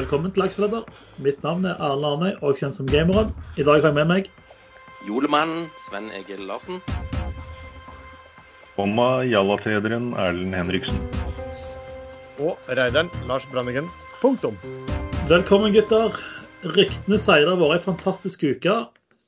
Velkommen 0.00 0.32
til 0.32 0.46
Aksjeleder. 0.46 0.86
Mitt 1.20 1.42
navn 1.44 1.66
er 1.68 1.76
Arne 1.84 2.08
Arnøy, 2.08 2.30
og 2.40 2.56
kjent 2.56 2.72
som 2.72 2.86
Gameren. 2.88 3.34
I 3.60 3.66
dag 3.68 3.82
har 3.82 3.90
jeg 3.90 3.96
med 3.98 4.08
meg 4.08 4.30
Julemannen 5.04 5.66
Sven 5.76 6.06
Egil 6.16 6.40
Larsen. 6.48 6.78
Bomma 8.78 9.10
Jalla-trederen 9.28 10.14
Erlend 10.16 10.56
Henriksen. 10.56 11.02
Og 12.40 12.56
reideren 12.80 13.12
Lars 13.28 13.44
Brandingen, 13.52 13.92
Punktum. 14.22 14.56
Velkommen, 15.28 15.76
gutter. 15.76 16.16
Ryktene 16.64 17.20
sier 17.20 17.44
det 17.44 17.52
har 17.52 17.60
vært 17.60 17.82
ei 17.82 17.86
fantastisk 17.90 18.48
uke. 18.48 18.80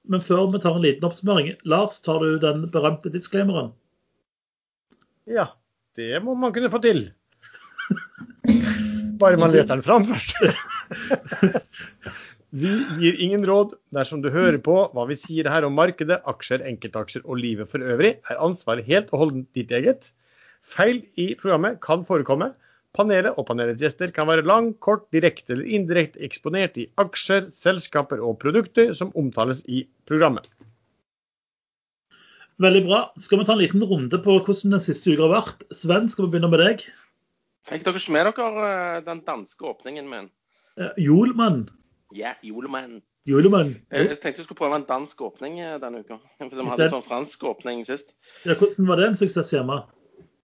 Men 0.09 0.25
før 0.25 0.48
vi 0.54 0.62
tar 0.64 0.80
en 0.80 0.86
liten 0.86 1.04
oppsummering, 1.11 1.52
Lars, 1.68 2.00
tar 2.00 2.25
du 2.25 2.39
den 2.41 2.70
berømte 2.73 3.12
disclaimeren? 3.12 3.75
Ja, 5.29 5.50
det 6.00 6.25
må 6.25 6.32
man 6.32 6.57
kunne 6.57 6.73
få 6.73 6.80
til. 6.80 7.11
Bare 9.23 9.39
man 9.41 9.55
leter 9.55 9.77
den 9.77 9.87
fram 9.87 10.05
først. 10.09 10.35
Vi 12.53 12.73
gir 13.01 13.17
ingen 13.25 13.47
råd 13.48 13.71
dersom 13.97 14.21
du 14.21 14.29
hører 14.29 14.59
på 14.61 14.75
hva 14.93 15.07
vi 15.09 15.17
sier 15.17 15.47
her 15.48 15.65
om 15.65 15.73
markedet, 15.73 16.19
aksjer, 16.29 16.61
enkeltaksjer 16.69 17.23
og 17.25 17.39
livet 17.41 17.71
for 17.73 17.81
øvrig, 17.81 18.19
er 18.29 18.43
ansvaret 18.45 18.85
helt 18.85 19.09
og 19.15 19.23
holdent 19.23 19.47
ditt 19.57 19.73
eget. 19.73 20.11
Feil 20.61 21.01
i 21.17 21.31
programmet 21.41 21.81
kan 21.81 22.05
forekomme. 22.05 22.51
Panelet 22.93 23.39
og 23.41 23.47
panelets 23.48 23.81
gjester 23.81 24.12
kan 24.12 24.29
være 24.29 24.45
lang, 24.45 24.75
kort, 24.85 25.07
direkte 25.17 25.55
eller 25.57 25.65
indirekte 25.79 26.20
eksponert 26.27 26.77
i 26.77 26.91
aksjer, 27.01 27.48
selskaper 27.57 28.20
og 28.20 28.37
produkter 28.43 28.93
som 28.98 29.15
omtales 29.17 29.65
i 29.65 29.87
programmet. 30.05 30.51
Veldig 32.61 32.83
bra. 32.84 32.98
Skal 33.17 33.41
vi 33.41 33.48
ta 33.48 33.57
en 33.57 33.62
liten 33.65 33.89
runde 33.89 34.20
på 34.20 34.37
hvordan 34.45 34.77
den 34.77 34.84
siste 34.84 35.09
uka 35.09 35.25
har 35.25 35.39
vært? 35.39 35.65
Sven, 35.73 36.12
skal 36.12 36.29
vi 36.29 36.34
begynne 36.34 36.53
med 36.53 36.61
deg? 36.61 36.84
Fikk 37.69 37.87
dere 37.87 38.01
ikke 38.01 38.16
med 38.16 38.29
dere 38.29 38.66
eh, 38.73 38.98
den 39.07 39.23
danske 39.27 39.67
åpningen 39.70 40.09
min? 40.11 40.28
Uh, 40.81 40.91
Jolmann. 40.98 41.67
Ja, 42.17 42.34
Julemannen. 42.45 43.03
Julemann. 43.25 43.77
Jeg 43.92 44.09
jeg 44.09 44.19
tenkte 44.19 44.42
jeg 44.42 44.48
skulle 44.48 44.59
prøve 44.59 44.77
en 44.81 44.86
dansk 44.89 45.20
åpning 45.23 45.61
eh, 45.62 45.78
denne 45.83 46.03
uka. 46.03 46.19
For 46.42 46.59
vi 46.59 46.70
hadde 46.73 46.89
en 46.89 46.97
sånn 46.97 47.06
fransk 47.06 47.45
åpning 47.47 47.84
sist. 47.86 48.17
Ja, 48.42 48.56
hvordan 48.59 48.89
var 48.89 48.98
det 48.98 49.12
en 49.12 49.19
suksess 49.20 49.53
hjemme? 49.55 49.78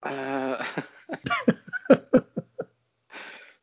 Uh, 0.06 0.62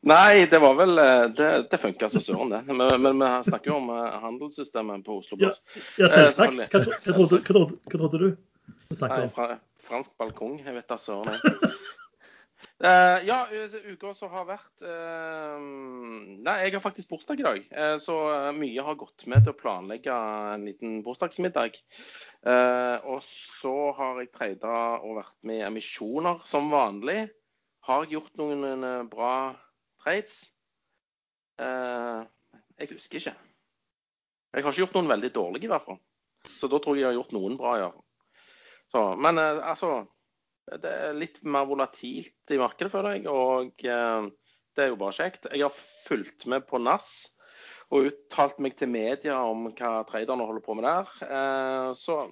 Nei, 0.06 0.46
det 0.52 0.60
var 0.62 0.76
vel 0.78 1.00
eh, 1.02 1.24
Det, 1.34 1.48
det 1.72 1.78
funka 1.82 2.10
så 2.12 2.20
søren, 2.22 2.52
det. 2.54 2.62
Men, 2.68 3.24
vi 3.24 3.30
snakker 3.48 3.72
jo 3.72 3.78
om 3.80 3.88
eh, 3.90 4.18
handelssystemet 4.22 5.06
på 5.06 5.18
Oslo 5.22 5.40
Børs. 5.42 5.64
ja 5.98 6.06
Eh, 6.06 6.12
selvsagt. 6.12 6.60
Hva, 6.60 6.82
hva, 6.84 7.00
trodde, 7.08 7.40
hva, 7.42 7.64
hva 7.72 8.02
trodde 8.02 8.22
du? 8.22 8.28
Nei, 9.00 9.24
fra, 9.34 9.56
fransk 9.82 10.14
balkong. 10.22 10.60
Jeg 10.62 10.76
vet 10.76 10.92
da 10.92 11.00
søren, 11.02 11.40
Eh, 12.84 13.20
ja, 13.28 13.38
u- 13.52 13.94
uka 13.94 14.12
som 14.14 14.30
har 14.34 14.46
vært 14.50 14.84
uh, 14.84 15.56
Nei, 15.64 16.56
jeg 16.66 16.74
har 16.76 16.84
faktisk 16.84 17.14
bursdag 17.14 17.40
i 17.40 17.46
dag. 17.46 17.62
Uh, 17.72 17.96
så 18.04 18.18
mye 18.58 18.84
har 18.84 18.98
gått 19.00 19.24
med 19.32 19.46
til 19.46 19.54
å 19.54 19.58
planlegge 19.60 20.18
en 20.56 20.66
liten 20.68 20.98
bursdagsmiddag. 21.06 21.80
Og 23.10 23.24
så 23.26 23.74
har 23.98 24.20
jeg 24.22 24.34
treida 24.36 24.74
og 25.00 25.16
vært 25.18 25.38
med 25.48 25.64
i 25.64 25.66
emisjoner 25.66 26.44
som 26.46 26.68
vanlig. 26.70 27.24
Har 27.88 28.04
jeg 28.04 28.20
gjort 28.20 28.36
noen 28.38 28.86
bra 29.10 29.32
trades? 30.04 30.44
Jeg 31.58 32.92
husker 32.92 33.18
ikke. 33.22 33.34
Jeg 33.34 34.64
har 34.64 34.72
ikke 34.72 34.84
gjort 34.84 34.98
noen 35.00 35.10
veldig 35.10 35.32
dårlige, 35.34 35.66
i 35.66 35.72
hvert 35.74 35.88
fall. 35.88 35.98
Så 36.60 36.70
da 36.70 36.78
tror 36.78 36.96
jeg 37.00 37.08
jeg 37.08 37.10
har 37.10 37.18
gjort 37.18 37.34
noen 37.34 37.58
bra, 37.58 37.74
ja. 37.82 37.90
Så, 38.94 39.02
men 39.18 39.42
eh, 39.42 39.60
altså 39.66 40.06
Det 40.66 40.92
er 40.92 41.18
litt 41.18 41.38
mer 41.46 41.68
volatilt 41.70 42.54
i 42.54 42.58
markedet, 42.58 42.92
føler 42.94 43.18
jeg. 43.18 43.28
Og 43.30 43.86
eh, 43.86 44.28
det 44.76 44.86
er 44.86 44.92
jo 44.92 45.00
bare 45.00 45.16
kjekt. 45.16 45.50
Jeg 45.52 45.66
har 45.68 45.82
fulgt 46.08 46.48
med 46.52 46.66
på 46.70 46.82
NAS 46.82 47.12
og 47.94 48.10
uttalt 48.10 48.58
meg 48.64 48.78
til 48.80 48.90
media 48.90 49.38
om 49.46 49.68
hva 49.70 50.00
traderne 50.10 50.48
holder 50.48 50.66
på 50.66 50.76
med 50.78 50.88
der. 50.88 51.12
Eh, 51.30 51.90
så 51.98 52.24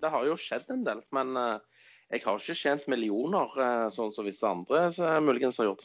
det 0.00 0.12
har 0.12 0.24
jo 0.26 0.38
skjedd 0.40 0.70
en 0.72 0.86
del. 0.86 1.02
Men 1.14 1.36
eh, 1.36 1.84
jeg 2.14 2.24
har 2.24 2.40
ikke 2.40 2.56
tjent 2.56 2.88
millioner, 2.90 3.52
eh, 3.60 3.90
sånn 3.92 4.14
som 4.16 4.26
visse 4.26 4.48
andre 4.48 4.88
muligens 5.24 5.60
har 5.60 5.72
gjort. 5.72 5.84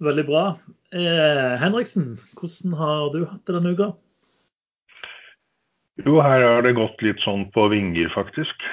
Veldig 0.00 0.24
bra. 0.28 0.44
Eh, 0.96 1.56
Henriksen, 1.60 2.14
hvordan 2.38 2.76
har 2.78 3.10
du 3.12 3.24
hatt 3.28 3.42
det 3.44 3.56
denne 3.58 3.74
uka? 3.76 3.90
Jo, 6.00 6.20
her 6.24 6.40
har 6.46 6.62
det 6.64 6.78
gått 6.78 7.02
litt 7.04 7.20
sånn 7.20 7.44
på 7.52 7.66
vinger, 7.68 8.08
faktisk. 8.14 8.64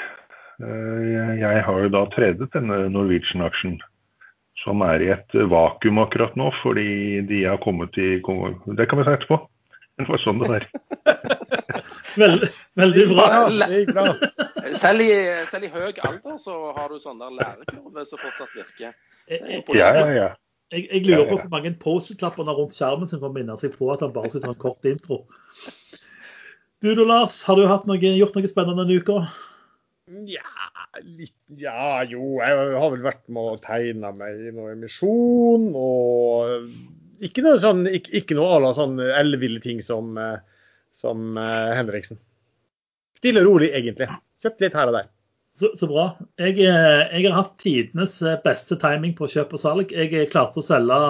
Eh, 0.63 1.37
Jeg 1.41 1.63
har 1.67 1.83
jo 1.83 1.89
da 1.93 2.05
tredet 2.13 2.49
denne 2.53 2.87
Norwegian-aksjen, 2.93 3.77
som 4.63 4.81
er 4.81 5.03
i 5.05 5.11
et 5.13 5.35
vakuum 5.51 6.01
akkurat 6.01 6.33
nå, 6.39 6.49
fordi 6.63 7.21
de 7.29 7.43
har 7.45 7.59
kommet 7.61 7.97
i 8.01 8.17
Det 8.17 8.89
kan 8.89 8.97
vi 8.99 9.05
ta 9.05 9.13
etterpå. 9.17 9.37
Det 9.97 10.05
var 10.09 10.21
sånn 10.21 10.41
det 10.43 10.49
der. 10.53 10.65
Veldig, 12.17 12.47
veldig 12.73 13.03
bra. 13.11 13.25
Ja, 13.29 13.67
bra. 13.93 14.03
Selv 14.73 15.03
i, 15.05 15.09
selv 15.45 15.67
i 15.67 15.69
høy 15.69 15.91
alder 16.01 16.37
så 16.41 16.55
har 16.73 16.89
du 16.89 16.97
sånn 17.01 17.19
der 17.21 17.35
lærekurve 17.35 18.05
som 18.09 18.17
fortsatt 18.21 18.55
virker. 18.57 18.95
Jeg, 19.29 19.61
Ja, 19.77 19.91
ja, 19.93 20.07
ja. 20.15 20.29
jeg, 20.73 20.87
jeg 20.89 21.03
lurer 21.05 21.21
Ja, 21.21 21.27
på 21.29 21.37
hvor 21.43 21.51
mange 21.53 21.73
Post-It-lapper 21.77 22.41
han 22.41 22.49
har 22.49 22.57
rundt 22.57 22.73
skjermen 22.73 23.09
sin 23.09 23.21
for 23.21 23.29
å 23.29 23.35
minne 23.35 23.57
seg 23.61 23.75
på 23.77 23.91
at 23.93 24.01
han 24.01 24.15
bare 24.15 24.31
skulle 24.33 24.47
ta 24.47 24.55
en 24.55 24.61
kort 24.63 24.89
intro. 24.89 25.19
Du 26.81 26.89
da, 26.93 27.05
Lars, 27.05 27.43
har 27.45 27.57
du 27.57 27.67
hatt 27.69 27.85
noe, 27.89 28.01
gjort 28.01 28.37
noe 28.37 28.49
spennende 28.49 28.85
denne 28.87 28.97
uka? 29.01 29.19
Ja, 30.07 30.47
litt 31.03 31.35
Ja, 31.59 32.03
jo. 32.07 32.37
Jeg 32.39 32.75
har 32.79 32.91
vel 32.93 33.03
vært 33.03 33.25
med 33.27 33.57
og 33.57 33.63
tegna 33.65 34.13
meg 34.15 34.39
i 34.39 34.53
noe 34.55 34.71
emisjon. 34.71 35.67
Og 35.75 37.25
ikke 37.27 37.43
noe 37.43 37.59
sånn 37.59 37.83
Ikke, 37.91 38.13
ikke 38.21 38.37
noe 38.37 38.53
à 38.55 38.61
la 38.63 38.71
sånn 38.77 39.01
elleville 39.03 39.59
ting 39.63 39.81
som, 39.83 40.15
eh, 40.21 40.39
som 40.95 41.35
uh, 41.35 41.75
Henriksen. 41.75 42.19
Stille 43.19 43.43
og 43.43 43.51
rolig, 43.51 43.73
egentlig. 43.75 44.07
Kjøpt 44.39 44.63
litt 44.63 44.77
her 44.77 44.93
og 44.93 44.99
der. 44.99 45.11
Så, 45.57 45.73
så 45.75 45.89
bra. 45.89 46.07
Jeg, 46.39 46.55
eh, 46.61 47.03
jeg 47.17 47.27
har 47.27 47.39
hatt 47.41 47.57
tidenes 47.59 48.19
beste 48.45 48.77
timing 48.79 49.17
på 49.17 49.27
kjøp 49.33 49.57
og 49.57 49.63
salg. 49.63 49.91
Jeg 49.91 50.31
klarte 50.31 50.61
å 50.61 50.65
selge, 50.65 51.01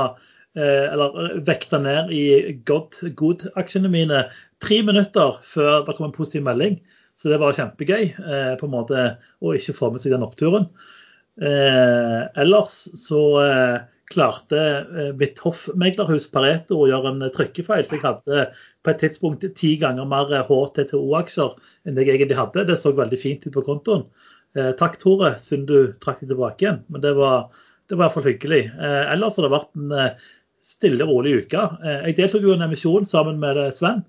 eller 0.57 1.35
vekte 1.45 1.77
ned 1.83 2.09
i 2.15 2.21
God-aksjene 2.65 3.91
mine 3.93 4.23
tre 4.63 4.79
minutter 4.81 5.35
før 5.45 5.83
det 5.85 5.93
kom 5.99 6.07
en 6.07 6.15
positiv 6.15 6.47
melding. 6.47 6.79
Så 7.17 7.31
det 7.33 7.39
var 7.41 7.55
kjempegøy 7.57 8.03
eh, 8.13 8.53
på 8.59 8.67
en 8.67 8.73
måte 8.73 9.09
å 9.41 9.53
ikke 9.57 9.75
få 9.77 9.91
med 9.93 10.03
seg 10.03 10.13
den 10.13 10.25
oppturen. 10.25 10.69
Eh, 11.41 12.21
ellers 12.41 12.75
så 12.97 13.21
eh, 13.41 13.77
klarte 14.11 14.59
eh, 14.59 15.09
mitt 15.19 15.39
hoffmeglerhus 15.43 16.27
Pareto 16.31 16.79
å 16.79 16.87
gjøre 16.89 17.13
en 17.13 17.25
trykkefeil. 17.33 17.83
Så 17.85 17.97
jeg 17.97 18.05
hadde 18.05 18.47
på 18.83 18.93
et 18.93 19.01
tidspunkt 19.03 19.45
ti 19.59 19.75
ganger 19.81 20.07
mer 20.09 20.31
HTTO-aksjer 20.47 21.55
enn 21.87 21.97
det 21.97 22.07
jeg 22.07 22.15
egentlig 22.15 22.39
hadde. 22.39 22.67
Det 22.69 22.79
så 22.79 22.93
veldig 22.95 23.21
fint 23.21 23.47
ut 23.47 23.55
på 23.55 23.65
kontoen. 23.67 24.05
Eh, 24.57 24.73
takk, 24.79 24.99
Tore, 25.01 25.35
synd 25.41 25.67
du 25.69 25.93
trakk 26.03 26.23
det 26.23 26.31
tilbake 26.31 26.65
igjen. 26.65 26.83
Men 26.93 27.03
det 27.03 27.13
var, 27.19 27.49
det 27.89 27.97
var 27.97 28.05
i 28.05 28.05
hvert 28.05 28.17
fall 28.17 28.29
hyggelig. 28.31 28.63
Eh, 28.77 29.03
ellers 29.15 29.39
har 29.39 29.47
det 29.47 29.55
vært 29.57 29.73
en 29.81 29.97
stille, 30.67 31.05
rolig 31.07 31.43
uke. 31.43 31.65
Jeg 31.85 32.15
deltok 32.17 32.43
jo 32.43 32.51
i 32.51 32.57
en 32.57 32.65
emisjon 32.65 33.05
sammen 33.07 33.37
med 33.39 33.59
Sven, 33.71 34.01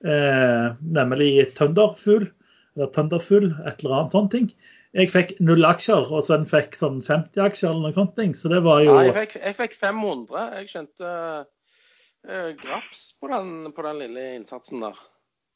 nemlig 0.00 1.50
Thunderfugl. 1.58 2.30
Eller 2.76 2.90
Thunderfugl, 2.94 3.50
et 3.66 3.82
eller 3.82 3.96
annet 3.98 4.12
sånt 4.14 4.30
ting. 4.34 4.50
Jeg 4.94 5.10
fikk 5.12 5.36
null 5.42 5.62
aksjer, 5.66 6.08
og 6.10 6.24
Sven 6.26 6.46
fikk 6.50 6.74
sånn 6.78 6.98
50 7.06 7.42
aksjer 7.44 7.70
eller 7.70 7.88
noe 7.88 7.94
sånt. 7.94 8.18
Så 8.38 8.50
det 8.50 8.60
var 8.64 8.80
jo 8.82 8.94
Ja, 8.96 9.04
jeg 9.08 9.16
fikk, 9.18 9.36
jeg 9.42 9.56
fikk 9.58 9.76
500. 9.78 10.46
Jeg 10.58 10.70
kjente 10.72 11.10
uh, 11.10 12.50
graps 12.62 13.04
på 13.20 13.30
den, 13.30 13.52
på 13.74 13.84
den 13.86 14.00
lille 14.02 14.24
innsatsen 14.38 14.82
der. 14.86 14.98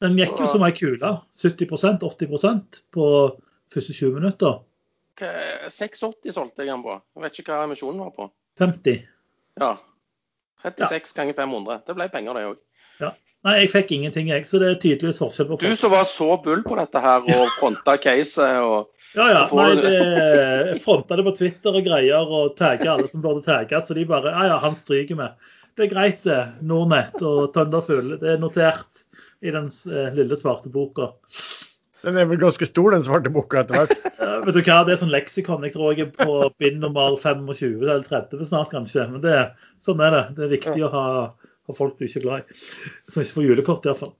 Den 0.03 0.17
gikk 0.19 0.39
jo 0.39 0.47
som 0.51 0.63
ei 0.67 0.71
kule. 0.75 1.11
70% 1.39 2.03
80% 2.03 2.79
på 2.95 3.09
første 3.71 3.95
20 3.95 4.15
minutter. 4.19 4.61
Hva- 5.19 5.67
680 5.71 6.35
solgte 6.35 6.63
jeg 6.63 6.71
den 6.73 6.83
på. 6.83 6.97
Jeg 7.15 7.23
vet 7.23 7.39
ikke 7.43 7.55
hva 7.55 7.67
emisjonen 7.67 8.03
var 8.03 8.15
på. 8.15 8.29
50. 8.59 9.03
Ja. 9.61 9.73
36 10.63 11.13
ganger 11.15 11.35
500. 11.37 11.81
Det 11.87 11.95
ble 11.95 12.07
penger, 12.11 12.35
det 12.39 12.47
òg. 12.49 12.61
Nei, 13.45 13.59
jeg 13.61 13.71
fikk 13.75 13.91
ingenting, 13.93 14.29
jeg. 14.33 14.47
Så 14.49 14.59
det 14.61 14.71
er 14.71 14.77
tydeligvis 14.81 15.21
forskjell 15.21 15.51
på 15.51 15.59
Du 15.61 15.75
som 15.77 15.93
var 15.93 16.07
så 16.09 16.31
bull 16.41 16.63
på 16.65 16.77
dette 16.79 17.01
her 17.01 17.25
og 17.29 17.49
fronta 17.59 17.97
caset 18.01 18.61
og 18.63 18.91
Ja, 19.15 19.27
ja. 19.31 19.43
Nei, 19.53 19.67
det, 19.79 19.91
jeg 19.95 20.79
fronta 20.83 21.19
det 21.19 21.27
på 21.27 21.35
Twitter 21.37 21.77
og 21.77 21.85
greier 21.85 22.31
og 22.39 22.55
tagga 22.59 22.95
alle 22.95 23.11
som 23.11 23.21
burde 23.23 23.45
tagge. 23.45 23.81
Så 23.85 23.97
de 23.97 24.07
bare 24.09 24.33
Ja, 24.33 24.47
ja, 24.53 24.57
han 24.63 24.77
stryker 24.77 25.19
med. 25.19 25.51
Det 25.75 25.85
er 25.85 25.91
greit, 25.91 26.23
det. 26.23 26.41
Nordnett 26.65 27.21
og 27.21 27.53
Thunderfull. 27.53 28.15
Det 28.21 28.33
er 28.33 28.41
notert 28.41 29.05
i 29.45 29.53
den 29.53 29.69
eh, 29.91 30.11
lille 30.15 30.37
svarte 30.39 30.71
boka. 30.71 31.11
Den 32.05 32.19
er 32.21 32.27
vel 32.29 32.39
ganske 32.41 32.67
stor, 32.69 32.93
den 32.93 33.05
svarte 33.05 33.31
boka 33.33 33.61
etter 33.61 33.81
hvert. 33.81 33.95
Ja, 34.25 34.39
vet 34.41 34.55
du 34.57 34.61
hva, 34.65 34.79
Det 34.87 34.95
er 34.95 34.99
sånn 35.03 35.13
leksikon. 35.13 35.65
Jeg 35.67 35.75
tror 35.75 35.93
jeg 35.93 36.07
er 36.07 36.13
på 36.15 36.49
bind 36.61 36.79
nummer 36.81 37.13
25 37.21 37.83
eller 37.83 38.05
30 38.07 38.47
snart, 38.49 38.71
kanskje. 38.73 39.05
Men 39.11 39.21
det, 39.21 39.35
sånn 39.85 40.01
er 40.01 40.15
det. 40.15 40.23
Det 40.37 40.45
er 40.47 40.53
viktig 40.55 40.85
å 40.87 40.91
ha, 40.93 41.05
ha 41.65 41.77
folk 41.77 41.97
du 41.99 42.07
ikke 42.07 42.21
er 42.21 42.25
glad 42.25 42.43
i. 42.43 42.59
Som 43.09 43.23
ikke 43.23 43.39
får 43.39 43.47
julekort, 43.49 43.87
iallfall. 43.87 44.13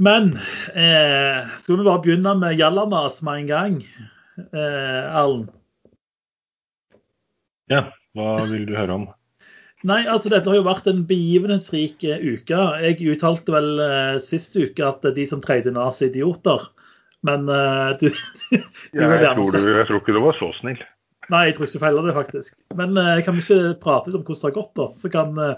Men 0.00 0.32
eh, 0.72 1.48
skal 1.60 1.76
vi 1.76 1.84
bare 1.84 2.00
begynne 2.04 2.34
med 2.40 2.56
Jallamas 2.56 3.20
med 3.26 3.42
en 3.42 3.48
gang, 3.50 3.80
eh, 4.40 5.18
Erlend? 5.20 5.50
Ja, 7.70 7.90
hva 8.16 8.38
vil 8.48 8.64
du 8.66 8.72
høre 8.78 8.96
om? 8.96 9.08
Nei, 9.86 10.02
altså 10.08 10.28
dette 10.32 10.48
har 10.50 10.58
jo 10.58 10.66
vært 10.66 10.88
en 10.90 11.04
begivenhetsrik 11.08 12.04
eh, 12.04 12.24
uke. 12.34 12.62
Jeg 12.84 13.12
uttalte 13.12 13.54
vel 13.54 13.70
eh, 13.84 14.16
sist 14.24 14.56
uke 14.56 14.84
at 14.84 15.04
de 15.16 15.26
som 15.28 15.44
tredje 15.44 15.72
nas, 15.76 16.00
er 16.00 16.10
idioter. 16.10 16.66
Men 17.28 17.48
eh, 17.52 17.92
du, 18.00 18.08
du 18.50 18.56
jeg, 18.56 19.20
tror 19.20 19.52
du, 19.52 19.60
jeg 19.76 19.86
tror 19.88 20.02
ikke 20.02 20.16
du 20.16 20.22
var 20.24 20.40
så 20.40 20.50
snill. 20.60 20.80
Nei, 21.30 21.44
jeg 21.46 21.56
tror 21.56 21.68
ikke 21.68 21.78
du 21.78 21.84
feiler 21.84 22.08
det, 22.08 22.16
faktisk. 22.16 22.58
Men 22.76 22.96
eh, 22.98 23.20
kan 23.24 23.36
vi 23.36 23.44
ikke 23.44 23.78
prate 23.84 24.10
litt 24.10 24.18
om 24.18 24.24
hvordan 24.26 24.40
det 24.42 24.48
har 24.48 24.58
gått, 24.58 24.74
da? 24.80 24.88
Så 24.98 25.12
kan 25.12 25.32
vi 25.36 25.48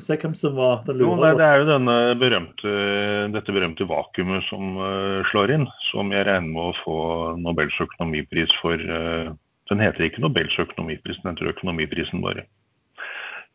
se 0.00 0.16
hvem 0.16 0.32
som 0.38 0.54
var 0.56 0.80
den 0.86 1.02
lure. 1.02 1.18
Jo, 1.28 1.36
det 1.36 1.44
er 1.44 1.60
jo 1.60 1.68
denne 1.68 1.96
berømte, 2.16 2.72
dette 3.34 3.52
berømte 3.52 3.84
vakuumet 3.90 4.46
som 4.48 4.78
slår 5.28 5.52
inn, 5.58 5.66
som 5.90 6.14
jeg 6.14 6.24
regner 6.30 6.48
med 6.48 6.70
å 6.70 6.78
få 6.80 6.96
Nobels 7.42 7.76
økonomipris 7.82 8.54
for. 8.62 8.80
den 8.80 9.84
heter 9.84 10.08
ikke 10.08 10.24
Nobels 10.24 10.56
økonomipris, 10.58 11.20
den 11.20 11.34
heter 11.34 11.52
Økonomiprisen 11.52 12.24
bare. 12.24 12.46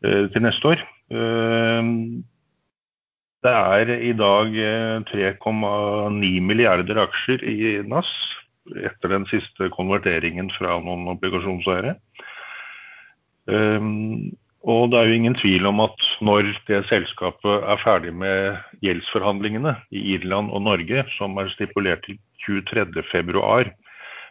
Uh, 0.06 0.30
til 0.30 0.44
neste 0.44 0.74
år. 0.76 0.82
Det 3.38 3.52
er 3.54 3.90
i 4.02 4.12
dag 4.18 4.54
3,9 5.08 5.38
eh, 5.38 6.40
milliarder 6.42 6.98
aksjer 7.04 7.44
i 7.46 7.56
NAS 7.86 8.10
etter 8.82 9.14
den 9.14 9.24
siste 9.30 9.70
konverteringen 9.72 10.50
fra 10.56 10.74
noen 10.82 11.06
obligasjonseiere. 11.14 11.94
Og 14.68 14.90
det 14.92 14.98
er 14.98 15.08
jo 15.08 15.16
ingen 15.16 15.36
tvil 15.38 15.66
om 15.70 15.80
at 15.80 16.06
når 16.20 16.50
det 16.68 16.82
selskapet 16.90 17.64
er 17.72 17.80
ferdig 17.80 18.12
med 18.12 18.58
gjeldsforhandlingene 18.84 19.72
i 19.88 20.02
Irland 20.16 20.50
og 20.52 20.66
Norge, 20.66 21.06
som 21.16 21.38
er 21.40 21.48
stipulert 21.54 22.04
til 22.04 22.18
23.2, 22.44 23.70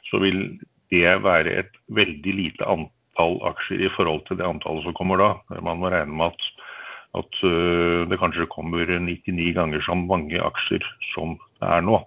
så 0.10 0.22
vil 0.22 0.44
det 0.94 1.16
være 1.24 1.56
et 1.64 1.74
veldig 1.90 2.36
lite 2.38 2.70
antall 2.70 3.40
aksjer 3.50 3.88
i 3.88 3.92
forhold 3.96 4.28
til 4.28 4.38
det 4.38 4.46
antallet 4.46 4.86
som 4.86 4.96
kommer 4.98 5.20
da. 5.22 5.32
Man 5.58 5.82
må 5.82 5.90
regne 5.90 6.14
med 6.14 6.30
at, 6.30 6.46
at 7.24 7.42
øh, 7.50 8.06
det 8.10 8.22
kanskje 8.22 8.50
kommer 8.54 8.86
99 8.86 9.56
ganger 9.58 9.82
så 9.82 9.98
mange 9.98 10.38
aksjer 10.38 10.86
som 11.16 11.34
det 11.58 11.72
er 11.74 11.82
nå. 11.82 12.04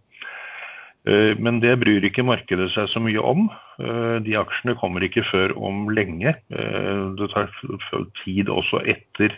Øh, 1.08 1.38
men 1.40 1.60
det 1.62 1.78
bryr 1.80 2.04
ikke 2.04 2.26
markedet 2.26 2.68
seg 2.74 2.88
så 2.92 3.00
mye 3.00 3.20
om. 3.24 3.46
Øh, 3.80 4.18
de 4.24 4.36
aksjene 4.38 4.76
kommer 4.76 5.04
ikke 5.04 5.24
før 5.30 5.54
om 5.56 5.88
lenge. 5.88 6.34
Det 6.50 7.30
tar 7.32 7.48
tid 8.24 8.48
også 8.48 8.82
etter, 8.84 9.36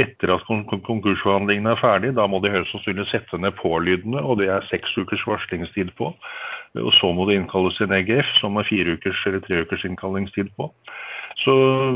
etter 0.00 0.32
at 0.32 0.46
konkursforhandlingene 0.48 1.74
er 1.74 1.82
ferdig. 1.82 2.14
Da 2.16 2.26
må 2.26 2.40
de 2.40 2.52
høyst 2.54 2.72
sannsynlig 2.72 3.10
sette 3.10 3.38
ned 3.38 3.52
pålydende, 3.60 4.22
og 4.24 4.40
det 4.40 4.48
er 4.48 4.66
seks 4.70 4.96
ukers 4.96 5.26
varslingstid 5.28 5.92
på. 6.00 6.14
Og 6.80 6.92
så 6.96 7.12
må 7.12 7.26
det 7.26 7.36
innkalles 7.36 7.80
en 7.82 7.92
EGF, 7.92 8.28
som 8.38 8.56
er 8.56 8.68
fire 8.68 8.96
ukers 8.96 9.20
eller 9.26 9.42
tre 9.44 9.64
ukers 9.66 9.84
innkallingstid 9.84 10.52
på. 10.56 10.70
Så 11.40 11.52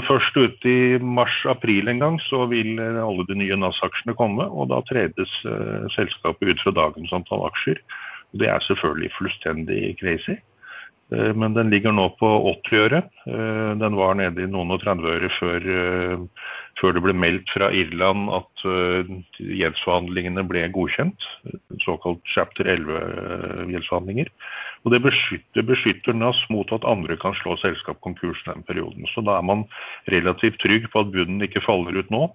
først 0.08 0.36
ute 0.36 0.70
i 0.70 0.98
mars-april 0.98 1.88
en 1.88 2.00
gang 2.00 2.16
så 2.22 2.46
vil 2.50 2.80
alle 2.80 3.26
de 3.28 3.36
nye 3.38 3.56
NAS-aksjene 3.60 4.14
komme, 4.16 4.46
og 4.46 4.70
da 4.72 4.80
tredes 4.88 5.32
selskapet 5.94 6.54
ut 6.54 6.62
fra 6.64 6.72
dagens 6.74 7.12
antall 7.12 7.44
aksjer. 7.50 7.80
Det 8.34 8.50
er 8.50 8.64
selvfølgelig 8.64 9.12
fullstendig 9.18 9.94
crazy. 10.00 10.36
Uh, 11.12 11.30
men 11.36 11.54
den 11.56 11.70
ligger 11.70 11.92
nå 11.94 12.08
på 12.18 12.28
80 12.66 12.80
øre. 12.86 13.02
Uh, 13.28 13.72
den 13.80 13.98
var 13.98 14.16
nede 14.18 14.44
i 14.44 14.50
noen 14.50 14.72
og 14.74 14.82
30 14.82 15.10
øre 15.14 15.30
før, 15.36 15.68
før 16.80 16.96
det 16.96 17.04
ble 17.04 17.14
meldt 17.14 17.52
fra 17.54 17.70
Irland 17.70 18.26
at 18.34 18.64
gjeldsforhandlingene 19.38 20.46
ble 20.48 20.64
godkjent. 20.74 21.28
Såkalt 21.84 22.24
chapter 22.26 22.66
11-gjeldsforhandlinger. 22.72 24.32
Og 24.84 24.92
det 24.92 25.00
beskytter, 25.04 25.64
beskytter, 25.64 26.16
NAS 26.16 26.42
mot 26.52 26.72
at 26.74 26.84
andre 26.88 27.16
kan 27.20 27.36
slå 27.38 27.54
selskap 27.62 28.02
konkurs 28.04 28.42
den 28.48 28.64
perioden. 28.66 29.06
Så 29.14 29.22
da 29.24 29.38
er 29.38 29.46
man 29.46 29.64
relativt 30.12 30.58
trygg 30.64 30.90
på 30.92 31.04
at 31.04 31.12
bunnen 31.14 31.46
ikke 31.46 31.62
faller 31.64 32.02
ut 32.02 32.10
nå. 32.12 32.26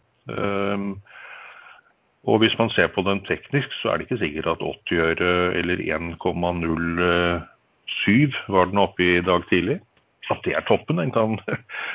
Og 2.29 2.35
hvis 2.43 2.57
man 2.59 2.69
ser 2.75 2.87
på 2.93 3.01
den 3.07 3.21
teknisk, 3.25 3.69
så 3.81 3.85
er 3.89 3.95
det 3.97 4.05
ikke 4.07 4.23
sikkert 4.23 4.47
at 4.53 4.65
80 4.89 4.99
øre 5.05 5.31
eller 5.59 5.77
1,07 5.81 5.87
var 8.53 8.63
den 8.69 8.83
oppe 8.83 9.01
i 9.03 9.05
dag 9.25 9.41
tidlig. 9.49 9.77
At 10.29 10.39
det 10.45 10.53
er 10.55 10.63
toppen. 10.67 10.97
Den 11.01 11.11
kan 11.15 11.29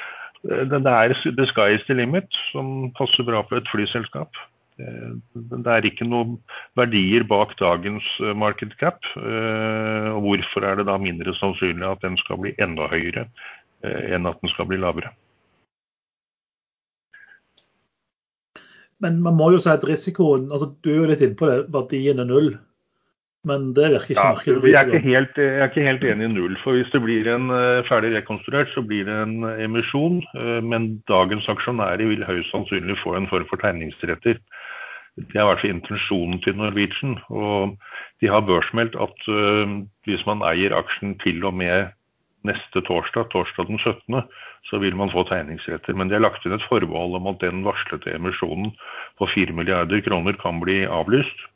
det 0.70 0.86
er 0.86 1.14
the 1.38 1.46
sky 1.46 1.68
is 1.76 1.86
the 1.86 1.94
limit, 1.94 2.30
som 2.52 2.66
passer 2.98 3.24
bra 3.24 3.42
på 3.46 3.56
et 3.56 3.68
flyselskap. 3.70 4.30
Det 4.76 5.70
er 5.70 5.86
ikke 5.86 6.04
noen 6.08 6.38
verdier 6.74 7.22
bak 7.30 7.54
dagens 7.60 8.06
eh, 8.20 8.34
market 8.34 8.74
cap. 8.80 8.98
Eh, 9.16 10.08
og 10.10 10.20
hvorfor 10.26 10.66
er 10.66 10.74
det 10.80 10.88
da 10.88 10.96
mindre 10.98 11.34
sannsynlig 11.38 11.86
at 11.86 12.02
den 12.02 12.16
skal 12.18 12.36
bli 12.42 12.54
enda 12.58 12.88
høyere 12.90 13.28
eh, 13.86 14.14
enn 14.16 14.26
at 14.26 14.40
den 14.42 14.50
skal 14.50 14.66
bli 14.70 14.78
lavere? 14.82 15.10
Men 19.04 19.20
man 19.24 19.36
må 19.36 19.50
jo 19.54 19.60
si 19.62 19.68
at 19.72 19.84
risikoen 19.86 20.48
altså 20.52 20.72
Du 20.80 20.92
er 20.92 21.02
jo 21.02 21.10
litt 21.10 21.24
inne 21.24 21.36
på 21.38 21.50
det, 21.50 21.58
verdien 21.74 22.22
er 22.22 22.30
null. 22.30 22.54
Men 23.44 23.72
det 23.76 23.90
virker 23.92 24.14
ikke 24.14 24.22
ja, 24.22 24.32
markedet. 24.32 24.68
Jeg 24.72 24.80
er 24.80 24.88
ikke, 24.88 25.04
helt, 25.04 25.38
jeg 25.40 25.60
er 25.60 25.68
ikke 25.68 25.84
helt 25.84 26.04
enig 26.08 26.28
i 26.30 26.32
null. 26.32 26.54
For 26.62 26.78
hvis 26.78 26.92
det 26.94 27.02
blir 27.04 27.28
en 27.28 27.50
ferdig 27.84 28.14
rekonstruert, 28.14 28.70
så 28.72 28.80
blir 28.80 29.04
det 29.04 29.16
en 29.20 29.44
emisjon. 29.60 30.22
Men 30.64 30.86
dagens 31.10 31.48
aksjonærer 31.52 32.08
vil 32.08 32.24
høyst 32.24 32.48
sannsynlig 32.54 32.96
få 33.02 33.18
en 33.18 33.28
form 33.28 33.44
for 33.50 33.60
tegningsretter. 33.60 34.40
Det 35.20 35.36
er 35.36 35.44
i 35.44 35.48
hvert 35.50 35.60
fall 35.60 35.74
intensjonen 35.74 36.40
til 36.46 36.56
Norwegian. 36.56 37.18
Og 37.28 37.76
de 38.24 38.32
har 38.32 38.48
børsmeldt 38.48 38.96
at 38.96 39.28
hvis 40.08 40.24
man 40.24 40.40
eier 40.48 40.72
aksjen 40.80 41.18
til 41.20 41.44
og 41.44 41.52
med 41.60 41.92
neste 42.48 42.82
torsdag, 42.86 43.30
torsdag 43.32 43.70
den 43.70 43.80
17., 43.80 44.20
så 44.68 44.80
vil 44.80 44.96
man 44.96 45.12
få 45.12 45.26
tegningsretter. 45.28 45.96
Men 45.96 46.08
de 46.08 46.16
har 46.16 46.24
lagt 46.24 46.44
inn 46.46 46.56
et 46.56 46.68
forbehold 46.68 47.18
om 47.18 47.28
at 47.32 47.42
den 47.44 47.64
varslede 47.66 48.14
emisjonen 48.16 48.72
på 49.20 49.28
4 49.34 49.56
milliarder 49.56 50.00
kroner 50.04 50.38
kan 50.40 50.62
bli 50.62 50.84
avlyst. 50.88 51.48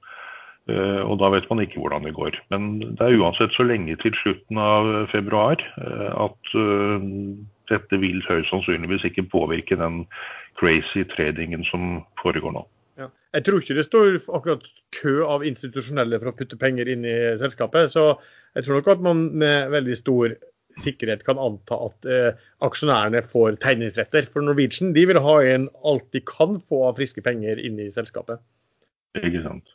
Uh, 0.69 1.00
og 1.00 1.17
da 1.23 1.31
vet 1.32 1.46
man 1.49 1.62
ikke 1.64 1.81
hvordan 1.81 2.05
det 2.05 2.17
går. 2.17 2.37
Men 2.52 2.75
det 2.85 3.00
er 3.00 3.17
uansett 3.17 3.55
så 3.56 3.64
lenge 3.64 3.96
til 4.02 4.12
slutten 4.20 4.61
av 4.61 4.90
februar 5.14 5.62
uh, 5.81 6.29
at 6.29 6.52
dette 7.73 8.00
vil 8.00 8.20
høyst 8.29 8.52
sannsynligvis 8.52 9.06
ikke 9.08 9.29
påvirke 9.32 9.79
den 9.81 10.02
crazy 10.61 11.05
tradingen 11.08 11.64
som 11.69 12.02
foregår 12.23 12.55
nå. 12.56 12.64
Ja. 12.99 13.08
Jeg 13.37 13.46
tror 13.46 13.62
ikke 13.62 13.79
det 13.79 13.87
står 13.87 14.19
akkurat 14.34 14.69
kø 14.96 15.14
av 15.29 15.44
institusjonelle 15.46 16.19
for 16.19 16.32
å 16.32 16.37
putte 16.38 16.58
penger 16.61 16.91
inn 16.91 17.05
i 17.06 17.17
selskapet. 17.41 17.93
Så 17.94 18.11
jeg 18.56 18.67
tror 18.67 18.81
nok 18.81 18.93
at 18.96 19.05
man 19.05 19.29
med 19.38 19.70
veldig 19.75 19.99
stor 20.00 20.34
sikkerhet 20.83 21.25
kan 21.27 21.41
anta 21.43 21.79
at 21.89 22.09
eh, 22.09 22.45
aksjonærene 22.65 23.23
får 23.27 23.58
tegningsretter. 23.65 24.29
For 24.32 24.44
Norwegian 24.44 24.94
de 24.97 25.06
vil 25.11 25.20
ha 25.25 25.37
inn 25.47 25.69
alt 25.89 26.06
de 26.17 26.23
kan 26.25 26.58
få 26.69 26.87
av 26.91 27.01
friske 27.01 27.25
penger 27.25 27.61
inn 27.63 27.81
i 27.82 27.91
selskapet. 27.94 28.43
Ikke 29.19 29.43
sant. 29.44 29.75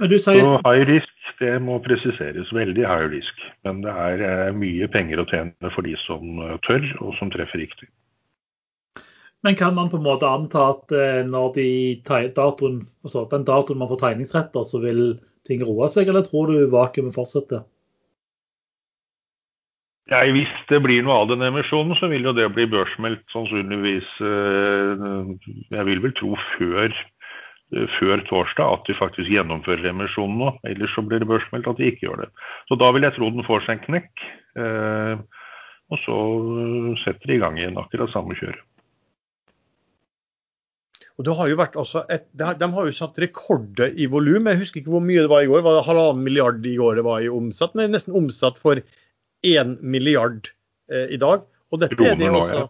Men 0.00 0.12
du 0.12 0.16
sier... 0.18 0.40
Så 0.40 0.60
high 0.64 0.86
risk, 0.88 1.32
det 1.40 1.54
må 1.62 1.76
presiseres. 1.84 2.52
Veldig 2.56 2.84
high 2.88 3.08
risk. 3.12 3.40
Men 3.66 3.82
det 3.84 3.96
er 4.06 4.26
eh, 4.26 4.52
mye 4.56 4.88
penger 4.92 5.20
å 5.20 5.28
tjene 5.28 5.72
for 5.74 5.84
de 5.86 5.96
som 6.06 6.40
eh, 6.46 6.56
tør, 6.66 6.86
og 7.04 7.16
som 7.18 7.32
treffer 7.32 7.60
riktig. 7.60 7.90
Men 9.44 9.56
kan 9.56 9.74
man 9.76 9.88
på 9.92 9.96
en 9.96 10.04
måte 10.04 10.28
anta 10.28 10.70
at 10.74 10.92
eh, 10.92 11.20
når 11.28 11.52
de 11.56 11.68
datoen, 12.36 12.82
altså 13.04 13.26
den 13.30 13.44
datoen 13.48 13.80
man 13.80 13.90
får 13.92 14.02
tegningsretter, 14.04 14.64
så 14.68 14.80
vil 14.82 15.04
ting 15.48 15.64
roe 15.64 15.88
seg, 15.92 16.08
eller 16.08 16.24
tror 16.26 16.52
du 16.52 16.72
vakuumet 16.72 17.16
fortsetter? 17.16 17.64
Ja, 20.10 20.24
hvis 20.34 20.50
det 20.66 20.80
blir 20.82 21.04
noe 21.06 21.20
av 21.22 21.28
den 21.30 21.44
emisjonen, 21.46 21.94
så 21.98 22.08
vil 22.10 22.24
jo 22.26 22.34
det 22.34 22.48
bli 22.50 22.66
børsmeldt 22.70 23.22
sannsynligvis 23.30 24.08
eh, 24.26 25.02
Jeg 25.70 25.86
vil 25.86 26.00
vel 26.02 26.14
tro 26.18 26.32
før, 26.56 26.94
eh, 27.76 27.92
før 27.98 28.24
torsdag 28.26 28.74
at 28.74 28.90
de 28.90 28.96
faktisk 28.98 29.30
gjennomfører 29.30 29.92
emisjonen 29.92 30.40
nå. 30.42 30.48
Ellers 30.66 30.96
så 30.96 31.04
blir 31.06 31.22
det 31.22 31.30
børsmeldt 31.30 31.70
at 31.70 31.78
de 31.78 31.92
ikke 31.92 32.08
gjør 32.08 32.24
det. 32.24 32.32
Så 32.66 32.78
da 32.80 32.90
vil 32.90 33.06
jeg 33.06 33.14
tro 33.18 33.30
den 33.30 33.46
får 33.46 33.62
seg 33.66 33.78
en 33.78 33.84
knekk. 33.86 34.26
Og 35.90 36.02
så 36.02 36.16
setter 37.04 37.30
de 37.30 37.36
i 37.36 37.40
gang 37.42 37.58
igjen 37.58 37.78
akkurat 37.78 38.10
samme 38.10 38.34
kjøret. 38.38 38.66
Og 41.18 41.26
det 41.26 41.34
har 41.36 41.50
jo 41.50 41.56
vært 41.60 41.74
altså 41.76 42.00
et, 42.08 42.24
De 42.32 42.66
har 42.74 42.86
jo 42.88 42.96
satt 42.96 43.18
rekorder 43.20 43.92
i 43.92 44.06
volum. 44.08 44.46
Jeg 44.48 44.62
husker 44.62 44.80
ikke 44.80 44.94
hvor 44.94 45.04
mye 45.04 45.20
det 45.20 45.30
var 45.30 45.44
i 45.44 45.50
går. 45.50 45.62
Var 45.66 45.76
det 45.76 45.86
halvannen 45.86 46.24
milliard 46.24 46.66
i 46.66 46.78
går 46.80 46.96
det 46.96 47.04
var 47.04 47.20
i 47.20 47.28
omsatt? 47.28 47.74
Nei, 47.76 47.90
nesten 47.92 48.16
omsatt 48.16 48.58
for 48.58 48.80
én 49.46 49.78
milliard 49.80 50.52
eh, 50.90 51.08
i 51.14 51.20
dag. 51.20 51.46
Og 51.70 51.82
dette 51.82 51.98
er 52.02 52.18
det 52.18 52.30
også 52.30 52.68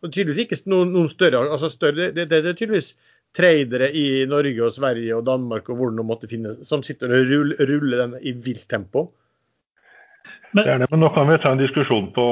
og 0.00 0.12
tydeligvis 0.12 0.46
ikke 0.46 0.60
noen, 0.72 0.92
noen 0.94 1.08
større, 1.12 1.44
altså 1.52 1.68
større 1.72 2.10
det, 2.10 2.12
det, 2.16 2.28
det, 2.32 2.52
er 2.52 2.56
tydeligvis 2.56 2.94
tradere 3.36 3.90
i 3.94 4.24
Norge 4.28 4.66
og 4.66 4.74
Sverige 4.74 5.16
og 5.16 5.26
Danmark 5.28 5.68
og 5.70 5.78
hvor 5.78 5.94
de 5.94 6.04
måtte 6.06 6.30
finne, 6.30 6.56
som 6.66 6.84
sitter 6.86 7.12
og 7.12 7.28
ruller, 7.30 7.66
ruller 7.68 8.04
den 8.04 8.14
i 8.24 8.34
vilt 8.46 8.66
tempo. 8.72 9.10
Men, 10.50 10.64
det 10.64 10.72
er 10.72 10.80
det, 10.82 10.88
men 10.90 11.00
nå 11.04 11.08
kan 11.14 11.28
vi 11.30 11.36
ta 11.40 11.52
en 11.54 11.60
diskusjon 11.60 12.08
på 12.12 12.24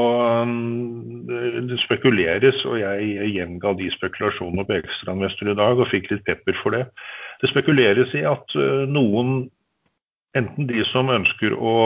um, 0.42 1.28
Det 1.70 1.76
spekuleres, 1.84 2.64
og 2.66 2.80
jeg 2.80 3.28
gjenga 3.30 3.72
de 3.78 3.86
spekulasjonene 3.94 4.64
på 4.66 4.74
ekstrainvestor 4.80 5.52
i 5.52 5.54
dag 5.60 5.78
og 5.78 5.88
fikk 5.92 6.10
litt 6.10 6.24
pepper 6.26 6.58
for 6.58 6.74
det. 6.74 6.88
Det 7.38 7.52
spekuleres 7.52 8.16
i 8.18 8.24
at 8.26 8.56
uh, 8.58 8.88
noen, 8.90 9.44
enten 10.36 10.66
de 10.68 10.82
som 10.88 11.12
ønsker 11.14 11.54
å 11.54 11.76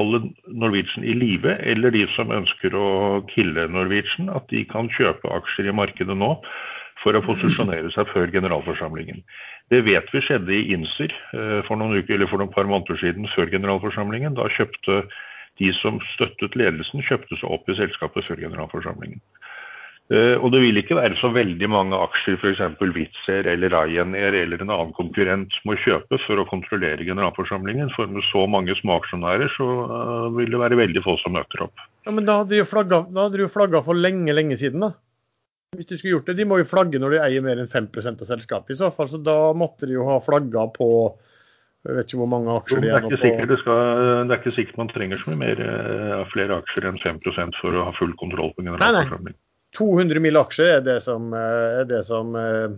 holde 0.00 0.24
Norwegian 0.48 1.04
i 1.04 1.14
live, 1.16 1.54
eller 1.60 1.94
de 1.94 2.06
som 2.16 2.32
ønsker 2.34 2.74
å 2.76 2.88
kille 3.30 3.68
Norwegian, 3.70 4.32
at 4.32 4.48
de 4.52 4.64
kan 4.68 4.90
kjøpe 4.96 5.30
aksjer 5.36 5.70
i 5.70 5.76
markedet 5.76 6.16
nå 6.16 6.34
for 7.00 7.16
å 7.16 7.22
posisjonere 7.24 7.92
seg 7.94 8.08
før 8.12 8.32
generalforsamlingen. 8.32 9.22
Det 9.72 9.84
vet 9.86 10.08
vi 10.12 10.22
skjedde 10.24 10.52
i 10.52 10.74
Inser 10.74 11.12
eh, 11.36 11.60
for 11.68 11.78
noen 11.80 12.00
uker, 12.00 12.16
eller 12.16 12.30
for 12.30 12.42
noen 12.42 12.52
par 12.52 12.68
måneder 12.68 12.98
siden 13.00 13.28
før 13.34 13.52
generalforsamlingen. 13.52 14.36
Da 14.36 14.48
kjøpte 14.52 15.04
de 15.60 15.70
som 15.76 16.00
støttet 16.14 16.56
ledelsen, 16.58 17.04
kjøpte 17.06 17.38
seg 17.38 17.52
opp 17.52 17.68
i 17.70 17.76
selskapet 17.78 18.26
før 18.26 18.42
generalforsamlingen. 18.48 19.20
Eh, 20.10 20.34
og 20.42 20.50
det 20.50 20.58
vil 20.64 20.80
ikke 20.80 20.96
være 20.98 21.14
så 21.20 21.28
veldig 21.30 21.68
mange 21.70 21.98
aksjer 22.02 22.34
f.eks. 22.40 22.62
Wizz 22.82 23.28
Air 23.30 23.46
eller 23.52 23.70
Ryanair 23.70 24.34
eller 24.34 24.62
en 24.64 24.72
annen 24.74 24.94
konkurrent 24.96 25.54
må 25.68 25.76
kjøpe 25.78 26.18
for 26.24 26.42
å 26.42 26.46
kontrollere 26.50 27.06
generalforsamlingen. 27.06 27.92
For 27.94 28.10
med 28.10 28.26
så 28.26 28.42
mange 28.50 28.74
småaksjonærer 28.80 29.52
så 29.54 29.68
eh, 29.86 30.26
vil 30.40 30.50
det 30.50 30.62
være 30.64 30.80
veldig 30.82 31.04
få 31.06 31.14
som 31.22 31.36
møter 31.38 31.62
opp. 31.68 31.86
Ja, 32.08 32.14
Men 32.16 32.26
da 32.26 32.40
hadde 32.40 32.56
de 32.56 33.44
jo 33.44 33.52
flagga 33.54 33.84
for 33.86 33.94
lenge, 33.94 34.34
lenge 34.34 34.58
siden, 34.58 34.82
da? 34.88 34.96
Hvis 35.78 35.86
de 35.86 36.00
skulle 36.00 36.16
gjort 36.16 36.26
det, 36.26 36.40
De 36.40 36.46
må 36.50 36.56
jo 36.58 36.66
flagge 36.66 36.98
når 36.98 37.12
de 37.14 37.18
eier 37.22 37.44
mer 37.44 37.60
enn 37.62 37.70
5% 37.70 38.24
av 38.24 38.26
selskapet 38.26 38.74
i 38.74 38.80
så 38.80 38.88
fall. 38.94 39.06
Så 39.12 39.20
da 39.22 39.52
måtte 39.54 39.86
de 39.86 39.94
jo 39.94 40.08
ha 40.08 40.18
flagga 40.24 40.66
på 40.74 40.88
jeg 41.86 41.96
vet 41.96 42.10
ikke 42.10 42.18
hvor 42.20 42.28
mange 42.28 42.52
aksjer 42.58 42.82
det 42.82 42.90
er 42.92 43.04
nå 43.06 43.08
på. 43.08 43.20
Det, 43.48 43.56
skal, 43.62 43.78
det 44.26 44.34
er 44.34 44.40
ikke 44.42 44.52
sikkert 44.52 44.80
man 44.82 44.90
trenger 44.90 45.22
så 45.22 45.30
mye 45.30 45.38
mer 45.40 45.62
uh, 45.64 46.26
flere 46.28 46.58
aksjer 46.60 46.90
enn 46.90 46.98
5% 47.00 47.56
for 47.62 47.78
å 47.78 47.86
ha 47.86 47.94
full 47.96 48.12
kontroll 48.20 48.50
på 48.52 48.66
generalforsamling. 48.66 49.38
200 49.80 50.22
mill. 50.22 50.38
aksjer 50.40 50.76
er 50.76 50.86
det 50.86 51.00
som, 51.06 51.32
eh, 51.34 51.80
er 51.80 51.88
det 51.88 52.04
som 52.08 52.36
uh, 52.36 52.76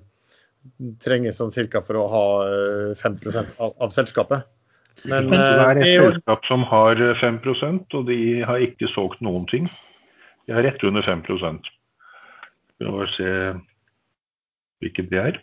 trenges 1.02 1.40
sånn 1.42 1.54
cirka 1.54 1.82
for 1.87 2.00
å 2.00 2.09
ha 2.12 2.26
uh, 2.47 3.02
5 3.02 3.21
av, 3.59 3.75
av, 3.76 3.90
selskapet. 3.94 4.47
Men, 5.09 5.30
det 5.32 5.40
er 5.42 5.80
et 5.80 5.87
selskap 5.88 6.47
som 6.47 6.66
har 6.68 7.00
5% 7.21 7.97
og 7.99 8.09
de 8.11 8.21
har 8.47 8.62
ikke 8.62 8.90
solgt 8.92 9.23
noen 9.25 9.49
ting. 9.50 9.71
De 10.47 10.54
har 10.54 10.66
rett 10.66 10.82
under 10.85 11.02
5 11.02 11.23
Skal 11.26 12.99
vi 12.99 13.09
se 13.16 13.32
hvilket 14.82 15.11
det 15.11 15.23
er. 15.23 15.40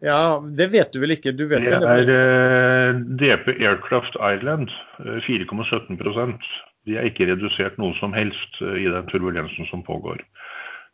Ja, 0.00 0.40
det 0.56 0.70
vet 0.72 0.94
du 0.94 1.00
vel 1.02 1.12
ikke? 1.12 1.34
Du 1.36 1.44
vet 1.50 1.66
det 1.66 1.76
er 1.76 2.10
eh, 2.14 3.00
DP 3.20 3.52
Aircraft 3.60 4.16
Ireland, 4.16 4.72
4,17 5.26 6.00
eh, 6.00 6.30
De 6.88 6.96
er 6.96 7.08
ikke 7.10 7.28
redusert 7.28 7.76
noe 7.80 7.92
som 7.98 8.16
helst 8.16 8.62
i 8.64 8.88
den 8.88 9.10
turbulensen 9.12 9.68
som 9.68 9.84
pågår. 9.84 10.22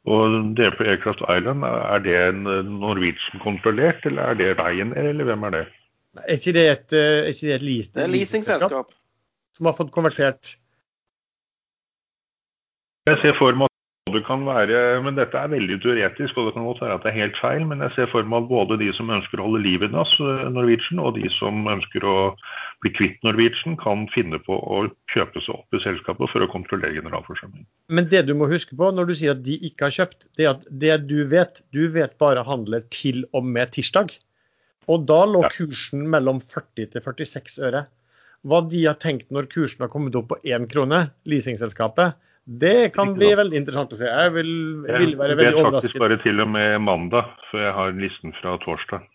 Og 0.07 0.35
DP 0.59 0.81
Aircraft 0.87 1.25
Island, 1.27 1.65
er 1.67 2.03
det 2.05 2.15
en 2.29 2.45
Norwegian-kontrollert, 2.79 4.07
eller 4.07 4.23
er 4.23 4.39
det 4.39 4.53
Ryanair, 4.61 5.09
eller 5.11 5.27
hvem 5.27 5.49
er 5.49 5.55
det? 5.57 5.65
Er 6.23 6.39
ikke 6.39 6.53
det 6.57 6.67
et, 6.71 6.93
er 6.97 7.31
ikke 7.33 7.47
det 7.49 7.55
et 7.55 7.65
leasing, 7.67 7.95
det 7.95 8.05
er 8.05 8.13
leasingselskap? 8.13 8.95
Som 9.57 9.67
har 9.67 9.75
fått 9.77 9.91
konvertert? 9.93 10.55
Jeg 13.07 13.19
ser 13.23 13.35
for 13.39 13.59
meg 13.59 13.75
det 14.16 14.25
kan 14.26 14.42
være, 14.46 15.00
men 15.04 15.16
Dette 15.18 15.38
er 15.38 15.50
veldig 15.52 15.76
teoretisk, 15.82 16.37
og 16.37 16.49
det 16.49 16.54
kan 16.56 16.66
godt 16.66 16.80
være 16.82 16.96
at 16.99 17.04
det 17.04 17.11
er 17.12 17.18
helt 17.20 17.38
feil. 17.40 17.64
Men 17.68 17.85
jeg 17.85 17.94
ser 17.94 18.11
for 18.11 18.26
meg 18.26 18.44
at 18.44 18.50
både 18.50 18.78
de 18.80 18.88
som 18.96 19.12
ønsker 19.12 19.40
å 19.40 19.46
holde 19.49 19.62
liv 19.64 19.85
i 19.87 19.90
Norwegian, 19.92 21.02
og 21.02 21.16
de 21.18 21.30
som 21.37 21.66
ønsker 21.70 22.06
å 22.06 22.16
bli 22.85 22.92
kvitt 22.96 23.25
Norwegian, 23.26 23.78
kan 23.80 24.06
finne 24.14 24.40
på 24.42 24.58
å 24.58 24.82
kjøpe 25.14 25.42
seg 25.44 25.54
opp 25.56 25.78
i 25.78 25.82
selskapet 25.85 26.32
for 26.32 26.44
å 26.44 26.50
kontrollere 26.52 26.99
generalforsamlingen. 26.99 27.68
Men 27.92 28.11
det 28.12 28.26
du 28.28 28.35
må 28.38 28.50
huske 28.50 28.78
på 28.78 28.90
når 28.94 29.11
du 29.11 29.16
sier 29.20 29.37
at 29.37 29.44
de 29.46 29.58
ikke 29.70 29.88
har 29.88 29.99
kjøpt, 30.00 30.28
det 30.38 30.46
er 30.46 30.54
at 30.56 30.68
det 30.85 31.00
du 31.11 31.18
vet, 31.30 31.62
du 31.76 31.85
vet 31.92 32.16
bare 32.23 32.44
handler 32.46 32.87
til 32.94 33.25
og 33.37 33.46
med 33.46 33.75
tirsdag. 33.76 34.16
Og 34.90 35.06
da 35.08 35.23
lå 35.26 35.42
kursen 35.54 36.06
mellom 36.12 36.38
40 36.42 36.92
til 36.92 37.02
46 37.02 37.58
øre. 37.66 37.87
Hva 38.46 38.61
de 38.70 38.85
har 38.85 38.99
tenkt 39.02 39.32
når 39.35 39.49
kursen 39.50 39.82
har 39.82 39.90
kommet 39.90 40.14
opp 40.18 40.28
på 40.30 40.38
én 40.46 40.68
krone, 40.70 41.08
leasingselskapet, 41.26 42.14
det 42.47 42.93
kan 42.95 43.11
bli 43.17 43.33
veldig 43.35 43.59
interessant 43.59 43.91
å 43.91 43.99
se. 43.99 44.07
Jeg 44.07 44.33
vil, 44.37 44.50
vil 44.87 45.17
være 45.19 45.35
veldig 45.35 45.59
overrasket. 45.59 45.59
Jeg 45.59 45.67
vet 45.67 45.75
faktisk 45.75 46.03
bare 46.05 46.19
til 46.23 46.43
og 46.45 46.50
med 46.55 46.79
mandag, 46.87 47.33
for 47.50 47.62
jeg 47.65 47.75
har 47.75 47.97
listen 47.99 48.35
fra 48.38 48.55
torsdag. 48.62 49.09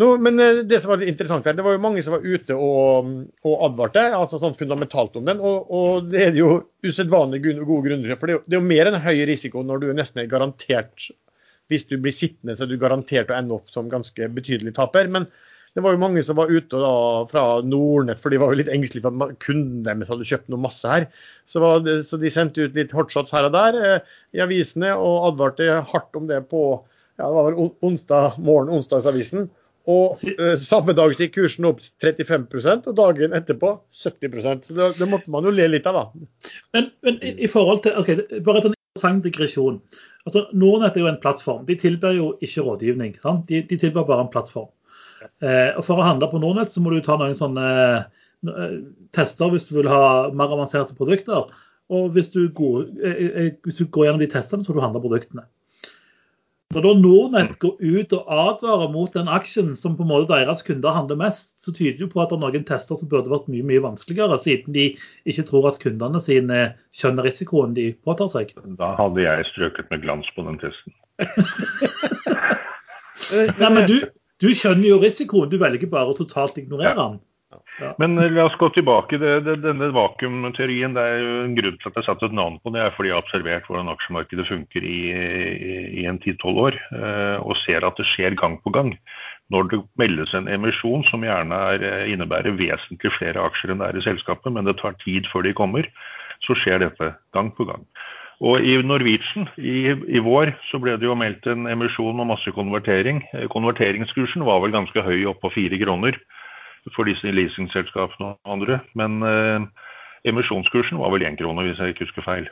No, 0.00 0.16
men 0.18 0.40
eh, 0.40 0.62
det 0.66 0.80
som 0.82 0.90
var 0.90 0.98
litt 0.98 1.12
interessant 1.12 1.46
her, 1.46 1.54
det 1.54 1.62
var 1.62 1.76
jo 1.76 1.82
mange 1.84 2.02
som 2.02 2.16
var 2.16 2.24
ute 2.26 2.56
og, 2.56 3.12
og 3.46 3.64
advarte 3.68 4.02
altså 4.16 4.40
sånn 4.42 4.56
fundamentalt 4.58 5.18
om 5.20 5.28
den. 5.28 5.38
Og, 5.38 5.70
og 5.70 6.08
det 6.10 6.24
er 6.26 6.40
jo 6.40 6.56
usedvanlig 6.82 7.42
gode 7.44 7.82
grunner. 7.86 8.16
For 8.16 8.26
det 8.26 8.34
er, 8.34 8.40
jo, 8.40 8.42
det 8.46 8.58
er 8.58 8.62
jo 8.62 8.70
mer 8.72 8.90
enn 8.90 9.02
høy 9.04 9.22
risiko 9.30 9.62
når 9.66 9.84
du 9.84 9.88
nesten 9.94 10.24
er 10.24 10.32
garantert 10.32 11.10
Hvis 11.70 11.86
du 11.86 11.94
blir 12.02 12.12
sittende, 12.12 12.56
så 12.58 12.66
er 12.66 12.72
du 12.72 12.80
garantert 12.82 13.30
å 13.30 13.38
ende 13.38 13.54
opp 13.60 13.70
som 13.70 13.92
ganske 13.92 14.26
betydelig 14.34 14.74
taper. 14.80 15.06
Men 15.12 15.30
det 15.72 15.80
var 15.84 15.94
jo 15.94 16.02
mange 16.02 16.20
som 16.24 16.36
var 16.36 16.52
ute 16.52 16.76
da, 16.76 16.92
fra 17.30 17.42
Nordnett, 17.64 18.20
for 18.20 18.32
de 18.32 18.40
var 18.42 18.52
jo 18.52 18.60
litt 18.60 18.70
engstelige 18.72 19.06
for 19.06 19.24
at 19.24 19.38
kunden 19.40 19.86
deres 19.86 20.10
hadde 20.12 20.26
kjøpt 20.28 20.50
noe 20.52 20.60
masse 20.66 20.88
her. 20.88 21.06
Så, 21.48 21.62
det, 21.86 22.02
så, 22.08 22.20
de 22.20 22.32
sendte 22.32 22.66
ut 22.66 22.76
litt 22.76 22.92
hotshots 22.92 23.32
her 23.32 23.48
og 23.48 23.54
der 23.56 23.78
eh, 23.80 24.12
i 24.36 24.42
avisene 24.44 24.92
og 24.98 25.30
advarte 25.30 25.80
hardt 25.88 26.18
om 26.18 26.28
det 26.28 26.42
på 26.52 26.62
ja, 27.20 27.24
det 27.24 27.34
var 27.36 27.48
vel 27.48 27.72
onsdag 27.84 28.38
morgen, 28.44 28.72
onsdagsavisen. 28.76 29.48
Og 29.90 30.20
eh, 30.28 30.54
samme 30.60 30.94
dag 30.94 31.16
gikk 31.18 31.34
kursen 31.38 31.66
opp 31.66 31.80
35% 32.04 32.86
og 32.92 32.98
dagen 32.98 33.34
etterpå 33.34 33.72
70 34.02 34.44
Så 34.44 34.76
det, 34.76 34.92
det, 35.00 35.08
måtte 35.10 35.32
man 35.32 35.48
jo 35.48 35.54
le 35.54 35.66
litt 35.72 35.88
av, 35.90 35.98
da. 35.98 36.52
Men, 36.76 36.92
men 37.02 37.18
i, 37.24 37.34
i, 37.46 37.50
forhold 37.50 37.82
til 37.86 37.96
ok, 37.98 38.12
Bare 38.44 38.62
en 38.62 38.76
interessant 38.76 39.24
digresjon. 39.24 39.80
Altså, 40.28 40.44
Nordnett 40.52 40.96
er 40.96 41.06
jo 41.06 41.10
en 41.10 41.20
plattform. 41.22 41.64
De 41.66 41.80
tilbyr 41.80 42.14
jo 42.20 42.30
ikke 42.44 42.62
rådgivning. 42.68 43.16
Sant? 43.24 43.48
De, 43.48 43.64
de 43.66 43.80
tilbyr 43.80 44.06
bare 44.06 44.28
en 44.28 44.32
plattform. 44.32 44.70
Eh, 45.42 45.70
og 45.76 45.86
For 45.86 45.98
å 45.98 46.06
handle 46.06 46.30
på 46.30 46.40
Nordnett 46.42 46.72
så 46.72 46.82
må 46.82 46.92
du 46.92 47.02
ta 47.04 47.18
noen 47.20 47.36
sånne 47.38 47.66
eh, 47.98 48.76
tester 49.16 49.52
hvis 49.52 49.68
du 49.70 49.76
vil 49.80 49.90
ha 49.92 50.30
mer 50.34 50.54
avanserte 50.54 50.96
produkter. 50.98 51.50
Og 51.92 52.14
hvis 52.14 52.30
du, 52.32 52.46
går, 52.56 52.86
eh, 53.04 53.50
hvis 53.66 53.82
du 53.82 53.90
går 53.90 54.08
gjennom 54.08 54.22
de 54.22 54.30
testene, 54.32 54.64
så 54.64 54.72
får 54.72 54.80
du 54.80 54.86
handle 54.86 55.04
produktene. 55.04 55.48
Når 56.72 56.86
da 56.86 56.92
Nordnett 56.96 57.58
går 57.60 57.74
ut 57.82 58.14
og 58.16 58.30
advarer 58.32 58.88
mot 58.88 59.12
den 59.12 59.28
aksjen 59.28 59.74
som 59.76 59.92
på 59.98 60.06
en 60.06 60.08
måte 60.08 60.30
deres 60.30 60.62
kunder 60.64 60.94
handler 60.94 61.18
mest, 61.20 61.50
så 61.60 61.74
tyder 61.74 61.98
det 61.98 62.08
på 62.14 62.22
at 62.22 62.32
det 62.32 62.38
er 62.38 62.44
noen 62.46 62.64
tester 62.68 62.96
som 62.96 63.10
burde 63.10 63.32
vært 63.32 63.50
mye 63.52 63.66
mye 63.68 63.82
vanskeligere, 63.84 64.38
siden 64.40 64.72
de 64.76 64.86
ikke 65.28 65.44
tror 65.50 65.68
at 65.68 65.80
kundene 65.82 66.22
sine 66.22 66.62
skjønner 66.96 67.28
risikoen 67.28 67.76
de 67.76 67.90
påtar 68.06 68.32
seg. 68.32 68.54
Da 68.80 68.94
hadde 68.96 69.26
jeg 69.26 69.50
strøket 69.50 69.92
med 69.92 70.06
glans 70.06 70.32
på 70.32 70.46
den 70.48 70.56
testen. 70.62 70.96
Nei, 73.60 73.68
men 73.68 73.84
du, 73.88 73.96
du 74.42 74.48
skjønner 74.50 74.88
jo 74.88 75.02
risikoen, 75.02 75.50
du 75.52 75.60
velger 75.62 75.90
bare 75.90 76.12
å 76.12 76.18
totalt 76.18 76.58
ignorere 76.60 76.96
den. 76.98 77.20
Ja. 77.80 77.90
Men 78.00 78.16
eh, 78.18 78.30
la 78.32 78.46
oss 78.48 78.56
gå 78.60 78.68
tilbake. 78.74 79.18
Det, 79.20 79.32
det, 79.46 79.58
denne 79.64 79.90
vakuumteorien, 79.94 80.94
det 80.96 81.02
er 81.02 81.20
jo 81.20 81.34
en 81.42 81.56
grunn 81.56 81.76
til 81.80 81.90
at 81.90 81.98
jeg 82.00 82.08
satte 82.08 82.28
et 82.28 82.36
navn 82.36 82.58
på 82.62 82.72
det, 82.74 82.84
er 82.84 82.94
fordi 82.96 83.10
jeg 83.10 83.18
har 83.18 83.26
observert 83.26 83.68
hvordan 83.68 83.92
aksjemarkedet 83.92 84.48
funker 84.48 84.86
i, 84.86 85.00
i, 85.12 85.76
i 86.02 86.06
en 86.08 86.20
10-12 86.20 86.62
år, 86.66 86.80
eh, 86.96 87.36
og 87.42 87.58
ser 87.62 87.86
at 87.88 88.00
det 88.00 88.08
skjer 88.08 88.38
gang 88.40 88.58
på 88.64 88.72
gang. 88.74 88.94
Når 89.52 89.68
det 89.68 89.82
meldes 90.00 90.32
en 90.36 90.48
emisjon 90.48 91.04
som 91.08 91.24
gjerne 91.26 91.58
er, 91.74 91.86
eh, 91.88 92.08
innebærer 92.14 92.56
vesentlig 92.58 93.12
flere 93.18 93.44
aksjer 93.50 93.74
enn 93.74 93.84
det 93.84 93.90
er 93.90 94.00
i 94.00 94.06
selskapet, 94.06 94.52
men 94.54 94.68
det 94.68 94.78
tar 94.80 94.96
tid 95.04 95.28
før 95.32 95.46
de 95.48 95.56
kommer, 95.56 95.88
så 96.46 96.56
skjer 96.58 96.82
dette 96.82 97.12
gang 97.36 97.52
på 97.54 97.68
gang. 97.68 97.84
Og 98.42 98.64
i 98.66 98.74
Norwegian 98.82 99.46
i, 99.58 99.92
i, 99.92 100.18
vår 100.22 100.50
så 100.70 100.80
ble 100.82 100.96
det 100.98 101.06
jo 101.06 101.14
meldt 101.18 101.46
en 101.46 101.68
emisjon 101.70 102.18
og 102.18 102.30
masse 102.32 102.50
konvertering. 102.56 103.22
Eh, 103.36 103.46
konverteringskursen 103.52 104.42
var 104.48 104.64
vel 104.64 104.74
ganske 104.74 105.04
høy, 105.06 105.20
opp 105.30 105.42
på 105.44 105.52
fire 105.54 105.78
kroner 105.78 106.18
for 106.96 107.06
disse 107.06 107.30
leasingselskapene 107.30 108.32
og 108.32 108.54
andre. 108.56 108.80
Men 108.98 109.22
eh, 109.22 109.68
emisjonskursen 110.32 110.98
var 110.98 111.14
vel 111.14 111.28
én 111.28 111.38
krone, 111.38 111.68
hvis 111.68 111.78
jeg 111.78 111.94
ikke 111.94 112.08
husker 112.08 112.26
feil. 112.26 112.50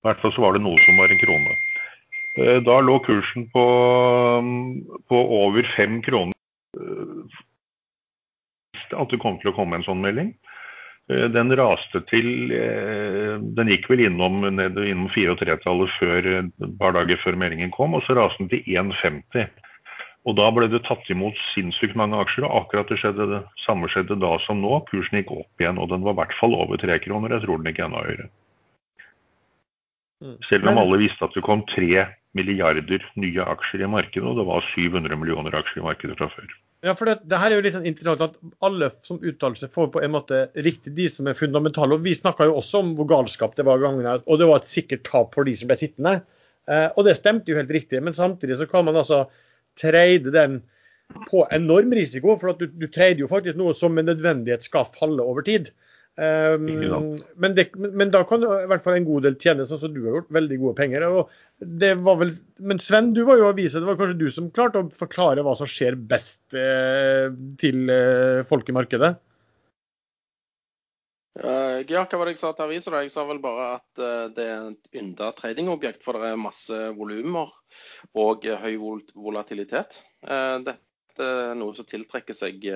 I 0.00 0.08
hvert 0.08 0.22
fall 0.22 0.32
så 0.32 0.46
var 0.46 0.56
det 0.56 0.64
noe 0.64 0.80
som 0.86 0.96
var 0.96 1.12
en 1.12 1.20
krone. 1.20 1.58
Eh, 2.40 2.58
da 2.64 2.80
lå 2.80 2.96
kursen 3.04 3.48
på, 3.52 3.66
på 5.10 5.22
over 5.42 5.68
fem 5.76 6.00
kroner. 6.06 6.36
Eh, 6.80 7.40
at 8.96 9.12
det 9.12 9.20
kom 9.22 9.36
til 9.42 9.52
å 9.52 9.56
komme 9.56 9.76
en 9.76 9.86
sånn 9.86 10.00
melding. 10.02 10.32
Eh, 11.10 11.26
den 11.32 11.50
raste 11.58 12.02
til 12.10 12.52
eh, 12.54 13.38
Den 13.56 13.70
gikk 13.72 13.88
vel 13.90 14.04
innom, 14.06 14.44
ned, 14.54 14.78
innom 14.84 15.08
4-3-tallet 15.14 15.96
et 16.30 16.76
par 16.78 16.94
dager 16.94 17.18
før 17.24 17.38
meldingen 17.40 17.72
kom, 17.74 17.96
og 17.98 18.04
så 18.06 18.16
raste 18.18 18.44
den 18.44 18.52
til 18.52 18.78
1,50. 18.78 19.48
Og 20.28 20.36
Da 20.36 20.50
ble 20.52 20.68
det 20.68 20.82
tatt 20.84 21.08
imot 21.10 21.38
sinnssykt 21.54 21.96
mange 21.96 22.18
aksjer, 22.20 22.44
og 22.46 22.66
akkurat 22.66 22.92
det, 22.92 23.00
skjedde, 23.00 23.26
det 23.30 23.40
samme 23.64 23.88
skjedde 23.88 24.20
da 24.20 24.34
som 24.44 24.60
nå. 24.60 24.82
Kursen 24.90 25.22
gikk 25.22 25.32
opp 25.32 25.64
igjen, 25.64 25.80
og 25.80 25.88
den 25.90 26.04
var 26.04 26.14
i 26.14 26.20
hvert 26.20 26.36
fall 26.38 26.54
over 26.58 26.80
tre 26.80 27.00
kroner. 27.02 27.34
Jeg 27.34 27.46
tror 27.46 27.58
den 27.58 27.72
gikk 27.72 27.82
enda 27.86 28.04
høyere. 28.04 28.30
Mm. 30.20 30.36
Selv 30.50 30.68
om 30.68 30.78
alle 30.82 31.00
visste 31.00 31.24
at 31.24 31.32
det 31.32 31.46
kom 31.46 31.64
tre 31.64 32.04
milliarder 32.36 33.06
nye 33.18 33.46
aksjer 33.56 33.86
i 33.86 33.88
markedet, 33.90 34.28
og 34.28 34.36
det 34.36 34.44
var 34.46 34.66
700 34.76 35.16
millioner 35.16 35.56
aksjer 35.56 35.80
i 35.80 35.86
markedet 35.88 36.18
fra 36.20 36.28
før. 36.36 36.52
Ja, 36.80 36.94
for 36.96 37.10
det, 37.10 37.18
det, 37.28 37.36
her 37.36 37.52
er 37.52 37.58
jo 37.58 37.64
litt 37.66 37.74
sånn 37.74 37.88
interessant 37.88 38.22
at 38.24 38.36
alle 38.64 38.88
som 39.04 39.18
uttaler 39.20 39.58
seg, 39.58 39.72
får 39.74 39.90
på 39.92 40.00
en 40.00 40.14
måte 40.14 40.46
riktig 40.64 40.94
de 40.96 41.08
som 41.12 41.28
er 41.28 41.36
fundamentale. 41.36 41.98
og 41.98 42.06
Vi 42.06 42.14
snakka 42.16 42.46
jo 42.48 42.56
også 42.62 42.80
om 42.80 42.94
hvor 42.96 43.08
galskap 43.10 43.56
det 43.58 43.66
var 43.68 43.82
gangene, 43.82 44.16
og 44.24 44.40
det 44.40 44.48
var 44.48 44.62
et 44.62 44.70
sikkert 44.70 45.04
tap 45.08 45.36
for 45.36 45.48
de 45.48 45.52
som 45.58 45.68
ble 45.68 45.76
sittende. 45.76 46.14
Eh, 46.70 46.86
og 46.94 47.04
det 47.04 47.18
stemte 47.18 47.52
jo 47.52 47.58
helt 47.60 47.72
riktig, 47.76 48.00
men 48.04 48.16
samtidig 48.16 48.56
så 48.56 48.68
kan 48.70 48.88
man 48.88 48.96
altså 48.96 49.26
trade 49.80 50.32
den 50.32 50.62
på 51.28 51.44
enorm 51.52 51.92
risiko. 51.96 52.38
For 52.40 52.54
at 52.54 52.64
du, 52.64 52.72
du 52.72 52.88
jo 53.20 53.28
faktisk 53.28 53.60
noe 53.60 53.76
som 53.76 53.92
med 53.96 54.08
nødvendighet 54.08 54.64
skal 54.64 54.88
falle 54.96 55.20
over 55.20 55.44
tid. 55.44 55.68
Um, 56.20 56.66
men, 57.40 57.54
det, 57.56 57.70
men, 57.78 58.10
da 58.12 58.20
kan 58.28 58.42
i 58.44 58.66
hvert 58.68 58.84
fall 58.84 58.98
en 58.98 59.06
god 59.06 59.24
del 59.24 59.38
tjene, 59.40 59.64
sånn 59.64 59.80
som 59.80 59.92
du 59.94 60.02
har 60.04 60.18
gjort. 60.18 60.34
Veldig 60.36 60.58
gode 60.60 60.76
penger. 60.76 61.06
Vel, 61.62 62.34
men 62.60 62.82
Sven, 62.82 63.14
du 63.16 63.22
var 63.24 63.40
jo 63.40 63.48
avisa. 63.48 63.80
Det 63.80 63.88
var 63.88 63.96
kanskje 63.96 64.18
du 64.20 64.26
som 64.34 64.50
klarte 64.52 64.82
å 64.82 64.90
forklare 65.00 65.44
hva 65.46 65.54
som 65.56 65.70
skjer 65.70 65.96
best 66.10 66.42
eh, 66.58 67.32
til 67.62 67.88
eh, 67.94 68.42
folk 68.50 68.68
i 68.68 68.76
markedet? 68.76 69.14
Uh, 71.40 71.80
ja, 71.88 72.02
hva 72.02 72.18
var 72.20 72.28
det 72.28 72.34
jeg 72.34 72.42
sa 72.42 72.52
til 72.52 72.66
avisa? 72.66 72.92
Jeg 73.00 73.14
sa 73.14 73.24
vel 73.24 73.40
bare 73.40 73.70
at 73.78 74.02
uh, 74.02 74.28
det 74.36 74.44
er 74.44 74.68
et 74.74 75.00
ynda 75.00 75.30
tradingobjekt, 75.38 76.04
for 76.04 76.20
det 76.20 76.34
er 76.34 76.42
masse 76.42 76.82
volumer 76.98 77.54
og 78.12 78.44
uh, 78.44 78.58
høy 78.60 78.74
vol 78.82 79.04
volatilitet. 79.14 80.02
dette 80.20 81.24
er 81.24 81.56
noe 81.56 81.72
som 81.76 81.88
tiltrekker 81.88 82.36
seg 82.36 82.66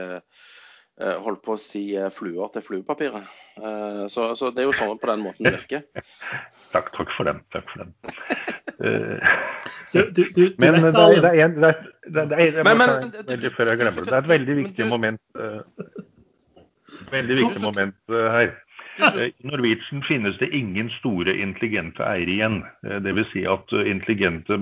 holdt 1.00 1.42
på 1.42 1.56
å 1.56 1.60
si 1.60 1.82
fluer 2.14 2.52
til 2.54 2.62
fluepapiret. 2.62 3.30
Så, 4.10 4.28
så, 4.38 4.50
det 4.54 4.62
er 4.62 4.68
jo 4.68 4.74
sånn 4.76 4.98
på 5.02 5.10
den 5.10 5.24
måten 5.24 5.46
det 5.46 5.54
virker. 5.56 5.82
takk, 6.74 6.92
takk 6.94 7.10
for 7.16 7.26
den. 7.30 7.40
Takk 7.54 7.66
for 7.72 7.82
den. 7.82 7.94
du, 9.94 10.00
du, 10.14 10.22
du, 10.34 10.42
men 10.62 10.78
det 10.82 10.92
er, 10.92 11.40
en, 11.46 11.58
det 11.58 11.70
er, 11.70 11.80
det 12.30 12.38
er, 12.38 12.60
men, 12.66 12.82
men, 12.82 13.14
veldig 13.26 13.54
før 13.56 13.72
jeg 13.72 13.82
glemmer 13.82 14.06
det. 14.06 14.10
Det 14.12 14.18
er 14.18 14.22
et 14.22 14.32
veldig 14.34 14.58
viktig 14.60 14.90
moment. 14.90 15.22
Veldig 17.10 17.40
viktig 17.42 17.64
moment 17.64 18.14
her. 18.14 18.54
I 18.98 19.32
Norwegian 19.42 20.02
finnes 20.06 20.38
det 20.38 20.54
ingen 20.54 20.90
store 21.00 21.34
intelligente 21.42 22.04
eiere 22.06 22.30
igjen. 22.30 22.60
Dvs. 22.82 23.32
Si 23.32 23.42
at 23.50 23.72
intelligente 23.82 24.58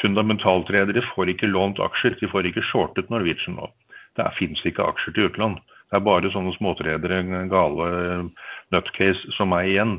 fundamentaltredere 0.00 1.04
får 1.12 1.30
ikke 1.34 1.50
lånt 1.50 1.78
aksjer. 1.82 2.16
De 2.20 2.30
får 2.30 2.50
ikke 2.50 2.66
shortet 2.72 3.10
Norwegian 3.14 3.60
nå. 3.60 3.70
Det 4.18 4.30
finnes 4.38 4.62
ikke 4.66 4.86
aksjer 4.86 5.16
til 5.16 5.30
utlån. 5.30 5.58
Det 5.90 5.98
er 5.98 6.06
bare 6.06 6.30
sånne 6.30 6.54
småtredere, 6.54 7.22
gale 7.50 7.90
nutcase 8.70 9.34
som 9.34 9.50
meg 9.54 9.72
igjen. 9.72 9.98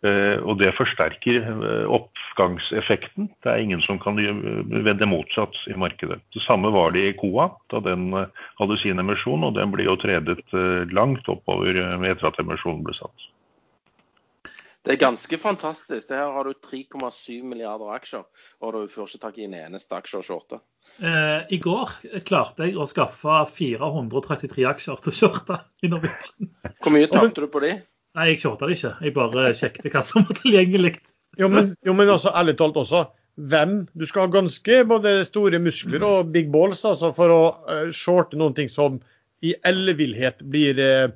Eh, 0.00 0.38
og 0.48 0.56
det 0.62 0.70
forsterker 0.78 1.42
eh, 1.44 1.90
oppgangseffekten. 1.92 3.28
Det 3.44 3.50
er 3.52 3.60
ingen 3.60 3.82
som 3.84 3.98
kan 4.00 4.16
vende 4.16 5.08
motsatt 5.08 5.58
i 5.68 5.76
markedet. 5.76 6.22
Det 6.32 6.40
samme 6.46 6.70
var 6.72 6.94
det 6.96 7.02
i 7.04 7.16
Coa 7.20 7.50
da 7.72 7.82
den 7.84 8.08
eh, 8.16 8.46
hadde 8.62 8.78
sin 8.80 9.02
emisjon, 9.02 9.44
og 9.44 9.58
den 9.58 9.74
ble 9.74 9.84
jo 9.84 9.98
tredet 10.00 10.40
langt 10.96 11.28
oppover 11.28 11.76
etter 12.08 12.30
at 12.30 12.40
emisjonen 12.40 12.80
ble 12.86 12.96
satt. 12.96 13.28
Det 14.86 14.94
er 14.94 15.00
ganske 15.02 15.36
fantastisk. 15.36 16.08
Det 16.08 16.16
her 16.16 16.32
har 16.32 16.48
du 16.48 16.54
3,7 16.56 17.42
milliarder 17.44 17.92
aksjer, 17.92 18.24
og 18.64 18.72
du 18.76 18.88
får 18.88 19.10
ikke 19.10 19.22
tak 19.26 19.38
i 19.38 19.44
en 19.44 19.56
eneste 19.58 19.96
aksje 19.98 20.22
å 20.22 20.24
shorte. 20.24 20.60
Eh, 21.04 21.52
I 21.52 21.58
går 21.60 21.92
klarte 22.26 22.66
jeg 22.66 22.80
å 22.80 22.88
skaffe 22.88 23.42
433 23.52 24.64
aksjer 24.70 25.04
til 25.04 25.12
å 25.12 25.16
shorte 25.18 25.60
i 25.84 25.92
Norwegian. 25.92 26.50
Hvor 26.80 26.96
mye 26.96 27.10
tapte 27.12 27.44
du 27.44 27.50
på 27.52 27.62
de? 27.64 27.74
Nei, 28.16 28.32
jeg 28.32 28.40
shorta 28.42 28.66
det 28.66 28.78
ikke. 28.78 28.96
Jeg 29.04 29.16
bare 29.16 29.50
sjekket 29.56 29.92
hva 29.92 30.02
som 30.06 30.24
var 30.26 30.40
tilgjengelig. 30.40 30.96
Jo, 31.38 31.48
men, 31.52 31.74
jo, 31.86 31.94
men 31.94 32.10
altså, 32.10 32.32
ærlig 32.36 32.56
talt 32.58 32.78
også. 32.80 33.04
Hvem? 33.50 33.76
Du 33.96 34.04
skal 34.08 34.26
ha 34.26 34.32
ganske 34.32 34.80
både 34.88 35.12
store 35.28 35.60
muskler 35.62 36.04
og 36.04 36.32
big 36.34 36.50
balls 36.52 36.82
altså, 36.88 37.12
for 37.16 37.32
å 37.32 37.42
uh, 37.68 37.88
shorte 37.94 38.40
noen 38.40 38.56
ting 38.56 38.68
som 38.68 38.98
i 39.46 39.54
ellevillhet 39.64 40.42
blir, 40.52 40.80
uh, 40.80 41.12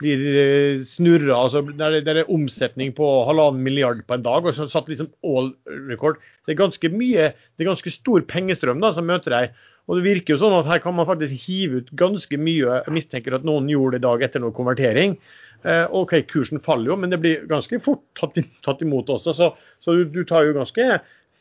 blir 0.00 0.20
uh, 0.26 0.84
snurra. 0.88 1.36
Altså, 1.36 1.62
der 1.76 2.22
er 2.22 2.32
omsetning 2.32 2.94
på 2.96 3.08
halvannen 3.28 3.64
milliard 3.64 4.00
på 4.08 4.16
en 4.16 4.24
dag, 4.26 4.46
og 4.46 4.56
så 4.56 4.68
satt 4.70 4.88
liksom 4.90 5.10
all 5.26 5.52
record. 5.90 6.20
Det 6.46 6.56
er 6.56 6.62
ganske 6.62 6.92
mye, 6.92 7.30
det 7.36 7.64
er 7.64 7.72
ganske 7.72 7.92
stor 7.94 8.24
pengestrøm 8.30 8.80
da, 8.82 8.94
som 8.96 9.08
møter 9.08 9.36
deg. 9.36 9.60
Og 9.90 9.98
det 9.98 10.06
virker 10.06 10.36
jo 10.36 10.40
sånn 10.44 10.54
at 10.54 10.68
her 10.70 10.80
kan 10.82 10.94
man 10.94 11.08
faktisk 11.08 11.48
hive 11.48 11.80
ut 11.80 11.94
ganske 11.98 12.38
mye. 12.38 12.80
Jeg 12.86 12.94
mistenker 12.94 13.34
at 13.34 13.46
noen 13.46 13.66
gjorde 13.70 13.96
det 13.98 14.04
i 14.04 14.06
dag 14.06 14.22
etter 14.26 14.42
noe 14.42 14.54
konvertering. 14.54 15.16
Eh, 15.66 15.86
OK, 15.92 16.14
kursen 16.30 16.62
faller 16.64 16.92
jo, 16.92 16.98
men 17.00 17.12
det 17.12 17.18
blir 17.20 17.42
ganske 17.50 17.80
fort 17.84 18.04
tatt, 18.18 18.38
tatt 18.64 18.84
imot 18.84 19.10
også. 19.12 19.34
Så, 19.36 19.50
så 19.82 19.96
du, 19.96 20.04
du, 20.08 20.22
tar 20.28 20.46
jo 20.46 20.54
ganske 20.56 20.86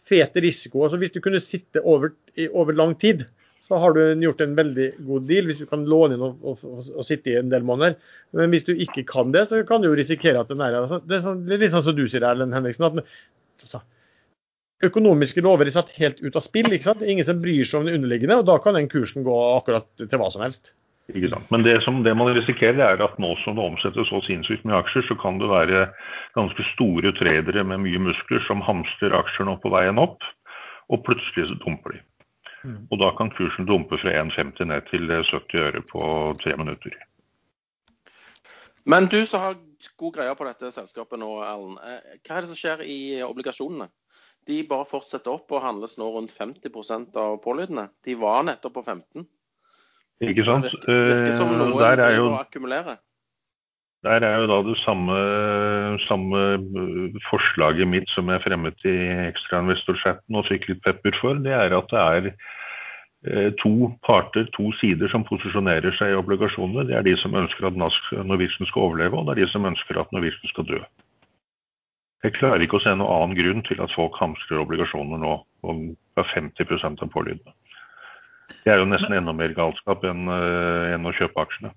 fet 0.10 0.40
risiko. 0.42 0.84
Altså, 0.84 1.00
hvis 1.00 1.14
du 1.14 1.22
kunne 1.24 1.42
sitte 1.44 1.84
over, 1.86 2.16
over, 2.50 2.76
lang 2.76 2.96
tid, 3.00 3.28
så 3.70 3.78
har 3.78 3.94
du 3.94 4.24
gjort 4.24 4.42
en 4.42 4.56
veldig 4.58 4.88
god 5.06 5.28
deal. 5.30 5.46
Hvis 5.50 5.62
du 5.62 5.70
kan 5.70 5.86
låne 5.86 6.18
inn 6.18 6.26
og, 6.26 6.42
og, 6.42 6.64
og, 6.66 7.04
sitte 7.06 7.30
i 7.30 7.38
en 7.38 7.52
del 7.52 7.66
måneder. 7.68 8.00
Men 8.34 8.50
hvis 8.54 8.66
du 8.66 8.74
ikke 8.74 9.06
kan 9.10 9.30
det, 9.36 9.46
så 9.52 9.62
kan 9.68 9.84
du 9.84 9.92
jo 9.92 9.98
risikere 9.98 10.42
at 10.42 10.50
den 10.50 10.64
er 10.66 10.80
altså, 10.80 10.98
Det 11.06 11.20
er 11.20 11.24
sånn, 11.28 11.46
litt 11.52 11.76
sånn 11.76 11.86
som 11.86 11.98
du 11.98 12.08
sier, 12.10 12.26
Erlend 12.26 12.58
Henriksen. 12.58 12.90
at 12.90 12.98
altså, 13.62 13.84
Økonomiske 14.90 15.44
lover 15.44 15.68
er 15.68 15.76
satt 15.76 15.94
helt 16.00 16.22
ut 16.24 16.38
av 16.40 16.46
spill. 16.46 16.72
ikke 16.74 16.88
sant? 16.88 17.06
Er 17.06 17.14
ingen 17.14 17.28
som 17.28 17.42
bryr 17.44 17.68
seg 17.68 17.82
om 17.82 17.90
det 17.90 17.98
underliggende, 18.00 18.42
og 18.42 18.50
da 18.50 18.58
kan 18.64 18.80
den 18.80 18.90
kursen 18.90 19.28
gå 19.28 19.38
akkurat 19.60 19.90
til 20.02 20.22
hva 20.22 20.32
som 20.34 20.46
helst. 20.48 20.74
Ikke 21.14 21.30
sant? 21.30 21.46
Men 21.54 21.66
det, 21.66 21.78
som, 21.86 22.02
det 22.06 22.16
man 22.18 22.34
risikerer, 22.34 22.82
er 22.86 23.06
at 23.06 23.22
nå 23.22 23.36
som 23.44 23.58
det 23.60 23.66
omsettes 23.66 24.10
så 24.10 24.22
sinnssykt 24.26 24.66
mye 24.66 24.82
aksjer, 24.82 25.06
så 25.10 25.18
kan 25.22 25.38
det 25.42 25.50
være 25.52 25.88
ganske 26.38 26.66
store 26.74 27.14
tradere 27.18 27.66
med 27.66 27.86
mye 27.86 28.02
muskler 28.10 28.42
som 28.48 28.66
hamstrer 28.66 29.14
aksjer 29.18 29.50
opp 29.52 29.62
på 29.66 29.74
veien 29.74 30.02
opp, 30.02 30.26
og 30.90 31.04
plutselig 31.06 31.52
så 31.52 31.58
dumper 31.62 31.98
de. 31.98 32.06
Og 32.66 33.00
da 33.00 33.12
kan 33.18 33.32
kursen 33.36 33.68
dumpe 33.70 34.00
fra 34.02 34.14
1,50 34.22 34.68
ned 34.68 34.90
til 34.90 35.08
70 35.08 35.64
øre 35.64 35.82
på 35.88 36.04
tre 36.42 36.58
minutter. 36.60 36.98
Men 38.90 39.08
du 39.12 39.20
som 39.26 39.44
har 39.44 39.58
god 40.00 40.14
greie 40.18 40.36
på 40.36 40.48
dette 40.48 40.72
selskapet 40.74 41.20
nå, 41.22 41.30
Erlend. 41.46 41.80
Eh, 41.84 42.20
hva 42.26 42.38
er 42.38 42.46
det 42.46 42.52
som 42.52 42.60
skjer 42.60 42.84
i 42.84 43.00
obligasjonene? 43.24 43.90
De 44.50 44.64
bare 44.68 44.88
fortsetter 44.90 45.32
opp 45.32 45.52
og 45.54 45.62
handles 45.62 45.98
nå 46.00 46.08
rundt 46.14 46.34
50% 46.34 47.18
av 47.20 47.38
pålydene. 47.44 47.90
De 48.08 48.16
var 48.18 48.48
nettopp 48.48 48.80
på 48.80 48.86
15 48.88 49.28
ikke 50.20 50.44
sant? 50.44 50.68
Det 50.84 50.96
virker 51.08 51.36
som 51.36 51.54
noe 51.56 51.80
der 51.80 52.02
er 52.04 52.18
jo, 52.18 52.32
akkumulere. 52.36 52.98
Der 54.04 54.24
er 54.24 54.38
jo 54.40 54.48
da 54.48 54.58
det 54.64 54.78
samme, 54.80 55.16
samme, 56.08 56.38
eh, 56.56 57.18
forslaget 57.28 57.88
mitt 57.88 58.08
som 58.10 58.30
jeg 58.32 58.42
fremmet 58.46 58.86
i 58.88 58.96
ekstrainvestorchatten 59.28 60.38
og 60.40 60.48
fikk 60.48 60.70
litt 60.70 60.84
pepper 60.86 61.18
for. 61.20 61.42
Det 61.44 61.52
er 61.52 61.76
at 61.76 61.92
det 61.92 62.00
er 62.00 62.30
eh, 62.30 63.50
to 63.60 63.92
parter, 64.08 64.48
to 64.56 64.72
sider, 64.80 65.12
som 65.12 65.28
posisjonerer 65.28 65.92
seg 66.00 66.14
i 66.14 66.20
obligasjonene. 66.22 66.88
Det 66.88 66.96
er 66.96 67.04
de 67.04 67.18
som 67.20 67.36
ønsker 67.36 67.68
at 67.68 67.76
Norwegian 67.76 68.72
skal 68.72 68.88
overleve, 68.88 69.20
og 69.20 69.28
det 69.28 69.36
er 69.36 69.44
de 69.44 69.52
som 69.52 69.68
ønsker 69.68 70.00
at 70.00 70.16
Norwegian 70.16 70.54
skal 70.54 70.70
dø. 70.72 70.80
Jeg 72.24 72.36
klarer 72.40 72.64
ikke 72.64 72.80
å 72.80 72.84
se 72.84 72.96
noen 72.96 73.12
annen 73.12 73.36
grunn 73.36 73.68
til 73.68 73.84
at 73.84 73.92
folk 73.96 74.16
hamstrer 74.20 74.64
obligasjoner 74.64 75.20
nå 75.20 75.36
og 75.68 75.84
er 76.20 76.32
50% 76.34 77.04
av 77.04 77.12
pålydende. 77.12 77.52
Det 78.64 78.74
er 78.74 78.82
jo 78.82 78.88
nesten 78.90 79.16
enda 79.16 79.32
mer 79.36 79.54
galskap 79.56 80.04
enn, 80.08 80.28
uh, 80.28 80.90
enn 80.92 81.08
å 81.08 81.16
kjøpe 81.16 81.40
aksjene. 81.44 81.72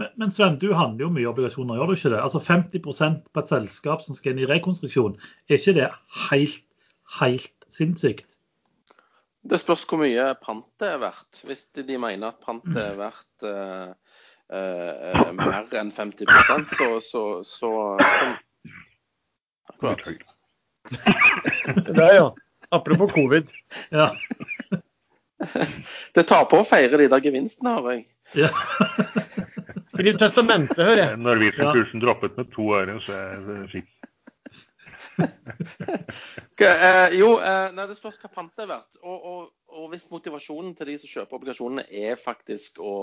Men, 0.00 0.10
men, 0.18 0.30
Sven, 0.34 0.56
du 0.58 0.72
handler 0.74 1.06
jo 1.06 1.14
mye 1.14 1.30
obligasjoner, 1.30 1.78
gjør 1.78 1.90
du 1.90 1.94
ikke 1.94 2.14
det? 2.16 2.22
Altså 2.22 2.42
50% 2.42 3.28
på 3.30 3.42
et 3.42 3.50
selskap 3.50 4.02
som 4.02 4.16
skal 4.16 4.34
inn 4.34 4.42
i 4.42 4.48
rekonstruksjon, 4.50 5.18
er 5.46 5.60
ikke 5.60 5.76
det 5.76 5.90
helt, 6.28 6.64
helt 7.20 7.68
sinnssykt? 7.70 8.34
Det 9.44 9.60
spørs 9.60 9.84
hvor 9.86 10.00
mye 10.00 10.30
pantet 10.40 10.88
er 10.88 11.02
verdt. 11.02 11.42
Hvis 11.44 11.66
de 11.76 11.98
mener 12.00 12.32
at 12.32 12.40
pant 12.42 12.64
er 12.80 12.94
verdt 12.96 13.44
uh, 13.44 13.92
uh, 14.48 15.26
mer 15.36 15.68
enn 15.76 15.92
50% 15.92 16.72
så, 16.72 16.88
så, 17.04 17.24
så, 17.44 17.72
så 18.00 18.30
Akkurat. 19.74 20.08
Der, 21.96 22.16
ja. 22.16 22.26
Apropos 22.74 23.12
covid. 23.12 23.52
Ja. 23.92 24.08
Det 26.14 26.22
tar 26.24 26.46
på 26.48 26.62
å 26.62 26.64
feire 26.64 26.96
de 26.96 27.10
der 27.12 27.20
gevinstene, 27.20 27.74
hører 27.76 27.98
jeg. 27.98 28.06
Ja. 28.46 28.48
Skriv 29.94 30.18
testamentet, 30.18 30.80
hører 30.82 31.02
jeg. 31.04 31.20
Norwegian-kursen 31.22 32.00
ja. 32.00 32.06
droppet 32.06 32.36
med 32.40 32.50
to 32.54 32.72
øre, 32.74 32.98
så 33.04 33.14
jeg 33.14 33.70
fikk 33.76 33.92
okay, 36.52 36.66
eh, 36.66 37.14
jo, 37.18 37.28
eh, 37.38 37.68
nei, 37.74 37.84
det 37.86 37.96
spørs 37.98 38.18
hva 38.22 38.30
pantet 38.32 38.64
er 38.64 38.70
verdt. 38.70 38.98
Og, 39.02 39.26
og, 39.30 39.42
og, 39.70 39.84
hvis 39.92 40.08
motivasjonen 40.10 40.72
til 40.78 40.90
de 40.90 40.96
som 41.00 41.12
kjøper 41.12 41.38
obligasjonene 41.38 41.84
er 41.86 42.18
faktisk 42.20 42.80
å 42.82 42.94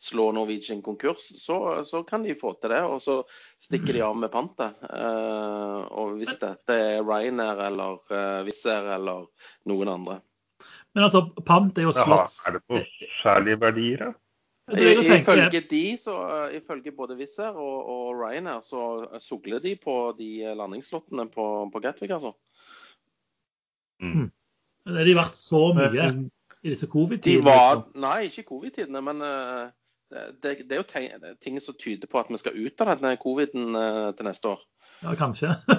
slå 0.00 0.30
Norwegian 0.36 0.80
konkurs, 0.84 1.26
så, 1.40 1.58
så 1.88 2.02
kan 2.08 2.24
de 2.24 2.36
få 2.38 2.54
til 2.56 2.72
det. 2.72 2.82
Og 2.88 3.02
så 3.04 3.18
stikker 3.62 3.98
de 3.98 4.04
av 4.06 4.16
med 4.16 4.32
pantet. 4.32 4.78
Eh, 4.88 5.82
og 6.00 6.16
hvis 6.20 6.38
dette 6.40 6.78
er 6.94 7.04
Ryanair 7.04 7.60
eller 7.68 8.00
eh, 8.12 8.40
Wizz 8.48 8.64
Air 8.72 8.94
eller 8.98 9.28
noen 9.68 9.92
andre. 9.98 10.20
Men 10.96 11.06
altså, 11.06 11.26
pant 11.46 11.76
er 11.78 11.84
jo 11.86 11.92
slått 11.94 12.40
Er 12.48 12.56
det 12.56 12.64
på 12.66 12.80
særlige 13.20 13.60
verdier, 13.60 14.08
da? 14.08 14.14
Ifølge 14.68 15.62
de, 15.70 15.96
så, 15.96 16.14
ifølge 16.52 16.92
både 16.92 17.16
Wizz 17.16 17.38
Air 17.38 17.56
og, 17.56 17.88
og 17.88 18.18
Ryanair, 18.20 18.60
så 18.60 19.06
sugler 19.22 19.62
de 19.64 19.76
på 19.80 20.14
de 20.18 20.54
landingslottene 20.58 21.28
på, 21.32 21.46
på 21.72 21.80
Gatwick, 21.80 22.12
altså. 22.12 22.34
Mm. 24.00 24.28
Men 24.86 24.96
Er 24.96 25.04
de 25.04 25.16
verdt 25.16 25.36
så 25.36 25.62
mye 25.76 26.08
i 26.62 26.72
disse 26.72 26.88
covid-tidene? 26.90 27.44
Liksom? 27.44 28.00
Nei, 28.02 28.18
ikke 28.28 28.46
covid-tidene, 28.48 29.02
men 29.04 29.24
uh, 29.24 29.68
det, 30.42 30.58
det, 30.64 30.72
er 30.72 30.82
jo 30.82 30.88
ting, 30.88 31.08
ting, 31.44 31.60
som 31.62 31.76
tyder 31.78 32.10
på 32.10 32.20
at 32.20 32.30
vi 32.32 32.40
skal 32.40 32.56
ut 32.56 32.84
av 32.84 32.94
denne 32.94 33.16
coviden 33.20 33.76
uh, 33.76 34.10
til 34.16 34.28
neste 34.28 34.54
år. 34.54 34.64
Ja, 35.02 35.14
kanskje. 35.18 35.54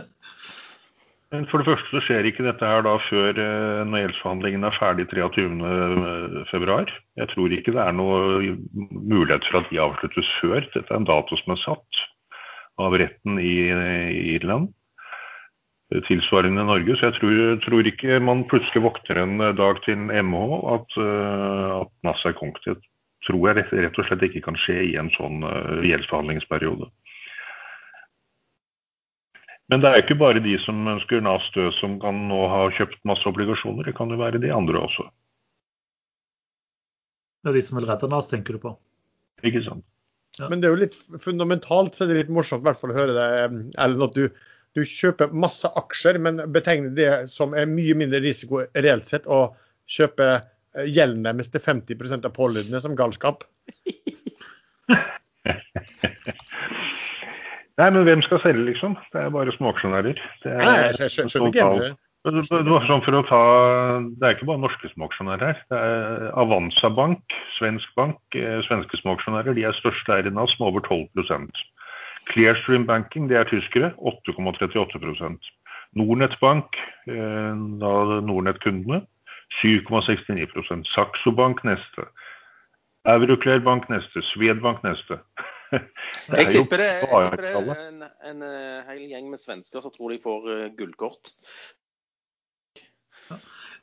Men 1.29 1.45
For 1.49 1.61
det 1.61 1.69
første 1.69 1.91
så 1.93 2.01
skjer 2.01 2.25
ikke 2.25 2.45
dette 2.47 2.65
her 2.65 2.81
da 2.85 2.95
før 3.05 3.37
eh, 3.37 3.83
når 3.85 4.01
gjeldsforhandlingene 4.03 4.69
er 4.71 4.77
ferdig 4.79 5.05
23.2. 5.11 6.77
Jeg 7.21 7.31
tror 7.33 7.53
ikke 7.53 7.73
det 7.75 7.83
er 7.83 7.93
noe 7.93 8.55
mulighet 8.89 9.45
for 9.45 9.61
at 9.61 9.69
de 9.69 9.81
avsluttes 9.83 10.31
før. 10.39 10.65
Dette 10.73 10.89
er 10.89 10.97
en 10.97 11.09
dato 11.09 11.37
som 11.43 11.53
er 11.53 11.61
satt. 11.61 12.05
av 12.79 12.93
retten 12.95 13.35
i, 13.43 13.55
Irland. 14.37 14.69
Tilsvarende 16.07 16.63
i 16.63 16.69
Norge. 16.69 16.95
Så 16.95 17.09
jeg 17.09 17.17
tror, 17.17 17.39
tror, 17.65 17.89
ikke 17.91 18.19
man 18.23 18.45
plutselig 18.47 18.85
våkner 18.85 19.19
en 19.19 19.41
dag 19.57 19.81
til 19.83 19.99
MH 19.99 20.39
at, 20.77 20.97
at 21.81 21.91
NAS 22.07 22.25
er 22.25 22.37
konkret. 22.39 22.79
Det 22.79 23.27
tror 23.27 23.49
jeg 23.49 23.57
rett, 23.59 23.73
rett, 23.75 23.99
og 23.99 24.07
slett 24.07 24.23
ikke 24.29 24.45
kan 24.47 24.57
skje 24.57 24.77
i 24.93 24.95
en 24.97 25.11
sånn 25.13 25.43
gjeldsforhandlingsperiode. 25.85 26.87
Men 29.69 29.83
det 29.83 29.89
er 29.89 30.01
ikke 30.01 30.17
bare 30.17 30.41
de 30.41 30.55
som 30.63 30.87
ønsker 30.89 31.21
NAS 31.21 31.45
død 31.53 31.75
som 31.77 31.99
kan 32.01 32.23
nå 32.29 32.39
ha 32.49 32.63
kjøpt 32.73 33.03
masse 33.07 33.25
obligasjoner. 33.29 33.85
Det 33.85 33.93
kan 33.97 34.09
jo 34.09 34.17
være 34.17 34.41
de 34.41 34.49
andre 34.53 34.81
også. 34.81 35.05
Det 37.43 37.51
er 37.51 37.59
de 37.59 37.63
som 37.63 37.77
vil 37.77 37.87
redde 37.87 38.09
NAS, 38.09 38.29
tenker 38.31 38.57
du 38.57 38.63
på? 38.63 38.73
Ikke 39.45 39.61
sant. 39.63 39.85
Ja. 40.39 40.49
Men 40.49 40.61
det 40.61 40.69
er 40.69 40.73
jo 40.73 40.83
litt 40.83 40.97
fundamentalt 41.23 41.95
så 41.95 42.05
er 42.05 42.11
det 42.11 42.23
litt 42.23 42.33
morsomt 42.33 42.63
i 42.63 42.67
hvert 42.67 42.79
fall 42.81 42.93
å 42.93 42.97
høre 42.97 43.15
det, 43.15 43.27
Ellen, 43.81 44.03
at 44.05 44.17
du, 44.17 44.27
du, 44.77 44.81
kjøper 44.85 45.33
masse 45.33 45.69
aksjer, 45.79 46.19
men 46.21 46.41
betegner 46.53 46.93
det 46.95 47.11
som 47.31 47.55
er 47.57 47.69
mye 47.69 47.97
mindre 47.97 48.21
risiko 48.23 48.63
reelt 48.77 49.09
sett 49.11 49.29
å 49.29 49.49
kjøpe 49.89 50.31
gjelden 50.85 51.25
deres 51.25 51.49
til 51.53 51.63
50% 51.65 52.27
av 52.29 52.35
pålydende 52.35 52.81
som 52.83 52.97
galskap. 52.97 53.45
Nei, 57.79 57.89
men 57.95 58.03
hvem 58.03 58.21
skal 58.25 58.41
selge, 58.43 58.65
liksom? 58.67 58.97
Det 59.13 59.21
er 59.23 59.33
bare 59.33 59.55
småaksjonærer. 59.55 60.21
Det 60.43 60.51
er, 60.51 60.61
Nei, 60.63 60.77
jeg 60.99 61.13
skjønner 61.15 61.49
ikke 61.49 61.67
det. 61.79 61.91
Sånn 62.19 63.03
for 63.05 63.15
å 63.15 63.21
ta, 63.23 63.41
det 64.19 64.25
er 64.27 64.33
ikke 64.35 64.49
bare 64.49 64.59
norske 64.59 64.89
småaksjonærer 64.91 65.45
her. 65.47 65.61
Det 65.71 65.79
er 65.79 66.25
Avanza 66.41 66.91
Bank, 66.91 67.35
svensk 67.55 67.93
bank, 67.95 68.19
eh, 68.35 68.59
svenske 68.67 68.99
småaksjonærer. 68.99 69.55
De 69.55 69.63
er 69.63 69.77
største 69.77 70.17
eierne 70.17 70.43
av 70.43 70.51
over 70.59 70.83
12% 70.83 71.63
Clearstream 72.29 72.83
Banking, 72.85 73.29
det 73.29 73.39
er 73.39 73.47
tyskere, 73.47 73.93
8,38% 74.03 75.47
Nordnett 75.95 76.35
Bank, 76.43 76.75
eh, 77.07 77.55
da 77.79 77.93
Nordnett-kundene, 78.27 79.05
7,69% 79.63 80.91
Saxo 80.91 81.31
Bank 81.31 81.63
neste. 81.63 82.05
Euroclear 83.07 83.63
Bank 83.63 83.87
neste. 83.89 84.21
Swedbank 84.33 84.83
neste. 84.83 85.21
Jeg 85.71 86.51
tipper 86.51 86.81
det, 86.81 86.87
jeg 87.03 87.09
tipper 87.09 87.43
det 87.43 87.51
er 87.53 87.81
en, 87.87 88.05
en, 88.31 88.45
eh, 88.45 88.87
hel 88.89 89.03
gjeng 89.11 89.27
med 89.31 89.41
svensker 89.41 89.83
som 89.83 89.93
tror 89.93 90.13
de 90.13 90.21
får 90.23 90.47
uh, 90.49 90.63
gullkort. 90.77 91.33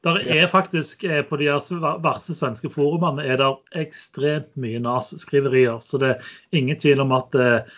Der 0.06 0.18
er 0.30 0.46
faktisk 0.50 1.04
eh, 1.08 1.22
På 1.26 1.38
de 1.40 1.48
verste 2.04 2.34
svenske 2.36 2.68
forumene 2.70 3.24
er 3.26 3.40
det 3.40 3.48
ekstremt 3.80 4.52
mye 4.60 4.78
NAS-skriverier. 4.82 5.80
Så 5.82 5.98
det 6.02 6.12
er 6.14 6.32
ingen 6.58 6.78
tvil 6.78 7.02
om 7.02 7.14
at 7.16 7.38
uh, 7.38 7.76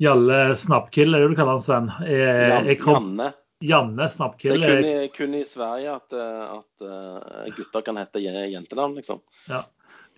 Jalle 0.00 0.40
Snappkill, 0.56 1.14
er 1.14 1.24
det 1.24 1.34
du 1.34 1.36
kaller 1.38 1.58
han, 1.58 1.64
Sven? 1.64 1.92
Er, 2.08 2.72
kom, 2.80 3.12
Janne. 3.12 3.32
Janne 3.60 4.08
Snappkill. 4.08 4.56
Det 4.60 4.70
er 4.70 4.80
kun 4.80 4.88
i, 4.88 5.10
kun 5.16 5.36
i 5.36 5.44
Sverige 5.48 5.98
at, 5.98 6.16
at 6.16 6.88
uh, 6.88 7.52
gutter 7.56 7.84
kan 7.84 8.00
hete 8.00 8.24
jentenavn, 8.24 8.96
liksom. 8.96 9.20
Ja 9.48 9.66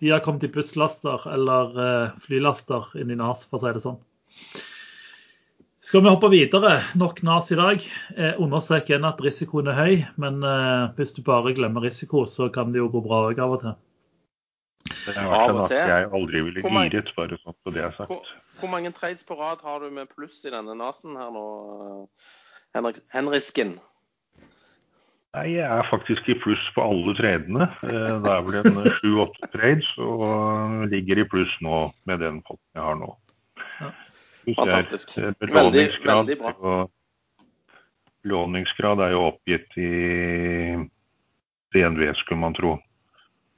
de 0.03 0.11
har 0.11 0.19
kommet 0.19 0.43
i 0.43 0.51
busslaster 0.51 1.23
eller 1.31 1.77
uh, 1.79 2.15
flylaster 2.19 2.89
inn 2.99 3.13
i 3.13 3.15
NAS, 3.15 3.45
for 3.47 3.55
å 3.55 3.63
si 3.63 3.71
det 3.71 3.83
sånn. 3.85 3.99
Skal 5.83 6.03
vi 6.03 6.11
hoppe 6.11 6.27
videre? 6.31 6.73
Nok 6.99 7.21
NAS 7.23 7.51
i 7.51 7.57
dag. 7.59 7.85
Eh, 8.15 8.37
understrek 8.39 8.87
igjen 8.87 9.07
at 9.07 9.19
risikoen 9.23 9.67
er 9.71 9.75
høy, 9.75 9.95
men 10.19 10.43
eh, 10.47 10.91
hvis 10.95 11.11
du 11.15 11.19
bare 11.27 11.51
glemmer 11.55 11.83
risiko, 11.83 12.23
så 12.27 12.47
kan 12.51 12.71
det 12.71 12.79
jo 12.79 12.87
gå 12.91 13.01
bra 13.03 13.19
òg 13.29 13.41
av 13.43 13.55
og 13.57 13.65
til. 13.65 13.73
Det 14.91 15.15
har 15.17 15.27
vært 15.31 15.51
en 15.51 15.59
natt 15.59 15.75
jeg 15.75 16.07
aldri 16.19 16.43
ville 16.47 16.63
giret, 16.63 17.11
bare 17.15 17.39
sånn 17.41 17.57
på 17.63 17.75
det 17.75 17.83
jeg 17.83 17.89
har 17.89 17.97
sagt. 17.97 18.11
Hvor, 18.11 18.31
hvor, 18.61 18.71
mange 18.71 18.93
trades 18.95 19.27
på 19.27 19.39
rad 19.39 19.63
har 19.67 19.83
du 19.83 19.91
med 19.91 20.11
pluss 20.11 20.39
i 20.47 20.51
denne 20.55 20.75
NAS-en 20.79 21.19
her 21.19 21.31
nå, 21.35 21.47
Henrik, 22.75 23.03
Henrisken? 23.15 23.75
Nei, 25.33 25.47
jeg 25.55 25.65
er 25.65 25.87
faktisk 25.89 26.27
i 26.29 26.35
pluss 26.37 26.63
på 26.75 26.83
alle 26.85 27.15
tradene. 27.17 27.65
Eh, 27.87 28.17
det 28.21 28.33
er 28.33 28.43
vel 28.45 28.59
en 28.59 28.75
sju-åtte 28.99 29.49
trades, 29.55 29.89
og 29.97 30.83
ligger 30.91 31.23
i 31.23 31.27
pluss 31.29 31.53
nå 31.65 31.87
med 32.09 32.21
den 32.21 32.41
potten 32.45 32.77
jeg 32.77 32.85
har 32.85 32.99
nå. 32.99 33.09
Fantastisk. 34.59 35.15
Veldig, 35.41 35.87
veldig 36.03 36.37
bra. 36.37 36.75
Belåningsgrad 38.23 39.01
er 39.03 39.15
jo 39.15 39.25
oppgitt 39.31 39.77
i 39.79 39.89
DNV, 41.73 42.05
skulle 42.21 42.43
man 42.43 42.55
tro. 42.55 42.77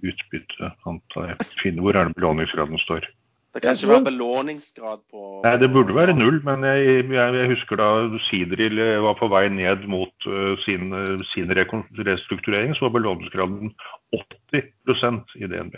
Utbytte, 0.05 0.71
antar 0.88 1.33
jeg. 1.33 1.75
Hvor 1.81 1.97
er 1.97 2.07
det 2.07 2.15
belåningsgraden 2.17 2.79
står? 2.85 3.09
Det 3.55 3.61
kan 3.63 3.77
ikke 3.77 3.87
være 3.87 4.03
belåningsgrad 4.09 4.99
på 5.07 5.21
Nei, 5.45 5.53
det 5.61 5.69
burde 5.71 5.95
være 5.95 6.13
null, 6.17 6.41
men 6.43 6.65
jeg, 6.67 7.05
jeg, 7.07 7.35
jeg 7.39 7.47
husker 7.53 7.79
da 7.79 7.87
Sidril 8.27 8.81
var 9.05 9.15
på 9.15 9.29
vei 9.31 9.45
ned 9.47 9.85
mot 9.87 10.27
uh, 10.27 10.57
sin, 10.65 10.91
uh, 10.91 11.21
sin, 11.31 11.53
restrukturering, 11.55 12.75
så 12.75 12.89
var 12.89 12.97
belåningsgraden 12.97 13.71
80% 14.11 15.37
i 15.39 15.47
DNB. 15.47 15.77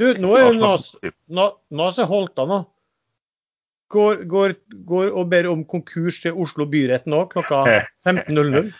Du, 0.00 0.06
nå 0.24 0.32
er 0.38 0.46
jo 0.46 0.54
Nas 0.62 2.00
er 2.00 2.08
holdt 2.08 2.40
nå. 2.48 2.62
Går, 3.92 4.24
går, 4.24 4.56
går, 4.88 5.10
og 5.12 5.28
ber 5.28 5.50
om 5.50 5.66
konkurs 5.68 6.22
til 6.24 6.32
Oslo 6.32 6.64
byrett 6.64 7.04
nå 7.04 7.26
klokka 7.34 7.60
15.00. 8.08 8.72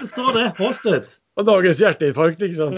det 0.00 0.08
står 0.14 0.32
det. 0.38 0.46
Holsted. 0.56 1.12
Og 1.40 1.48
dagens 1.48 1.80
hjerteinfarkt, 1.80 2.42
liksom. 2.44 2.76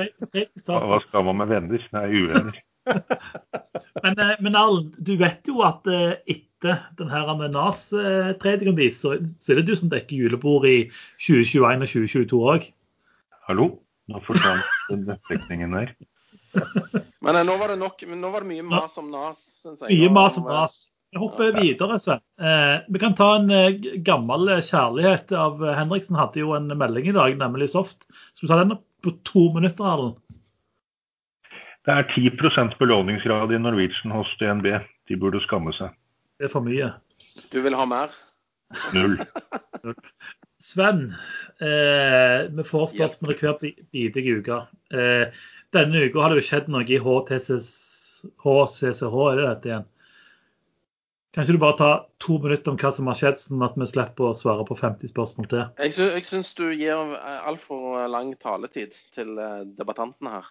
Hva 0.69 1.01
skal 1.03 1.27
man 1.27 1.41
med 1.41 1.51
venner? 1.51 1.87
Nei, 1.97 2.07
uvenner. 2.15 2.61
men, 4.05 4.19
eh, 4.21 4.35
men 4.45 4.59
Arlen, 4.59 4.91
du 5.01 5.15
vet 5.19 5.49
jo 5.49 5.63
at 5.67 5.89
eh, 5.91 6.19
etter 6.31 6.85
denne 6.99 7.49
NAS-tredingen 7.51 8.77
din, 8.79 8.93
så, 8.95 9.17
er 9.17 9.61
det 9.61 9.67
du 9.69 9.75
som 9.79 9.91
dekker 9.93 10.17
julebord 10.17 10.69
i 10.69 10.77
2021 11.17 11.87
og 11.87 11.95
2022 11.97 12.43
òg? 12.55 12.69
Hallo? 13.49 13.71
Nå 14.13 14.21
forsvant 14.21 14.67
nettdekningen 14.93 15.75
der. 15.79 15.95
Men 17.25 17.39
eh, 17.41 17.47
nå 17.49 17.57
var 17.59 17.73
det 17.73 17.81
nok, 17.81 18.05
nå 18.07 18.31
var 18.31 18.45
det 18.45 18.53
mye 18.53 18.67
mas 18.69 18.99
om 19.01 19.11
NAS, 19.11 19.41
syns 19.65 19.83
jeg. 19.83 19.97
Mye 19.97 20.13
mas 20.15 20.39
om 20.39 20.47
NAS. 20.47 20.77
Vi 21.15 21.21
hopper 21.23 21.53
videre, 21.61 21.99
Sven. 22.03 22.21
Eh, 22.41 22.81
vi 22.89 22.99
kan 22.99 23.15
ta 23.15 23.37
en 23.37 23.51
eh, 23.51 23.77
gammel 24.03 24.49
kjærlighet 24.67 25.31
av 25.39 25.61
Henriksen. 25.63 26.17
Hadde 26.19 26.41
jo 26.43 26.57
en 26.57 26.67
melding 26.75 27.07
i 27.07 27.15
dag, 27.15 27.37
nemlig 27.39 27.69
Soft. 27.71 28.09
Skal 28.35 28.49
du 28.49 28.51
ta 28.51 28.57
den 28.65 28.73
på 29.05 29.13
to 29.23 29.45
minutter, 29.55 29.87
Erlend? 29.87 30.19
Det 31.87 31.95
er 31.95 32.09
10% 32.17 32.75
belåningsgrad 32.81 33.55
i 33.55 33.63
Norwegian 33.63 34.17
hos 34.17 34.33
DNB. 34.41 34.67
De 35.07 35.21
burde 35.21 35.39
skamme 35.47 35.71
seg. 35.77 35.95
Det 36.35 36.49
er 36.49 36.53
for 36.57 36.67
mye. 36.67 36.91
Du 37.55 37.61
vil 37.63 37.79
ha 37.79 37.87
mer? 37.87 38.11
Null. 38.97 39.15
Sven, 40.73 41.15
eh, 41.63 42.43
vi 42.59 42.63
får 42.67 42.91
spørsmål 42.97 43.39
hver 43.39 43.63
bidige 43.63 44.41
uke. 44.41 44.63
Eh, 44.91 45.31
denne 45.79 46.09
uka 46.09 46.27
har 46.27 46.35
det 46.35 46.43
jo 46.43 46.49
skjedd 46.51 46.75
noe 46.75 46.83
i 46.91 46.99
HCCH, 46.99 47.63
er 49.31 49.39
det 49.39 49.51
dette 49.53 49.69
igjen? 49.71 49.91
Kan 51.35 51.43
ikke 51.43 51.57
du 51.57 51.63
bare 51.65 51.79
ta 51.81 51.91
to 52.23 52.37
minutter 52.39 52.71
om 52.71 52.77
hva 52.79 52.93
som 52.95 53.09
har 53.11 53.19
skjedd, 53.19 53.41
sånn 53.41 53.65
at 53.67 53.75
vi 53.75 53.89
slipper 53.91 54.29
å 54.29 54.37
svare 54.39 54.63
på 54.69 54.77
50 54.79 55.11
spørsmål 55.11 55.49
til? 55.51 55.65
Jeg, 55.83 55.95
sy 55.97 56.07
jeg 56.07 56.27
syns 56.29 56.53
du 56.55 56.69
gir 56.71 57.17
altfor 57.43 58.05
lang 58.07 58.31
taletid 58.39 58.95
til 59.17 59.35
debattanten 59.35 60.05
debattantene 60.05 60.31
her. 60.31 60.45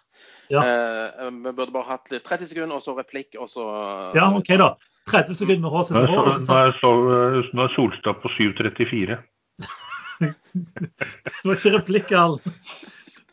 Ja. 0.48 0.64
Eh, 0.64 1.30
vi 1.30 1.52
burde 1.52 1.72
bare 1.72 1.88
hatt 1.88 2.10
litt 2.12 2.24
30 2.24 2.50
sekunder, 2.50 2.76
og 2.76 2.82
så 2.82 2.96
replikk, 2.96 3.34
og 3.38 3.48
så 3.50 3.64
Ja, 4.16 4.28
OK, 4.34 4.56
da. 4.60 4.74
30 5.10 5.34
sekunder 5.36 5.64
med 5.64 5.72
HCCH. 5.72 6.14
Nå 6.48 6.58
er, 6.58 7.48
nå 7.52 7.64
er 7.64 7.74
Solstad 7.74 8.20
på 8.22 8.32
7.34. 8.38 9.18
det 10.20 11.44
var 11.44 11.56
ikke 11.58 11.74
replikk, 11.76 12.12
Al. 12.16 12.38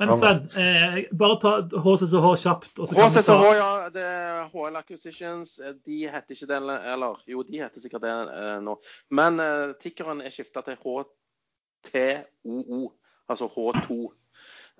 Men 0.01 0.13
Sven, 0.17 0.39
eh, 0.57 0.95
bare 1.13 1.37
ta 1.41 1.51
HCCH 1.61 2.29
kjapt. 2.41 2.79
HCCH, 2.89 3.27
ta... 3.27 3.51
ja. 3.57 3.71
Det 3.93 4.05
er 4.05 4.47
HL 4.49 4.79
Acquisitions. 4.79 5.59
De 5.85 5.99
heter 6.09 6.37
ikke 6.37 6.49
det, 6.49 6.61
eller 6.93 7.21
jo, 7.29 7.43
de 7.45 7.61
heter 7.61 7.83
sikkert 7.83 8.05
det 8.05 8.13
eh, 8.13 8.55
nå. 8.65 8.77
Men 9.13 9.37
eh, 9.43 9.75
tikkeren 9.81 10.23
er 10.25 10.33
skifta 10.33 10.63
til 10.65 10.79
HTOO, 10.81 12.81
altså 13.29 13.49
H2. 13.51 13.99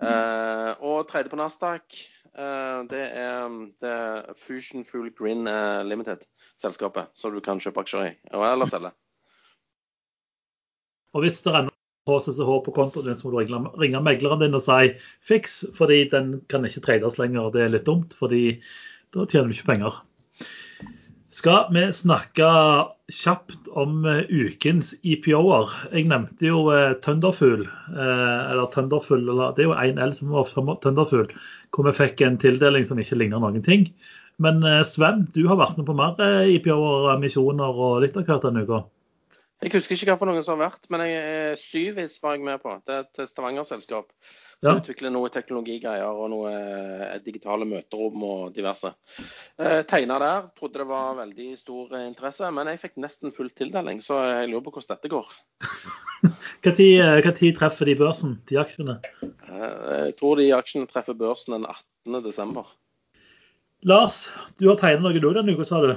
Eh, 0.02 0.72
og 0.82 1.06
tredje 1.10 1.30
på 1.30 1.38
Nasdaq, 1.38 2.00
eh, 2.34 2.80
det 2.90 3.04
er, 3.22 3.58
det 3.84 3.92
er 3.92 4.40
Fusion 4.40 4.86
Full 4.86 5.12
Green 5.18 5.46
eh, 5.48 5.84
Limited-selskapet, 5.86 7.12
som 7.14 7.36
du 7.36 7.42
kan 7.46 7.62
kjøpe 7.62 7.84
aksjer 7.84 8.10
i 8.10 8.16
eller 8.34 8.70
selge. 8.70 8.96
Og 11.14 11.26
hvis 11.26 11.42
det 11.46 11.54
HCCH 12.10 12.52
på 12.66 12.74
kontoen 12.76 13.10
din, 13.10 13.18
så 13.18 13.28
må 13.28 13.34
du 13.34 13.42
ringe, 13.42 13.74
ringe 13.82 14.02
megleren 14.04 14.42
din 14.42 14.58
og 14.58 14.64
si 14.66 14.94
fiks, 15.28 15.62
fordi 15.78 16.04
den 16.12 16.40
kan 16.52 16.66
ikke 16.66 16.84
trades 16.88 17.20
lenger. 17.22 17.52
Det 17.54 17.66
er 17.66 17.76
litt 17.76 17.88
dumt, 17.90 18.16
fordi 18.18 18.58
da 19.16 19.28
tjener 19.28 19.52
du 19.52 19.58
ikke 19.58 19.70
penger. 19.74 20.00
Skal 21.32 21.70
vi 21.72 21.86
snakke 21.96 22.48
kjapt 23.16 23.70
om 23.80 24.02
uh, 24.04 24.26
ukens 24.28 24.96
IPO-er? 25.08 25.76
Jeg 25.96 26.10
nevnte 26.12 26.50
jo 26.50 26.66
Tønderfugl. 27.06 27.64
Uh, 27.94 28.42
eller 28.52 28.68
Tønderfugl, 28.74 29.30
eller 29.30 29.54
det 29.56 29.64
er 29.64 29.70
jo 29.70 29.78
én 29.80 30.02
L 30.02 30.16
som 30.18 30.34
var 30.36 30.50
fra 30.50 30.76
Thunderfugl, 30.84 31.30
hvor 31.72 31.88
vi 31.88 31.96
fikk 32.02 32.26
en 32.26 32.42
tildeling 32.42 32.84
som 32.88 33.00
ikke 33.00 33.22
ligner 33.22 33.40
noen 33.40 33.64
ting. 33.64 33.88
Men 34.42 34.64
eh, 34.64 34.84
Sven, 34.88 35.26
du 35.36 35.44
har 35.50 35.60
vært 35.60 35.78
med 35.78 35.88
på 35.90 35.96
mer 35.98 36.18
eh, 36.24 36.56
IPO-er, 36.58 37.20
misjoner 37.22 37.78
og 37.86 38.02
litt 38.04 38.18
av 38.18 38.26
hvert 38.28 38.48
denne 38.48 38.66
uka. 38.66 38.84
Jeg 39.62 39.76
husker 39.76 39.94
ikke 39.94 40.08
hva 40.10 40.18
for 40.18 40.30
noen 40.30 40.42
som 40.46 40.58
har 40.58 40.72
vært, 40.72 40.88
men 40.90 41.04
jeg, 41.06 41.18
eh, 41.22 41.60
Syvis 41.60 42.16
var 42.24 42.34
jeg 42.34 42.46
med 42.48 42.62
på. 42.64 42.74
Det 42.82 42.96
er 42.96 43.04
et 43.06 43.30
Stavanger-selskap. 43.30 44.08
Ja. 44.62 44.72
Som 44.72 44.80
utvikler 44.82 45.14
noe 45.14 45.30
teknologigreier 45.34 46.18
og 46.18 46.32
noe 46.34 46.50
eh, 46.54 47.20
digitale 47.26 47.66
møterom 47.70 48.26
og 48.26 48.56
diverse. 48.56 48.92
Eh, 49.62 49.82
Tegna 49.90 50.18
der. 50.22 50.50
Trodde 50.58 50.82
det 50.82 50.88
var 50.90 51.18
veldig 51.18 51.48
stor 51.58 51.94
interesse, 52.02 52.50
men 52.54 52.70
jeg 52.70 52.82
fikk 52.82 52.98
nesten 53.02 53.34
full 53.34 53.50
tildeling, 53.58 54.02
så 54.06 54.20
jeg 54.28 54.52
lurer 54.52 54.66
på 54.66 54.76
hvordan 54.76 54.96
dette 54.96 55.14
går. 55.14 55.34
Tid, 56.62 57.02
eh, 57.02 57.54
treffer 57.58 57.90
de 57.90 57.98
børsen, 58.02 58.38
de 58.50 58.62
aksjene? 58.62 59.00
Eh, 59.22 60.06
Jeg 60.10 60.18
tror 60.18 60.42
de 60.42 60.52
aksjene 60.58 60.90
treffer 60.90 61.18
børsen 61.18 61.58
den 61.58 61.70
18. 61.70 62.22
desember. 62.26 62.70
Lars, 63.86 64.28
du 64.62 64.70
har 64.70 64.78
tegnet 64.78 65.06
noe 65.06 65.18
du 65.18 65.34
denne 65.34 65.54
uka, 65.58 65.66
sa 65.66 65.82
du? 65.82 65.96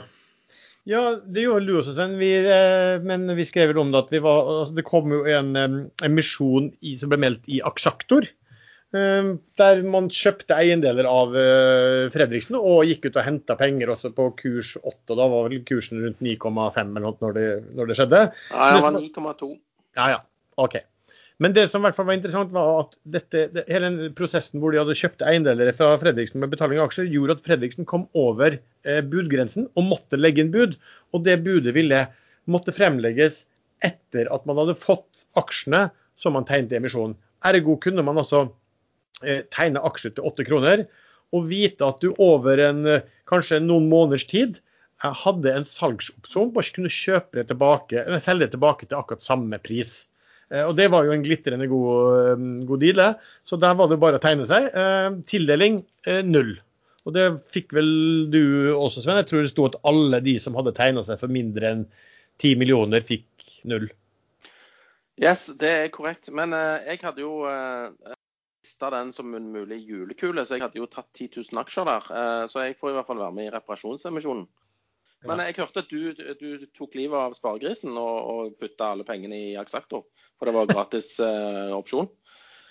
Ja, 0.85 1.03
det 1.17 1.47
gjorde 1.47 1.65
du 1.65 1.79
også, 1.81 1.95
eh, 1.97 3.01
men 3.01 3.29
vi 3.39 3.45
skrev 3.49 3.73
om 3.81 3.93
det 3.93 4.03
at 4.05 4.11
vi 4.13 4.21
var, 4.25 4.49
altså 4.61 4.77
det 4.77 4.85
kom 4.85 5.13
jo 5.15 5.23
en 5.25 5.55
em, 5.57 5.77
emisjon 6.05 6.69
i, 6.85 6.97
som 7.01 7.13
ble 7.13 7.21
meldt 7.23 7.49
i 7.49 7.63
Aksjaktor. 7.65 8.29
Der 8.95 9.81
man 9.91 10.07
kjøpte 10.13 10.55
eiendeler 10.55 11.09
av 11.11 11.33
eh, 11.35 12.05
Fredriksen 12.15 12.55
og 12.61 12.85
gikk 12.87 13.09
ut 13.09 13.17
og 13.19 13.25
henta 13.27 13.57
penger 13.59 13.91
også 13.91 14.13
på 14.15 14.29
kurs 14.39 14.77
8. 14.79 14.93
og 15.09 15.19
Da 15.19 15.27
var 15.33 15.49
vel 15.49 15.65
kursen 15.67 16.05
rundt 16.05 16.23
9,5 16.23 16.79
eller 16.85 17.03
noe 17.03 17.19
når 17.25 17.35
det, 17.35 17.49
når 17.75 17.91
det 17.91 17.97
skjedde. 17.99 18.21
Nei, 18.53 18.69
han 18.77 18.85
var 18.85 18.95
9,2. 19.01 19.51
Ja, 19.99 20.07
ja. 20.15 20.21
OK. 20.63 20.79
Men 21.43 21.55
det 21.55 21.65
som 21.67 21.83
i 21.83 21.89
hvert 21.89 21.97
fall 21.99 22.07
var 22.07 22.17
interessant, 22.17 22.53
var 22.55 22.85
at 22.85 22.99
dette, 23.11 23.49
det, 23.55 23.65
hele 23.67 24.11
prosessen 24.15 24.61
hvor 24.63 24.71
de 24.71 24.79
hadde 24.79 24.95
kjøpt 24.99 25.25
eiendeler 25.27 25.73
fra 25.75 25.97
Fredriksen 25.99 26.39
med 26.43 26.53
betaling 26.53 26.79
av 26.79 26.87
aksjer, 26.89 27.09
gjorde 27.11 27.39
at 27.39 27.43
Fredriksen 27.47 27.89
kom 27.91 28.07
over 28.19 28.61
eh, 28.61 29.01
budgrensen 29.03 29.67
og 29.75 29.89
måtte 29.89 30.21
legge 30.21 30.45
inn 30.45 30.53
bud. 30.55 30.77
Og 31.11 31.25
det 31.27 31.41
budet 31.47 31.75
ville 31.75 32.05
måtte 32.51 32.75
fremlegges 32.77 33.45
etter 33.85 34.31
at 34.33 34.47
man 34.47 34.61
hadde 34.63 34.79
fått 34.79 35.27
aksjene 35.41 35.89
som 36.21 36.37
man 36.39 36.47
tegnet 36.49 36.73
i 36.73 36.79
emisjonen. 36.79 37.17
Ergo 37.45 37.77
kunne 37.83 38.05
man 38.07 38.21
altså 38.23 38.47
eh, 39.25 39.43
tegne 39.53 39.83
aksjer 39.85 40.15
til 40.15 40.31
åtte 40.31 40.47
kroner 40.47 40.87
og 41.35 41.49
vite 41.51 41.83
at 41.87 41.99
du 41.99 42.13
over 42.23 42.61
en, 42.63 42.87
kanskje 43.27 43.59
noen 43.65 43.91
måneders 43.91 44.29
tid 44.31 44.61
eh, 45.03 45.11
hadde 45.25 45.51
en 45.51 45.67
salgsopsjon 45.69 46.55
på 46.55 46.63
å 46.63 46.73
kunne 46.79 46.93
kjøpe 46.93 47.41
det 47.41 47.49
tilbake, 47.51 48.05
eller 48.05 48.23
selge 48.23 48.47
det 48.47 48.55
tilbake 48.55 48.87
til 48.87 49.01
akkurat 49.01 49.25
samme 49.25 49.59
pris. 49.59 50.05
Eh, 50.55 50.67
Og 50.69 50.77
Det 50.77 50.91
var 50.91 51.05
jo 51.05 51.15
en 51.15 51.25
glitrende 51.25 51.69
god, 51.69 52.21
eh, 52.21 52.67
god 52.69 52.81
deal. 52.81 52.97
det. 52.97 53.15
Så 53.45 53.57
der 53.61 53.75
var 53.75 53.89
det 53.89 54.01
bare 54.01 54.19
å 54.19 54.23
tegne 54.23 54.47
seg. 54.47 54.71
Eh, 54.73 55.11
Tildeling 55.27 55.85
null. 56.25 56.59
Og 57.05 57.13
det 57.13 57.27
fikk 57.53 57.73
vel 57.73 58.31
du 58.31 58.73
også, 58.73 59.03
Sven. 59.03 59.17
Jeg 59.17 59.27
tror 59.27 59.43
det 59.43 59.51
sto 59.51 59.67
at 59.67 59.81
alle 59.85 60.21
de 60.21 60.39
som 60.39 60.55
hadde 60.55 60.73
tegna 60.73 61.03
seg 61.05 61.19
for 61.21 61.29
mindre 61.29 61.69
enn 61.69 61.87
10 62.41 62.57
millioner, 62.57 63.01
fikk 63.05 63.27
null. 63.65 63.91
Yes, 65.21 65.47
det 65.61 65.69
er 65.69 65.93
korrekt. 65.93 66.31
Men 66.33 66.53
uh, 66.53 66.81
jeg 66.81 66.99
hadde 67.03 67.21
jo 67.21 67.45
uh, 67.45 67.93
den 68.81 69.13
som 69.13 69.35
en 69.35 69.53
mulig 69.53 69.87
julekule, 69.87 70.45
så 70.45 70.57
jeg 70.57 70.65
hadde 70.65 70.81
jo 70.81 70.89
tatt 70.89 71.07
10 71.13 71.29
000 71.53 71.61
aksjer 71.61 71.85
der. 71.85 72.49
Så 72.49 72.65
jeg 72.65 72.77
får 72.81 72.91
i 72.91 72.97
hvert 72.97 73.07
fall 73.07 73.21
være 73.21 73.37
med 73.37 73.47
i 73.47 73.53
reparasjonsemisjonen. 73.53 74.49
Men 75.27 75.41
jeg 75.47 75.57
hørte 75.57 75.81
at 75.85 75.89
du, 75.91 76.13
du 76.41 76.67
tok 76.77 76.95
livet 76.99 77.17
av 77.17 77.33
sparegrisen 77.37 77.95
og, 77.97 78.17
og 78.35 78.57
putta 78.61 78.91
alle 78.93 79.07
pengene 79.09 79.39
i 79.39 79.55
Axacto. 79.61 80.03
For 80.39 80.49
det 80.51 80.55
var 80.57 80.69
gratis 80.71 81.15
uh, 81.23 81.73
opsjon. 81.81 82.09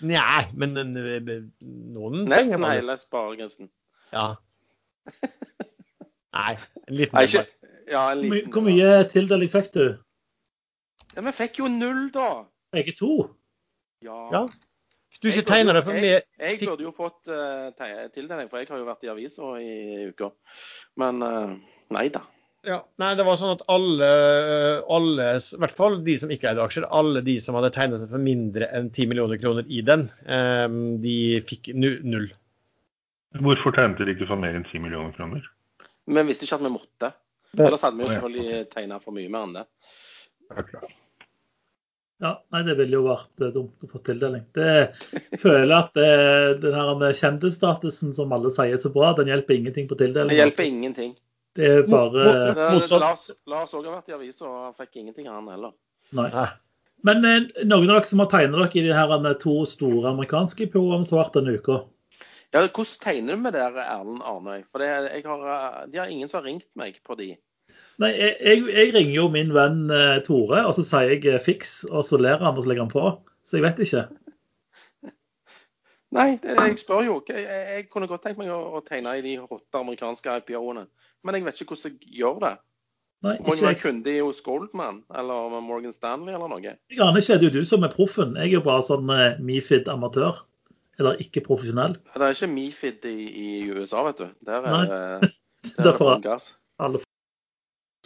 Nei, 0.04 0.42
men 0.58 0.74
eh, 0.76 1.20
noen 1.62 2.24
Nesten 2.28 2.58
penger 2.58 2.80
hele 2.80 2.96
sparegrisen. 3.00 3.70
Ja. 4.12 4.34
Nei, 6.34 6.52
en 6.88 6.96
liten 6.98 7.14
Nei, 7.18 7.24
ikke 7.28 7.44
Ja, 7.92 8.06
en 8.10 8.18
Hvor 8.18 8.28
my- 8.28 8.36
liten 8.38 8.52
Hvor 8.54 8.64
mye 8.66 8.92
tildeling 9.12 9.50
fikk 9.52 9.72
du? 9.74 9.84
Ja, 11.14 11.22
Vi 11.22 11.32
fikk 11.36 11.60
jo 11.62 11.68
null, 11.70 12.08
da. 12.14 12.28
Begge 12.74 12.94
to? 12.98 13.10
Ja. 14.02 14.16
Ja. 14.34 14.44
Du 15.22 15.28
Jeg 15.28 15.38
ikke 15.38 15.44
burde 15.44 15.52
tegner 15.54 15.76
deg 15.78 15.84
for 15.86 15.92
jeg- 15.94 16.22
Jeg 16.42 16.58
burde 16.66 16.82
jo 16.88 16.90
fått 16.96 17.30
uh, 17.30 18.08
tildeling, 18.12 18.48
for 18.50 18.58
jeg 18.58 18.68
har 18.68 18.80
jo 18.82 18.88
vært 18.88 19.04
i 19.06 19.12
avisa 19.12 19.50
i 19.62 20.08
uka. 20.10 20.32
Men 21.00 21.22
uh, 21.22 21.54
nei 21.94 22.08
da. 22.12 22.24
Ja, 22.64 22.78
nei, 23.00 23.10
det 23.18 23.26
var 23.26 23.36
sånn 23.36 23.54
at 23.56 23.64
alle, 23.72 24.08
alle, 24.92 25.26
i 25.36 25.58
hvert 25.60 25.74
fall 25.76 25.98
de 26.06 26.14
som 26.20 26.30
ikke 26.32 26.48
eide 26.50 26.64
aksjer, 26.64 26.86
alle 26.96 27.20
de 27.24 27.34
som 27.42 27.58
hadde 27.58 27.72
tegnet 27.74 28.00
seg 28.00 28.12
for 28.12 28.22
mindre 28.24 28.70
enn 28.72 28.88
10 28.88 29.10
millioner 29.10 29.40
kroner 29.40 29.68
i 29.68 29.82
den, 29.84 30.06
eh, 30.24 30.64
de 31.04 31.16
fikk 31.48 31.74
null. 31.76 32.30
Hvorfor 33.44 33.76
tegnet 33.76 34.00
dere 34.00 34.14
ikke 34.14 34.30
for 34.30 34.40
mer 34.40 34.56
enn 34.56 34.66
10 34.70 34.80
millioner 34.84 35.12
kroner? 35.16 35.44
Vi 36.04 36.26
visste 36.28 36.48
ikke 36.48 36.60
at 36.60 36.66
vi 36.66 36.72
måtte. 36.72 37.12
Ellers 37.54 37.84
hadde 37.86 37.98
vi 37.98 38.06
jo 38.06 38.12
selvfølgelig 38.12 38.66
tegna 38.72 39.00
for 39.02 39.16
mye 39.16 39.30
mer 39.30 39.48
enn 39.48 39.56
det. 39.60 39.66
Ja. 40.50 40.84
Ja, 42.22 42.30
nei, 42.54 42.62
Det 42.62 42.76
ville 42.78 42.96
jo 42.96 43.04
vært 43.08 43.42
eh, 43.42 43.52
dumt 43.52 43.84
å 43.84 43.90
få 43.90 44.00
tildeling. 44.06 44.46
Det 44.56 44.68
jeg 45.34 45.40
føler 45.42 45.74
at 45.76 45.92
det, 45.98 46.10
den 46.62 46.76
her 46.78 46.94
med 47.00 47.18
kjendisstatusen 47.18 48.14
som 48.16 48.32
alle 48.34 48.52
sier 48.54 48.76
er 48.76 48.80
så 48.80 48.92
bra, 48.94 49.12
den 49.18 49.32
hjelper 49.32 49.58
ingenting 49.58 49.90
på 49.90 49.98
tildeling. 50.00 50.32
Det 50.32 50.40
hjelper 50.40 50.68
ingenting. 50.68 51.14
Det 51.54 51.68
er 51.70 51.82
bare 51.86 52.10
Mo- 52.10 52.54
Det- 52.54 52.68
Motsatt. 52.74 53.00
Lars, 53.00 53.24
Lars 53.46 53.72
også 53.74 53.84
har 53.86 54.00
vært 54.00 54.08
i 54.10 54.16
avisa, 54.18 54.44
og 54.48 54.60
han 54.68 54.74
fikk 54.78 54.96
ingenting, 55.02 55.28
han 55.30 55.46
heller. 55.48 55.72
Nei. 56.12 56.28
Men 57.04 57.24
eh, 57.28 57.40
noen 57.68 57.88
av 57.90 57.98
dere 58.00 58.08
som 58.08 58.22
har 58.24 58.30
tegnet 58.32 58.56
dere 58.56 58.70
i 58.80 58.86
de 58.88 58.94
her 58.96 59.12
eh, 59.18 59.34
to 59.42 59.56
store 59.68 60.10
amerikanske 60.14 60.66
IPO-ene 60.68 61.04
som 61.06 61.18
har 61.18 61.26
vært 61.28 61.38
denne 61.40 61.56
uka. 61.58 61.80
Ja, 62.54 62.62
Hvordan 62.68 63.00
tegner 63.02 63.34
du 63.36 63.42
med 63.42 63.52
der, 63.56 63.74
Erlend 63.82 64.22
Arnøy? 64.22 64.62
For 64.70 64.78
det, 64.82 64.88
jeg 65.12 65.24
har, 65.26 65.44
eh, 65.54 65.86
de 65.92 65.98
har 65.98 66.06
ingen 66.10 66.28
som 66.30 66.40
har 66.40 66.48
ringt 66.48 66.66
meg 66.78 66.98
på 67.06 67.16
de. 67.18 67.32
Nei, 68.02 68.10
jeg, 68.18 68.34
jeg, 68.42 68.62
jeg 68.74 68.94
ringer 68.96 69.14
jo 69.14 69.28
min 69.30 69.52
venn 69.54 69.84
eh, 69.94 70.18
Tore, 70.26 70.64
og 70.66 70.74
så 70.78 70.82
sier 70.86 71.12
jeg 71.14 71.26
eh, 71.30 71.38
fiks, 71.42 71.84
og 71.90 72.02
så 72.08 72.18
ler 72.18 72.40
han 72.42 72.56
og 72.56 72.64
så 72.64 72.70
legger 72.72 72.86
han 72.88 72.94
på. 72.94 73.04
Så 73.46 73.58
jeg 73.60 73.66
vet 73.68 73.82
ikke. 73.84 74.06
Nei, 76.14 76.28
jeg 76.42 76.78
spør 76.78 77.02
jo. 77.06 77.16
Jeg, 77.28 77.44
jeg, 77.48 77.88
kunne 77.90 78.08
godt 78.10 78.22
tenkt 78.26 78.38
meg 78.38 78.52
å, 78.54 78.60
å 78.78 78.84
tegne 78.86 79.16
i 79.18 79.24
de 79.24 79.34
rotte 79.42 79.80
amerikanske 79.80 80.38
IPO-ene. 80.42 80.86
Men 81.24 81.38
jeg 81.38 81.46
vet 81.46 81.60
ikke 81.60 81.74
hvordan 81.74 81.96
jeg 81.96 82.16
gjør 82.20 82.40
det. 82.44 82.54
Nei, 83.24 83.38
Må 83.40 83.54
jeg 83.56 83.64
være 83.64 83.80
kunde 83.80 84.14
hos 84.18 84.42
Goldman 84.44 84.98
eller 85.16 85.54
Morgan 85.64 85.94
Stanley 85.96 86.34
eller 86.36 86.50
noe? 86.52 86.74
Jeg 86.92 87.00
aner 87.00 87.22
ikke. 87.22 87.38
Det 87.40 87.48
er 87.48 87.54
jo 87.54 87.62
du 87.62 87.68
som 87.68 87.86
er 87.86 87.94
proffen. 87.94 88.36
Jeg 88.36 88.52
er 88.52 88.58
jo 88.58 88.64
bare 88.66 88.84
sånn 88.84 89.08
eh, 89.14 89.40
Mifid-amatør. 89.40 90.42
Eller 91.00 91.18
ikke 91.24 91.42
profesjonell. 91.46 91.96
Det 92.12 92.22
er 92.22 92.36
ikke 92.36 92.50
Mifid 92.52 93.08
i, 93.10 93.16
i 93.24 93.48
USA, 93.72 94.04
vet 94.06 94.20
du. 94.20 94.28
Der 94.46 94.60
er 94.60 94.76
Nei. 94.76 94.84
det, 94.92 95.32
der 95.80 95.90
er 95.90 96.04
det 96.04 96.20
gass. 96.28 96.52
alle 96.78 97.00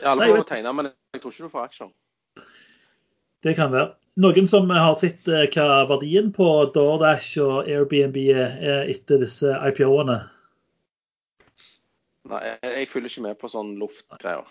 alle 0.07 0.29
får 0.31 0.42
å 0.44 0.47
tegne, 0.47 0.73
men 0.79 0.90
jeg 1.14 1.23
tror 1.23 1.35
ikke 1.35 1.49
du 1.49 1.53
får 1.53 1.64
aksjer. 1.68 1.88
Det 3.47 3.55
kan 3.59 3.73
være. 3.73 3.94
Noen 4.18 4.48
som 4.50 4.70
har 4.74 4.96
sett 4.98 5.28
eh, 5.31 5.44
hva 5.54 5.85
verdien 5.87 6.33
på 6.35 6.46
DoorDash 6.74 7.38
og 7.44 7.68
Airbnb 7.70 8.16
er 8.33 8.57
er 8.59 8.88
etter 8.90 9.20
disse 9.22 9.52
IPO-ene? 9.70 10.16
Nei, 12.28 12.40
jeg, 12.66 12.88
følger 12.90 13.12
ikke 13.12 13.22
med 13.28 13.38
på 13.38 13.50
sånn 13.52 13.76
luftgreier. 13.78 14.48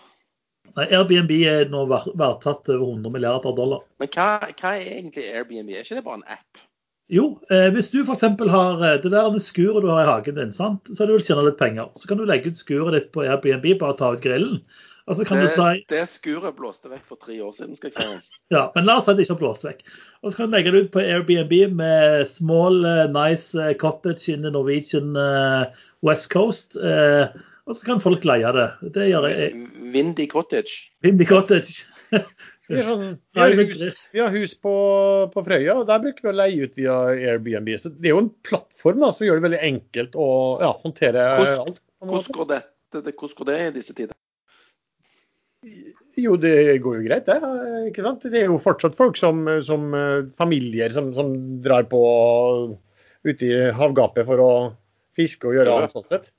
Nei, 0.72 0.86
Airbnb 0.88 1.34
er 1.36 1.68
nå 1.68 1.84
verdtatt 1.90 2.72
over 2.72 2.94
100 2.94 3.12
milliarder 3.12 3.52
dollar. 3.60 3.84
Men 4.00 4.10
hva, 4.16 4.30
hva 4.48 4.72
er 4.72 4.88
egentlig 4.96 5.28
Airbnb? 5.34 5.70
Er 5.76 5.84
ikke 5.84 6.00
det 6.00 6.06
bare 6.08 6.22
en 6.22 6.32
app? 6.38 6.64
Jo, 7.12 7.28
eh, 7.52 7.68
hvis 7.72 7.92
du 7.92 8.00
f.eks. 8.02 8.24
har 8.24 8.82
eh, 8.84 8.98
det 9.04 9.12
der 9.12 9.38
skuret 9.44 9.84
du 9.84 9.92
har 9.92 10.06
i 10.06 10.08
hagen 10.08 10.40
din, 10.40 10.56
sant? 10.56 10.88
så 10.88 11.04
du 11.04 11.12
vel 11.18 11.24
tjene 11.24 11.44
litt 11.44 11.60
penger, 11.60 11.92
så 11.96 12.08
kan 12.08 12.20
du 12.20 12.24
legge 12.28 12.52
ut 12.52 12.60
skuret 12.60 12.96
ditt 12.96 13.12
på 13.12 13.28
Airbnb, 13.28 13.68
bare 13.84 14.00
ta 14.00 14.14
ut 14.16 14.24
grillen. 14.24 14.62
Og 15.08 15.16
så 15.16 15.24
kan 15.24 15.40
Det, 15.40 15.50
si 15.54 15.84
det 15.88 16.02
skuret 16.10 16.56
blåste 16.56 16.90
vekk 16.92 17.04
for 17.08 17.20
tre 17.22 17.38
år 17.40 17.54
siden, 17.56 17.76
skal 17.78 17.90
jeg 17.90 17.96
si. 17.96 18.32
Ja, 18.54 18.66
men 18.74 18.84
la 18.88 18.98
oss 19.00 19.06
si 19.08 19.14
det 19.16 19.24
ikke 19.24 19.38
har 19.38 19.42
blåst 19.42 19.64
vekk. 19.64 19.80
Og 20.22 20.30
så 20.30 20.36
kan 20.36 20.50
du 20.50 20.56
legge 20.56 20.74
det 20.74 20.82
ut 20.84 20.92
på 20.92 21.04
Airbnb 21.04 21.54
med 21.78 22.26
small, 22.28 22.82
eh, 22.88 23.06
nice 23.14 23.56
eh, 23.56 23.72
cottage 23.80 24.28
in 24.32 24.44
the 24.44 24.52
Norwegian 24.52 25.16
eh, 25.16 25.86
West 26.04 26.28
Coast. 26.32 26.76
og 26.78 27.76
så 27.76 27.84
kan 27.84 28.00
folk 28.00 28.24
leie 28.28 28.52
det. 28.54 28.68
Det 28.94 29.08
gjør 29.10 29.26
jeg. 29.32 29.64
Windy 29.94 30.28
Cottage. 30.30 30.92
Windy 31.04 31.26
Cottage. 31.28 31.82
Vi 32.68 32.76
har, 32.76 32.84
sånn, 32.84 33.16
vi 33.34 33.40
har 33.40 33.56
hus, 33.56 33.98
vi 34.12 34.20
har 34.22 34.32
hus 34.32 34.54
på, 34.60 34.74
på 35.32 35.44
Frøya, 35.44 35.78
og 35.80 35.88
der 35.88 36.00
bruker 36.04 36.28
vi 36.28 36.32
å 36.32 36.36
leie 36.36 36.68
ut 36.68 36.76
via 36.76 36.96
Airbnb. 37.16 37.72
Så 37.80 37.92
det 37.96 38.10
er 38.10 38.16
jo 38.16 38.22
en 38.26 38.32
plattform 38.44 39.00
da, 39.04 39.12
som 39.12 39.24
gjør 39.28 39.40
det 39.40 39.46
veldig 39.48 39.62
enkelt 39.72 40.16
å 40.20 40.30
ja, 40.64 40.72
håndtere 40.84 41.28
Hvordan- 41.40 41.62
alt. 41.64 41.84
Hvordan 41.98 42.34
går, 42.36 42.48
det, 42.52 42.62
det, 42.94 43.14
hvordan 43.18 43.38
går 43.40 43.48
det 43.48 43.58
i 43.58 43.70
disse 43.80 43.96
tider? 43.96 44.17
Jo, 46.18 46.34
det 46.40 46.80
går 46.82 46.96
jo 46.98 47.04
greit, 47.06 47.28
det. 47.28 47.36
ikke 47.92 48.02
sant? 48.02 48.24
Det 48.26 48.40
er 48.40 48.48
jo 48.48 48.58
fortsatt 48.58 48.96
folk 48.98 49.14
som, 49.20 49.44
som 49.62 49.92
familier 50.34 50.90
som, 50.90 51.12
som 51.14 51.30
drar 51.62 51.86
på 51.90 52.00
ute 53.22 53.46
i 53.46 53.70
havgapet 53.74 54.26
for 54.26 54.42
å 54.42 54.50
fiske 55.18 55.46
og 55.46 55.56
gjøre 55.58 55.74
alt 55.74 55.86
annet 55.86 55.96
sånn 55.96 56.10
sett. 56.10 56.30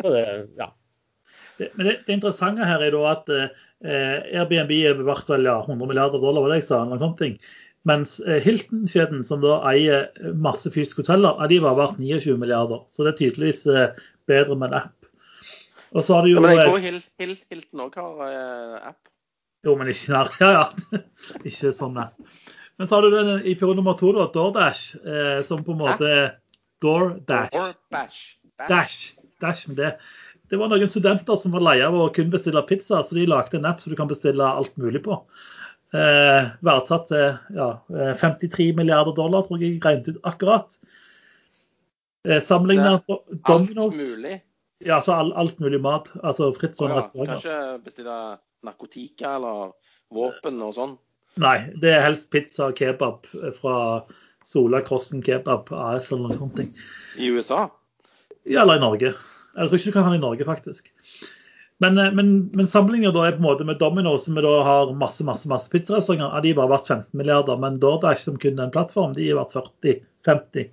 Så 0.00 0.12
det, 0.12 0.24
ja. 0.58 0.70
Det, 1.56 1.70
men 1.76 1.88
det, 1.88 1.94
det 2.06 2.16
interessante 2.18 2.66
her 2.68 2.82
er 2.84 2.92
da 2.92 3.04
at 3.12 3.30
eh, 3.32 3.46
Airbnb 3.86 4.72
er 4.76 4.98
verdt 5.06 5.30
vel 5.32 5.48
ja, 5.48 5.60
100 5.64 5.88
milliarder 5.88 6.20
dollar, 6.20 6.44
var 6.44 6.52
det 6.52 6.60
jeg 6.60 6.68
sa, 6.68 6.82
eller 6.82 6.96
noe 6.96 7.04
sånt. 7.04 7.22
ting. 7.22 7.38
Mens 7.88 8.18
eh, 8.26 8.42
Hilton-kjeden, 8.44 9.22
som 9.24 9.40
da 9.44 9.60
eier 9.70 10.10
masse 10.42 10.70
fysiske 10.74 11.04
hoteller, 11.04 11.38
de 11.48 11.62
var 11.64 11.78
verdt 11.78 12.00
29 12.02 12.36
milliarder. 12.42 12.84
Så 12.92 13.06
det 13.06 13.14
er 13.14 13.20
tydeligvis 13.22 13.64
eh, 13.72 14.04
bedre 14.28 14.58
med 14.58 14.72
en 14.72 14.80
app. 14.82 15.05
Og 15.96 16.04
så 16.04 16.16
har 16.16 16.26
du 16.26 16.34
jo 16.34 16.38
Ja, 16.38 16.44
men 16.44 16.52
jeg 16.52 16.60
eh, 16.60 16.70
tror 16.70 16.84
Hil, 16.84 16.98
Hil, 17.22 17.36
Hilton 17.52 17.84
òg 17.86 17.96
har 18.00 18.24
eh, 18.26 18.88
app. 18.92 19.12
Jo, 19.66 19.74
men 19.80 19.90
ikke 19.92 20.12
nær. 20.12 20.32
Ja, 20.44 20.50
ja. 20.52 21.00
ikke 21.42 21.72
sånn, 21.74 21.96
nei. 21.96 22.10
Men 22.76 22.88
så 22.88 22.98
har 22.98 23.06
du 23.06 23.14
den 23.14 23.32
i 23.48 23.54
periode 23.56 23.80
nummer 23.80 23.96
to, 23.96 24.12
da, 24.12 24.28
DoorDash, 24.34 24.98
eh, 25.00 25.40
som 25.48 25.64
på 25.64 25.72
en 25.72 25.80
måte 25.80 26.12
DoorDash. 26.84 27.56
Bash. 27.92 28.20
Dash. 28.68 28.98
Dash 29.40 29.68
med 29.70 29.80
det. 29.80 29.94
Det 30.52 30.58
var 30.60 30.70
noen 30.70 30.90
studenter 30.90 31.38
som 31.40 31.54
var 31.56 31.64
lei 31.64 31.78
av 31.82 31.96
å 31.96 32.10
kun 32.14 32.28
bestille 32.30 32.62
pizza, 32.68 33.00
så 33.02 33.16
de 33.16 33.24
lagde 33.26 33.58
en 33.58 33.66
app 33.66 33.80
som 33.82 33.92
du 33.92 33.98
kan 33.98 34.10
bestille 34.10 34.44
alt 34.44 34.76
mulig 34.78 35.02
på. 35.06 35.16
Eh, 35.96 36.50
verdsatt 36.66 37.08
til 37.08 37.56
ja, 37.56 37.70
eh, 37.94 38.12
53 38.20 38.68
milliarder 38.76 39.16
dollar, 39.16 39.46
tror 39.46 39.62
jeg 39.62 39.76
jeg 39.76 39.82
regnet 39.86 40.12
ut 40.12 40.28
akkurat. 40.28 40.76
Eh, 42.26 42.42
Sammenlignet 42.42 43.06
med 43.08 43.40
Alt 43.48 43.72
mulig. 43.74 44.40
Ja, 44.84 44.98
altså 44.98 45.14
all, 45.16 45.32
alt 45.40 45.58
mulig 45.62 45.80
mat. 45.80 46.10
Altså 46.22 46.50
Å 46.50 46.52
Oh, 46.52 46.60
ja. 46.60 46.98
restauranter. 46.98 47.32
Kanskje 47.32 47.84
bestille 47.84 48.16
narkotika 48.66 49.36
eller 49.38 49.72
våpen 50.12 50.60
og 50.64 50.74
sånn. 50.76 50.96
Nei, 51.40 51.56
det 51.80 51.92
er 51.92 52.04
helst 52.04 52.30
pizza 52.32 52.70
og 52.70 52.78
kebab 52.78 53.26
fra 53.58 53.76
Sola 54.46 54.80
Crossen 54.84 55.22
Kebab 55.24 55.68
AS 55.74 56.10
eller 56.12 56.30
noe 56.30 56.36
sånt. 56.36 56.60
I 57.20 57.32
USA. 57.32 57.66
Ja, 58.44 58.62
eller 58.62 58.78
i 58.78 58.84
Norge. 58.84 59.14
Jeg 59.56 59.68
tror 59.68 59.78
ikke 59.80 59.90
du 59.90 59.96
kan 59.96 60.06
ha 60.06 60.12
det 60.12 60.20
i 60.20 60.24
Norge, 60.24 60.46
faktisk. 60.48 60.92
Men, 61.84 61.98
eh, 61.98 62.12
men, 62.16 62.50
men 62.56 62.68
sammenlignet 62.70 63.14
da 63.16 63.26
er 63.26 63.36
på 63.36 63.42
en 63.42 63.48
måte 63.48 63.66
med 63.68 63.80
Domino, 63.80 64.14
som 64.20 64.36
vi 64.38 64.44
da 64.44 64.52
har 64.64 64.92
masse 64.96 65.24
masse, 65.28 65.48
masse 65.50 65.72
pizzarestauranter, 65.72 66.30
ja, 66.32 66.42
de 66.44 66.52
har 66.54 66.60
bare 66.62 66.72
vært 66.76 66.92
15 66.92 67.20
milliarder. 67.20 67.60
Men 67.60 67.80
DoorDash, 67.82 68.24
som 68.24 68.38
kun 68.40 68.60
er 68.60 68.68
en 68.68 68.74
plattform, 68.76 69.16
de 69.16 69.28
har 69.28 69.42
vært 69.42 69.56
40-50. 70.24 70.70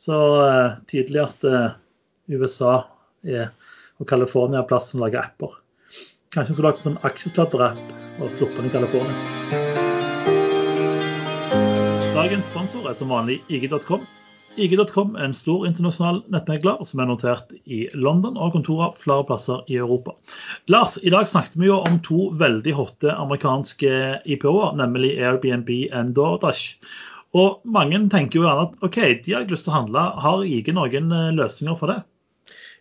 Så 0.00 0.18
uh, 0.40 0.76
tydelig 0.90 1.22
at 1.24 1.46
uh, 1.48 1.72
USA 2.32 2.74
er, 3.26 3.50
og 4.00 4.08
California 4.08 4.62
plass 4.66 4.92
som 4.92 5.02
lager 5.04 5.24
apper. 5.24 5.58
Kanskje 6.30 6.52
vi 6.52 6.56
skulle 6.58 6.70
lagt 6.70 6.80
en 6.80 6.86
sånn 6.92 7.04
aksjesladderapp 7.08 8.20
og 8.20 8.32
sluppet 8.36 8.60
den 8.60 8.70
i 8.70 8.74
California. 8.74 9.16
Dagens 12.14 12.46
sponsor 12.50 12.86
er 12.90 12.94
som 12.98 13.10
vanlig 13.10 13.40
IG.com. 13.48 14.02
IG.com 14.60 15.14
er 15.14 15.28
en 15.28 15.34
stor 15.36 15.62
internasjonal 15.68 16.20
nettmegler 16.34 16.80
som 16.86 17.00
er 17.02 17.08
notert 17.10 17.52
i 17.70 17.84
London 17.94 18.34
og 18.34 18.48
har 18.48 18.54
kontorer 18.56 18.96
flere 18.98 19.26
plasser 19.28 19.62
i 19.70 19.78
Europa. 19.78 20.16
Lars, 20.70 20.98
i 21.02 21.12
dag 21.14 21.28
snakket 21.30 21.56
vi 21.58 21.70
jo 21.70 21.78
om 21.86 22.00
to 22.06 22.28
veldig 22.40 22.74
hotte 22.76 23.14
amerikanske 23.14 23.92
IPO-er, 24.26 24.74
nemlig 24.80 25.14
Airbnb 25.18 25.70
og 25.94 26.14
DoorDash. 26.18 26.78
Og 27.38 27.60
mange 27.62 28.02
tenker 28.10 28.40
jo 28.40 28.46
gjerne 28.48 28.66
at 28.66 28.86
OK, 28.86 28.98
de 29.22 29.34
har 29.34 29.44
ikke 29.46 29.54
lyst 29.54 29.68
til 29.68 29.74
å 29.74 29.78
handle. 29.78 30.06
Har 30.24 30.42
IG 30.42 30.72
noen 30.74 31.14
eh, 31.14 31.30
løsninger 31.38 31.78
for 31.78 31.94
det? 31.94 32.00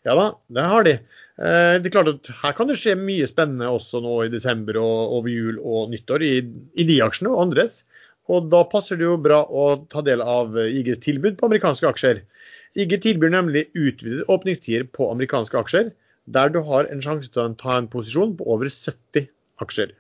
Ja 0.08 0.16
da, 0.16 0.28
det 0.48 0.66
har 0.72 0.86
de. 0.88 0.94
Eh, 1.40 1.76
Det 1.80 1.90
er 1.90 1.94
klart 1.94 2.12
at 2.12 2.32
Her 2.42 2.56
kan 2.58 2.68
det 2.68 2.78
skje 2.80 2.96
mye 3.00 3.28
spennende 3.28 3.68
også 3.68 4.02
nå 4.04 4.16
i 4.26 4.32
desember 4.34 4.80
og 4.80 5.16
over 5.20 5.30
jul 5.32 5.60
og 5.60 5.92
nyttår 5.94 6.24
i, 6.24 6.34
i 6.76 6.88
de 6.88 7.00
aksjene 7.04 7.32
og 7.34 7.42
andres. 7.48 7.84
Og 8.30 8.50
Da 8.52 8.64
passer 8.72 9.00
det 9.00 9.08
jo 9.08 9.18
bra 9.18 9.42
å 9.44 9.86
ta 9.92 10.04
del 10.06 10.22
av 10.22 10.56
IGs 10.56 11.02
tilbud 11.04 11.38
på 11.40 11.50
amerikanske 11.50 11.90
aksjer. 11.90 12.24
IG 12.78 13.00
tilbyr 13.02 13.32
nemlig 13.34 13.68
utvidede 13.74 14.28
åpningstider 14.30 14.86
på 14.94 15.10
amerikanske 15.12 15.58
aksjer, 15.58 15.90
der 16.30 16.52
du 16.54 16.60
har 16.62 16.86
en 16.92 17.02
sjanse 17.02 17.32
til 17.34 17.42
å 17.42 17.54
ta 17.58 17.80
en 17.80 17.90
posisjon 17.90 18.36
på 18.38 18.46
over 18.46 18.70
70 18.70 19.26
aksjer. 19.64 19.96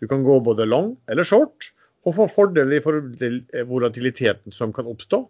Du 0.00 0.06
kan 0.08 0.24
gå 0.24 0.38
både 0.40 0.64
long 0.64 0.94
eller 1.10 1.26
short, 1.28 1.68
og 2.06 2.14
få 2.16 2.28
fordeler 2.32 2.78
i 2.78 2.82
forhold 2.82 3.18
til 3.20 3.42
eh, 3.52 3.66
volatiliteten 3.68 4.54
som 4.54 4.72
kan 4.72 4.88
oppstå, 4.88 5.20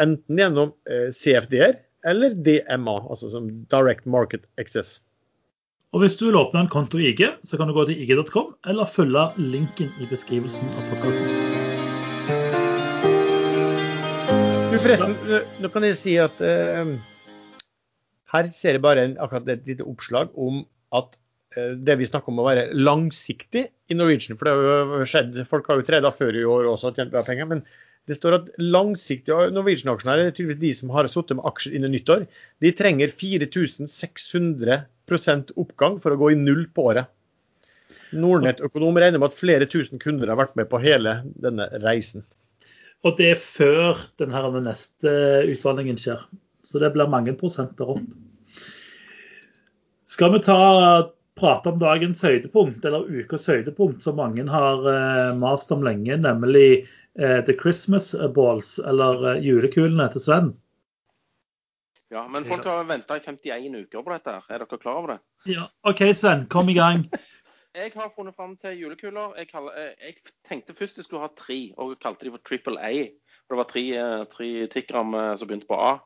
enten 0.00 0.40
gjennom 0.40 0.72
eh, 0.88 1.10
CFD-er 1.12 1.76
eller 2.06 2.36
DMA, 2.46 2.96
altså 3.10 3.30
som 3.32 3.50
Direct 3.72 4.06
Market 4.06 4.46
Access. 4.62 5.00
Og 5.94 6.02
hvis 6.02 6.16
du 6.18 6.26
vil 6.28 6.38
åpne 6.38 6.64
en 6.64 6.70
konto 6.70 7.00
i 7.00 7.10
IG, 7.10 7.24
så 7.46 7.58
kan 7.58 7.70
du 7.70 7.74
gå 7.74 7.86
til 7.88 7.98
ig.com, 8.02 8.54
eller 8.68 8.90
følge 8.90 9.26
linken 9.40 9.92
i 10.02 10.08
beskrivelsen 10.10 10.70
av 10.76 10.90
podkasten. 10.92 11.28
Forresten, 14.76 15.14
nå 15.64 15.70
kan 15.72 15.86
jeg 15.86 15.96
si 15.98 16.12
at 16.20 16.42
eh, 16.44 16.90
her 18.30 18.50
ser 18.54 18.76
jeg 18.76 18.84
bare 18.84 19.06
en, 19.08 19.16
akkurat 19.22 19.48
et 19.50 19.64
lite 19.66 19.86
oppslag 19.88 20.30
om 20.38 20.60
at 20.94 21.16
eh, 21.56 21.72
det 21.80 21.96
vi 21.98 22.06
snakker 22.06 22.30
om 22.30 22.42
å 22.42 22.46
være 22.46 22.68
langsiktig 22.76 23.64
i 23.66 23.96
Norwegian, 23.96 24.38
for 24.38 24.46
det 24.46 24.54
har 24.54 25.00
jo 25.00 25.08
skjedd, 25.10 25.40
folk 25.50 25.66
har 25.72 25.80
jo 25.80 25.88
treda 25.88 26.12
før 26.14 26.38
i 26.38 26.44
år 26.46 26.68
også 26.74 26.92
og 26.92 27.00
tjent 27.00 27.14
bra 27.14 27.24
penger, 27.26 27.48
men 27.50 27.64
det 28.06 28.14
står 28.14 28.36
at 28.36 28.44
langsiktige 28.62 29.48
Norwegian-aksjonærer, 29.54 30.30
tydeligvis 30.30 30.62
de 30.62 30.72
som 30.78 30.90
har 30.94 31.06
sittet 31.10 31.36
med 31.38 31.46
aksjer 31.50 31.72
innen 31.78 31.92
nyttår, 31.94 32.22
de 32.62 32.70
trenger 32.78 33.08
4600% 33.10 35.52
oppgang 35.58 35.94
for 36.02 36.10
å 36.14 36.20
gå 36.20 36.26
i 36.32 36.38
null 36.38 36.64
på 36.70 36.80
året. 36.92 37.06
Nordnett-økonom 38.14 38.98
regner 39.02 39.18
med 39.18 39.30
at 39.32 39.40
flere 39.40 39.66
tusen 39.70 39.98
kunder 40.02 40.28
har 40.30 40.38
vært 40.38 40.56
med 40.58 40.66
på 40.70 40.82
hele 40.82 41.12
denne 41.42 41.64
reisen. 41.82 42.22
Og 43.04 43.10
det 43.18 43.28
er 43.34 43.40
før 43.42 43.92
den 44.22 44.30
her 44.34 44.44
neste 44.62 45.10
utvandringen 45.50 45.98
skjer. 46.00 46.20
Så 46.66 46.74
det 46.82 46.90
blir 46.94 47.08
mange 47.10 47.32
prosenter 47.38 47.86
opp. 47.96 48.08
Skal 50.06 50.32
vi 50.34 50.38
ta 50.46 50.60
prate 51.36 51.70
om 51.70 51.78
dagens 51.78 52.22
høydepunkt, 52.24 52.84
eller 52.86 53.10
ukas 53.10 53.46
høydepunkt, 53.50 54.02
som 54.02 54.16
mange 54.18 54.46
har 54.48 54.86
eh, 54.90 55.34
mast 55.38 55.72
om 55.74 55.84
lenge, 55.84 56.16
nemlig 56.22 56.86
The 57.16 57.56
Christmas 57.56 58.14
Balls, 58.34 58.78
eller 58.78 59.32
eh, 59.32 59.42
julekulene 59.44 60.08
til 60.12 60.20
Sven. 60.20 60.52
Ja, 62.12 62.26
men 62.30 62.44
folk 62.46 62.64
har 62.68 62.84
venta 62.86 63.16
i 63.18 63.22
51 63.24 63.74
uker 63.86 64.02
på 64.02 64.12
dette. 64.12 64.36
her. 64.36 64.44
Er 64.50 64.62
dere 64.62 64.78
klar 64.78 65.00
over 65.00 65.14
det? 65.14 65.18
Ja, 65.50 65.66
OK, 65.82 66.04
Sven, 66.14 66.46
kom 66.50 66.68
i 66.68 66.78
gang. 66.78 67.08
Jeg 67.76 67.92
har 67.92 68.08
funnet 68.08 68.34
fram 68.34 68.54
til 68.56 68.78
julekuler. 68.80 69.34
Jeg, 69.36 69.50
kaller, 69.50 69.74
eh, 69.76 70.06
jeg 70.06 70.14
tenkte 70.48 70.74
først 70.74 70.96
jeg 70.96 71.04
skulle 71.04 71.26
ha 71.26 71.28
tre, 71.36 71.74
og 71.76 71.98
kalte 72.00 72.24
de 72.24 72.30
for 72.32 72.40
Triple 72.40 72.80
A. 72.80 72.92
For 73.44 73.52
det 73.52 73.58
var 73.60 73.68
tre, 73.68 73.82
eh, 74.00 74.22
tre 74.32 74.48
eh, 74.64 75.34
som 75.36 75.48
begynte 75.48 75.68
på 75.68 75.76
A. 75.76 75.98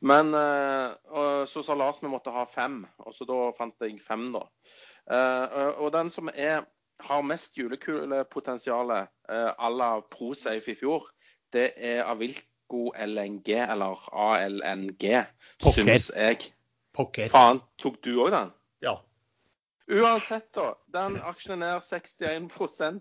Men 0.00 0.34
eh, 0.34 1.44
så 1.46 1.62
sa 1.62 1.76
Lars 1.78 2.02
vi 2.02 2.10
måtte 2.10 2.34
ha 2.34 2.42
fem, 2.50 2.82
og 2.98 3.14
så 3.14 3.28
da 3.28 3.38
fant 3.54 3.86
jeg 3.86 4.00
fem, 4.02 4.32
da. 4.34 4.42
Eh, 5.14 5.70
og 5.78 5.92
den 5.94 6.10
som 6.10 6.30
er, 6.34 6.66
har 7.02 7.22
mest 7.26 7.56
julekulepotensial 7.58 8.92
à 9.28 9.70
la 9.70 9.90
ProSafe 10.10 10.72
i 10.72 10.78
fjor, 10.78 11.08
det 11.52 11.72
er 11.76 12.04
Avilco 12.04 12.92
LNG, 12.96 13.48
eller 13.48 14.08
ALNG, 14.12 15.06
syns 15.60 16.10
jeg. 16.16 16.52
Pocket. 16.92 17.30
Faen, 17.32 17.62
tok 17.80 18.02
du 18.04 18.14
òg 18.20 18.32
den? 18.34 18.52
Ja. 18.84 18.98
Uansett, 19.92 20.50
da. 20.56 20.72
Den 20.92 21.18
aksjen 21.24 21.56
er 21.56 21.80
ned 21.80 21.86
61 21.86 23.00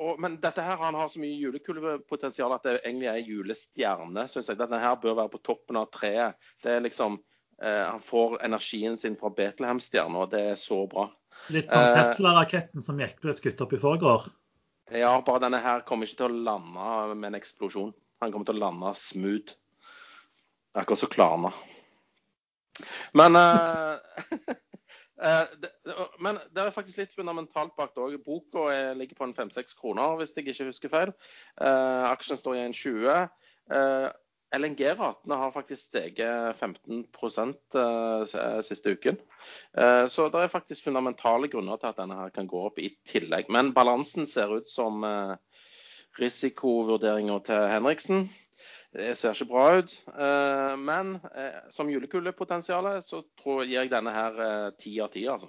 og, 0.00 0.20
Men 0.20 0.38
dette 0.40 0.62
her, 0.64 0.78
han 0.80 0.96
har 0.96 1.10
så 1.12 1.20
mye 1.20 1.36
julekulepotensial 1.36 2.54
at 2.56 2.64
det 2.64 2.78
egentlig 2.78 3.10
er 3.10 3.24
julestjerne, 3.26 4.24
syns 4.30 4.48
jeg. 4.48 4.58
Denne 4.60 4.80
her 4.80 4.96
bør 5.02 5.18
være 5.18 5.34
på 5.34 5.42
toppen 5.44 5.76
av 5.76 5.90
treet. 5.92 6.38
Det 6.64 6.72
er 6.76 6.84
liksom 6.86 7.18
eh, 7.60 7.84
Han 7.84 8.00
får 8.00 8.38
energien 8.46 8.96
sin 8.96 9.18
fra 9.20 9.32
Betlehem-stjerna, 9.36 10.24
og 10.24 10.32
det 10.32 10.44
er 10.52 10.60
så 10.60 10.86
bra. 10.90 11.10
Litt 11.48 11.70
sånn 11.70 11.86
Eh, 11.88 11.96
Tesla-raketten 11.96 12.84
som 12.84 13.00
gikk 13.00 13.20
ble 13.22 13.34
skutt 13.34 13.60
opp 13.64 13.72
i 13.72 13.80
forgår. 13.80 14.28
Ja, 14.92 15.14
bare 15.24 15.44
denne 15.46 15.60
her 15.62 15.84
kommer 15.86 16.06
ikke 16.06 16.20
til 16.22 16.30
å 16.30 16.44
lande 16.50 17.14
med 17.14 17.30
en 17.30 17.38
eksplosjon. 17.40 17.92
Han 18.20 18.32
kommer 18.32 18.46
til 18.46 18.58
å 18.58 18.64
lande 18.64 18.94
smooth. 18.98 19.54
Akkurat 20.74 20.98
som 20.98 21.10
Klarna. 21.10 21.52
Men 23.14 23.36
eh, 23.36 24.56
men 26.24 26.38
det 26.54 26.62
er 26.62 26.72
faktisk 26.74 26.98
litt 27.02 27.14
fundamentalt 27.16 27.74
bak 27.76 27.94
det 27.94 28.02
òg. 28.04 28.16
Boka 28.24 28.70
er- 28.72 28.96
ligger 28.96 29.18
på 29.18 29.28
en 29.28 29.34
5-6 29.36 29.76
kroner, 29.78 30.16
hvis 30.20 30.34
jeg 30.36 30.48
ikke 30.48 30.70
husker 30.70 30.92
feil. 30.92 31.12
Aksjen 31.60 32.40
står 32.40 32.56
i 32.56 32.64
1,20. 32.70 33.28
Uh, 33.70 34.08
LNG-ratene 34.56 35.36
har 35.38 35.52
faktisk 35.54 35.90
steget 35.90 36.56
15 36.58 37.04
eh, 37.74 38.60
siste 38.66 38.90
uken. 38.96 39.18
Eh, 39.78 40.06
Så 40.08 40.28
det 40.28 40.42
er 40.42 40.52
faktisk 40.52 40.84
fundamentale 40.84 41.48
grunner 41.48 41.76
til 41.76 41.90
at 41.92 42.00
denne 42.02 42.18
her 42.18 42.34
kan 42.34 42.50
gå 42.50 42.64
opp 42.66 42.78
i 42.78 42.90
tillegg. 43.06 43.48
Men 43.48 43.72
balansen 43.74 44.26
ser 44.26 44.50
ut 44.56 44.68
som 44.70 45.04
eh, 45.04 45.36
risikovurderinga 46.18 47.38
til 47.46 47.66
Henriksen. 47.70 48.28
Det 48.92 49.14
ser 49.16 49.38
ikke 49.38 49.52
bra 49.52 49.66
ut. 49.78 49.92
Men 50.82 51.12
som 51.70 51.88
julekulepotensial 51.88 52.88
så 53.06 53.22
tror, 53.38 53.62
gir 53.62 53.84
jeg 53.84 53.92
denne 53.92 54.10
her 54.10 54.72
ti 54.82 54.96
av 55.00 55.12
ti, 55.14 55.22
altså. 55.30 55.46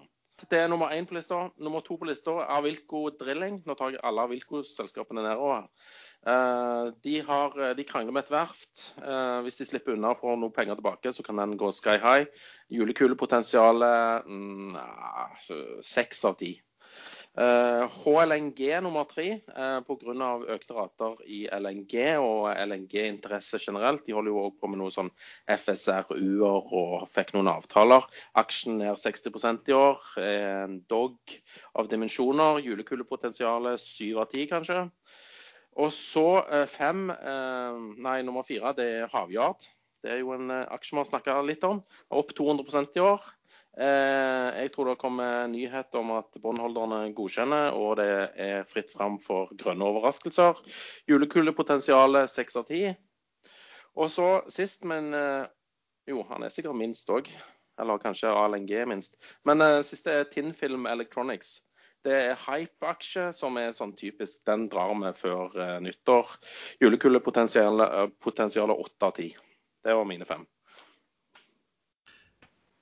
Det 0.50 0.58
er 0.60 0.68
nummer 0.68 0.94
én 0.94 1.06
på 1.06 1.14
lista. 1.14 1.50
Nummer 1.58 1.82
to 1.86 1.98
på 1.98 2.06
lista 2.06 2.38
er 2.42 2.54
Avilco 2.56 3.10
Drilling. 3.20 3.62
Nå 3.66 3.76
tar 3.78 3.94
jeg 3.94 4.02
alle 4.04 4.24
Avilco-selskapene 4.26 5.26
nedover. 5.26 5.68
Eh, 6.28 6.94
De, 7.04 7.20
har, 7.26 7.74
de 7.74 7.84
krangler 7.84 8.14
med 8.14 8.26
et 8.26 8.34
verft. 8.34 8.88
Eh, 9.02 9.42
Hvis 9.46 9.58
de 9.62 9.66
slipper 9.66 9.96
unna 9.96 10.14
og 10.14 10.22
får 10.22 10.38
noe 10.38 10.54
penger 10.54 10.78
tilbake, 10.78 11.14
så 11.14 11.24
kan 11.26 11.42
den 11.42 11.58
gå 11.58 11.72
sky 11.74 11.98
high. 12.02 12.28
Julekulepotensialet 12.70 14.28
mm, 14.28 14.78
seks 15.82 16.26
av 16.26 16.38
ti. 16.42 16.56
Eh, 17.40 17.84
HLNG 18.04 18.60
nummer 18.84 19.06
tre 19.08 19.38
uh, 19.56 19.80
pga. 19.88 20.26
økte 20.52 20.76
rater 20.76 21.22
i 21.24 21.46
LNG 21.48 21.94
og 22.20 22.50
LNG-interesse 22.52 23.62
generelt. 23.64 24.04
De 24.06 24.14
holder 24.18 24.34
jo 24.34 24.42
òg 24.50 24.58
på 24.60 24.68
med 24.68 24.82
noe 24.82 24.92
sånn 24.92 25.14
FSRU-er 25.48 26.68
og 26.76 27.08
fikk 27.10 27.32
noen 27.38 27.54
avtaler. 27.54 28.04
Aksjen 28.36 28.82
ned 28.84 29.00
60% 29.00 29.72
i 29.72 29.78
år. 29.78 30.04
En 30.28 30.82
dog 30.92 31.38
av 31.80 31.88
dimensjoner. 31.88 32.60
Julekulepotensialet 32.68 33.80
syv 33.80 34.26
av 34.26 34.32
ti, 34.36 34.46
kanskje. 34.52 34.90
Og 35.80 35.94
så 35.96 36.26
uh, 36.44 36.66
fem, 36.68 37.06
nei, 38.04 38.18
nummer 38.28 38.44
fire, 38.44 38.74
det 38.76 38.88
er 39.04 39.14
Havyard. 39.14 39.64
Det 40.02 40.12
er 40.12 40.20
jo 40.24 40.34
en 40.34 40.50
aksje 40.52 40.96
vi 40.96 41.00
har 41.00 41.08
snakka 41.08 41.38
litt 41.46 41.64
om. 41.64 41.84
Opp 42.12 42.34
200% 42.36 42.98
i 42.98 43.04
år. 43.06 43.24
Eh, 43.80 44.48
jeg 44.64 44.72
tror 44.74 44.90
det 44.90 45.00
kommer 45.00 45.48
nyhet 45.48 45.96
om 45.96 46.12
at 46.18 46.36
båndholderne 46.44 47.14
godkjenner, 47.16 47.72
og 47.72 48.02
det 48.02 48.10
er 48.36 48.68
fritt 48.68 48.92
fram 48.92 49.16
for 49.24 49.54
grønne 49.56 49.88
overraskelser. 49.88 50.60
Julekulepotensialet 51.08 52.30
seks 52.30 52.60
av 52.60 52.68
ti. 52.68 52.84
Og 53.96 54.12
så 54.12 54.28
sist, 54.52 54.84
men 54.88 55.14
eh, 55.16 55.48
jo, 56.12 56.26
han 56.28 56.44
er 56.44 56.52
sikkert 56.52 56.80
minst 56.80 57.10
òg. 57.12 57.32
Eller 57.80 58.02
kanskje 58.04 58.30
ALNG 58.30 58.74
minst. 58.86 59.16
Men 59.48 59.64
siste 59.88 60.12
er 60.12 60.28
Tinnfilm 60.30 60.84
Electronics. 60.92 61.62
Det 62.06 62.16
er 62.18 62.40
hype-aksje 62.48 63.28
som 63.36 63.60
er 63.62 63.76
sånn 63.78 63.94
typisk. 63.98 64.40
Den 64.50 64.66
drar 64.72 64.96
vi 64.98 65.12
før 65.18 65.54
uh, 65.54 65.78
nyttår. 65.84 66.32
Julekulepotensialet 66.82 68.74
åtte 68.74 69.06
av 69.06 69.14
ti. 69.20 69.30
Det 69.86 69.94
var 69.98 70.08
mine 70.10 70.26
fem. 70.26 70.46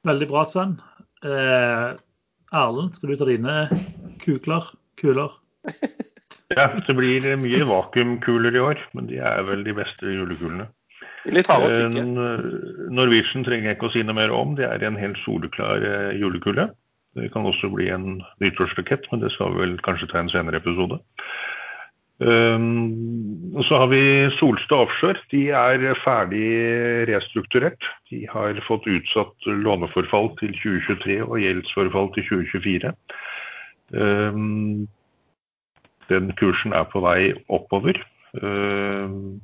Veldig 0.07 0.27
bra, 0.31 0.45
Sven. 0.47 0.77
Eh, 1.23 1.89
Erlend, 2.55 2.95
skal 2.95 3.11
du 3.11 3.19
ta 3.19 3.27
dine 3.27 3.55
kukler? 4.23 4.67
Kuler? 4.99 5.35
ja, 6.55 6.69
det 6.87 6.95
blir 6.95 7.27
mye 7.39 7.65
vakuumkuler 7.67 8.55
i 8.55 8.63
år, 8.63 8.83
men 8.95 9.09
de 9.11 9.19
er 9.19 9.43
vel 9.47 9.65
de 9.67 9.75
beste 9.75 10.15
julekulene. 10.15 10.69
Litt 11.27 11.49
harde 11.51 11.67
å 11.67 11.73
tykke. 11.75 12.05
Eh, 12.05 12.45
Norwegian 12.95 13.43
trenger 13.47 13.71
jeg 13.71 13.79
ikke 13.79 13.89
å 13.89 13.95
si 13.95 14.05
noe 14.07 14.17
mer 14.17 14.31
om. 14.35 14.55
Det 14.59 14.67
er 14.67 14.87
en 14.87 14.99
helt 14.99 15.19
soleklar 15.25 15.83
eh, 15.83 16.13
julekule. 16.19 16.69
Det 17.17 17.31
kan 17.33 17.47
også 17.49 17.71
bli 17.73 17.89
en 17.89 18.21
nyttårsrakett, 18.41 19.07
men 19.11 19.23
det 19.23 19.31
skal 19.33 19.55
vi 19.55 19.63
vel 19.63 19.79
kanskje 19.85 20.09
ta 20.11 20.21
en 20.21 20.29
senere 20.29 20.61
episode. 20.61 20.99
Og 22.19 23.63
så 23.63 23.77
har 23.79 23.87
vi 23.87 24.01
Solstad 24.35 24.75
Offshore. 24.83 25.15
De 25.31 25.49
er 25.55 25.95
ferdig 26.03 26.49
restrukturert. 27.07 27.85
De 28.11 28.25
har 28.27 28.59
fått 28.67 28.87
utsatt 28.91 29.47
låneforfall 29.47 30.33
til 30.41 30.51
2023 30.57 31.21
og 31.23 31.39
gjeldsforfall 31.39 32.11
til 32.17 32.27
2024. 32.27 32.93
Um, 33.89 34.87
den 36.09 36.33
kursen 36.37 36.75
er 36.75 36.83
på 36.91 37.01
vei 37.05 37.31
oppover. 37.47 37.97
Um, 38.33 39.39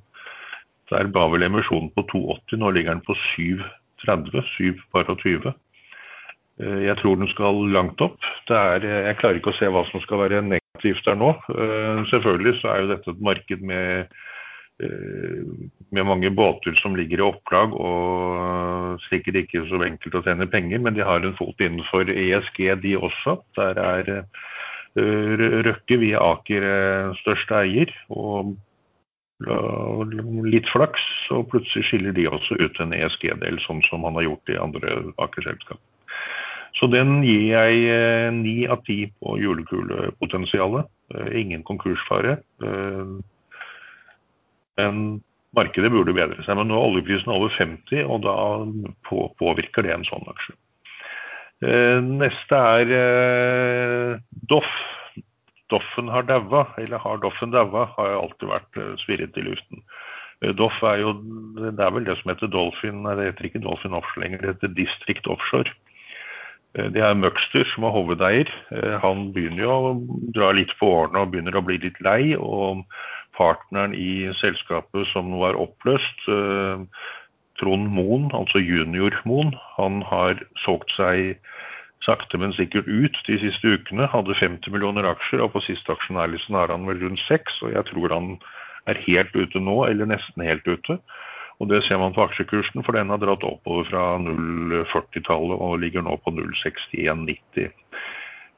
der 0.92 1.08
ba 1.10 1.30
vel 1.32 1.48
emisjonen 1.48 1.90
på 1.96 2.04
2,80, 2.12 2.60
nå 2.62 2.70
ligger 2.76 2.94
den 2.94 3.06
på 3.08 3.16
7,30. 3.34 4.44
7,20. 4.60 5.56
Uh, 6.62 6.82
jeg 6.86 6.98
tror 7.02 7.20
den 7.20 7.32
skal 7.34 7.66
langt 7.74 8.02
opp. 8.02 8.20
Er, 8.50 8.86
jeg 8.86 9.20
klarer 9.20 9.42
ikke 9.42 9.54
å 9.54 9.60
se 9.60 9.70
hva 9.72 9.84
som 9.90 10.04
skal 10.04 10.26
være 10.26 10.46
negativt 10.46 11.06
der 11.06 11.16
nå. 11.16 11.34
Eh, 11.50 12.06
selvfølgelig 12.12 12.60
så 12.60 12.72
er 12.72 12.82
jo 12.82 12.92
dette 12.94 13.12
et 13.12 13.22
marked 13.22 13.62
med, 13.62 14.08
eh, 14.84 15.44
med 15.92 16.06
mange 16.06 16.30
båter 16.30 16.76
som 16.82 16.96
ligger 16.96 17.20
i 17.20 17.28
opplag 17.30 17.74
og 17.74 19.00
sikkert 19.10 19.36
ikke 19.44 19.66
så 19.70 19.82
enkelt 19.84 20.16
å 20.16 20.24
tjene 20.24 20.48
penger, 20.48 20.80
men 20.80 20.94
de 20.94 21.04
har 21.04 21.24
en 21.24 21.36
fot 21.38 21.60
innenfor 21.60 22.10
ESG 22.10 22.82
de 22.82 22.96
også. 22.98 23.40
Der 23.56 23.80
er 23.80 24.14
eh, 24.18 24.24
Røkke 24.96 25.98
via 26.00 26.22
Aker 26.24 27.14
største 27.20 27.66
eier. 27.66 27.92
og 28.10 28.56
litt 29.44 30.70
flaks, 30.72 31.02
og 31.36 31.50
plutselig 31.52 31.84
skiller 31.84 32.14
de 32.16 32.24
også 32.30 32.56
ut 32.56 32.80
en 32.80 32.94
ESG-del, 32.96 33.60
sånn 33.60 33.82
som 33.90 34.06
han 34.08 34.16
har 34.16 34.24
gjort 34.24 34.54
i 34.54 34.56
andre 34.56 34.94
Aker-selskap. 35.20 35.82
Så 36.76 36.90
den 36.92 37.22
gir 37.24 37.46
jeg 37.54 37.86
eh, 37.88 38.30
ni 38.36 38.66
av 38.68 38.82
ti 38.88 39.06
på 39.22 39.38
julekulepotensialet. 39.40 40.90
Eh, 41.16 41.32
ingen 41.40 41.64
konkursfare. 41.68 42.38
Eh, 42.64 43.14
men 44.76 45.06
markedet 45.56 45.92
burde 45.94 46.16
bedre 46.18 46.44
seg. 46.44 46.58
Men 46.60 46.68
nå 46.72 46.76
er 46.80 46.90
oljeprisen 46.90 47.32
over 47.32 47.54
50, 47.56 48.04
og 48.04 48.26
da 48.26 48.36
påvirker 49.40 49.88
det 49.88 49.96
en 49.96 50.08
sånn 50.08 50.28
aksje. 50.34 50.58
Neste 52.04 52.58
er 52.60 52.90
Doff. 54.52 54.68
Doffen 55.72 56.12
har 56.12 56.28
daua, 56.28 56.66
eller 56.78 57.00
har 57.02 57.22
Doffen 57.24 57.56
daua, 57.56 57.86
har 57.96 58.18
alltid 58.20 58.52
vært 58.52 58.82
svirret 59.06 59.40
i 59.40 59.46
luften. 59.48 59.80
Doff 60.60 60.76
er 60.84 61.00
jo 61.00 61.14
Det 61.56 61.80
er 61.80 61.96
vel 61.96 62.06
det 62.06 62.18
som 62.20 62.34
heter 62.34 62.52
Dolphin 62.52 63.08
det 63.08 63.30
heter 63.32 63.48
ikke 63.48 63.64
Dolphin 63.64 63.96
Offshore 63.96 64.26
lenger, 64.26 64.44
det 64.44 64.52
heter 64.58 64.76
District 64.76 65.32
Offshore. 65.32 65.72
Eh, 66.76 66.92
det 66.92 67.04
er 67.04 67.18
Møgster 67.18 67.68
som 67.72 67.88
er 67.88 67.96
hovedeier. 67.96 68.52
Eh, 68.76 68.96
han 69.02 69.30
begynner 69.36 69.66
jo 69.66 69.76
å 69.76 69.92
dra 70.36 70.52
litt 70.56 70.74
på 70.80 70.90
årene 71.02 71.24
og 71.24 71.34
begynner 71.34 71.58
å 71.58 71.66
bli 71.66 71.80
litt 71.82 72.00
lei. 72.04 72.36
Og 72.36 72.86
partneren 73.36 73.96
i 73.98 74.32
selskapet 74.40 75.10
som 75.12 75.32
nå 75.32 75.44
er 75.48 75.60
oppløst, 75.60 76.28
eh, 76.32 76.86
Trond 77.60 77.88
Moen, 77.88 78.32
altså 78.36 78.60
junior 78.60 79.16
Moen, 79.24 79.54
han 79.78 80.02
har 80.04 80.42
solgt 80.66 80.92
seg 80.92 81.38
sakte, 82.04 82.38
men 82.38 82.52
sikkert 82.54 82.88
ut 82.88 83.16
de 83.26 83.38
siste 83.40 83.78
ukene. 83.80 84.10
Hadde 84.12 84.36
50 84.36 84.72
millioner 84.72 85.08
aksjer, 85.08 85.42
og 85.42 85.54
på 85.54 85.64
siste 85.64 85.94
aksjonærlisten 85.96 86.58
er 86.60 86.74
han 86.74 86.86
vel 86.86 87.00
rundt 87.00 87.24
6. 87.30 87.62
Og 87.64 87.72
jeg 87.74 87.88
tror 87.90 88.14
han 88.14 88.36
er 88.92 89.00
helt 89.08 89.32
ute 89.34 89.62
nå, 89.64 89.86
eller 89.88 90.12
nesten 90.12 90.44
helt 90.46 90.68
ute. 90.68 91.00
Og 91.60 91.70
Det 91.70 91.84
ser 91.84 91.98
man 91.98 92.14
på 92.14 92.26
aksjekursen, 92.26 92.84
for 92.84 92.98
den 92.98 93.10
har 93.14 93.22
dratt 93.22 93.44
oppover 93.48 93.88
fra 93.88 94.04
0,40-tallet 94.20 95.62
og 95.64 95.80
ligger 95.80 96.04
nå 96.04 96.18
på 96.24 96.34
0,61,90. 96.36 97.72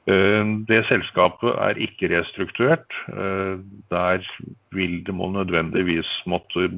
Eh, 0.08 0.43
det 0.70 0.86
selskapet 0.88 1.52
er 1.60 1.82
ikke 1.84 2.10
restrukturert. 2.14 2.95
Eh, 3.12 3.60
der 3.91 4.24
vil 4.72 5.02
det 5.06 5.16
må 5.16 5.30
nødvendigvis 5.34 6.10
måtte 6.26 6.70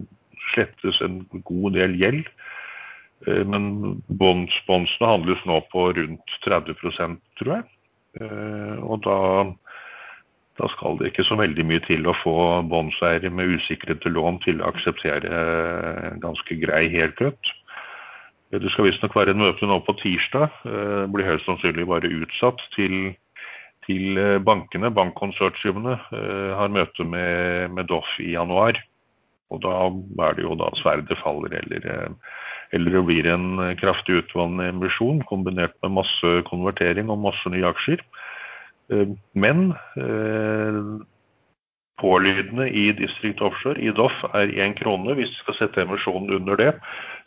slettes 0.54 1.02
en 1.06 1.22
god 1.46 1.78
del 1.78 1.96
gjeld. 2.00 2.26
Eh, 3.28 3.46
men 3.46 4.02
bondsene 4.10 5.12
handles 5.14 5.46
nå 5.46 5.62
på 5.72 5.92
rundt 5.94 6.38
30% 6.48 7.20
tror 7.40 7.60
jeg. 7.60 7.68
Og 8.82 9.04
da 9.06 9.18
da 10.60 10.68
skal 10.74 10.97
det 10.99 11.12
ikke 11.12 11.26
så 11.28 11.38
veldig 11.39 11.64
mye 11.68 11.82
til 11.86 12.07
å 12.10 12.16
få 12.20 12.36
båndseiere 12.68 13.32
med 13.32 13.55
usikrede 13.55 14.12
lån 14.12 14.41
til 14.43 14.60
å 14.60 14.68
akseptere 14.74 15.32
eh, 15.32 16.12
ganske 16.24 16.60
grei 16.60 16.84
helkutt. 16.91 17.53
Det 18.49 18.72
skal 18.74 18.89
visstnok 18.89 19.16
være 19.16 19.36
en 19.36 19.43
møte 19.43 19.68
nå 19.70 19.78
på 19.86 19.95
tirsdag. 20.01 20.51
Eh, 20.68 21.05
blir 21.14 21.28
høyst 21.30 21.47
sannsynlig 21.47 21.88
bare 21.88 22.12
utsatt 22.12 22.64
til, 22.76 23.14
til 23.88 24.20
eh, 24.20 24.36
bankene. 24.43 24.91
Bankkonsortiumene 24.91 25.95
har 26.60 26.76
møte 26.76 27.07
med, 27.07 27.72
med, 27.78 27.88
Doff 27.91 28.12
i 28.20 28.34
januar. 28.36 28.82
Og 29.49 29.64
da 29.64 29.78
er 30.28 30.36
det 30.38 30.43
jo 30.43 30.60
da 30.60 30.68
sverdet 30.78 31.18
faller, 31.24 31.55
eller, 31.57 32.12
eller 32.76 32.93
det 32.93 33.05
blir 33.07 33.30
en 33.32 33.64
kraftig 33.80 34.20
utvannet 34.20 34.76
emisjon 34.76 35.24
kombinert 35.26 35.74
med 35.82 35.95
masse 36.03 36.34
konvertering 36.51 37.10
og 37.10 37.24
masse 37.24 37.49
nye 37.49 37.66
aksjer. 37.72 38.03
Eh, 38.92 39.08
men 39.34 39.72
eh, 39.96 40.84
pålydende 42.00 42.70
i 42.70 42.92
District 42.96 43.42
Offshore, 43.42 43.82
i 43.82 43.92
Doff, 43.92 44.16
er 44.34 44.54
én 44.56 44.76
krone. 44.78 45.14
Hvis 45.18 45.34
de 45.34 45.42
skal 45.42 45.58
sette 45.58 45.84
emisjonen 45.84 46.32
under 46.38 46.60
det, 46.60 46.70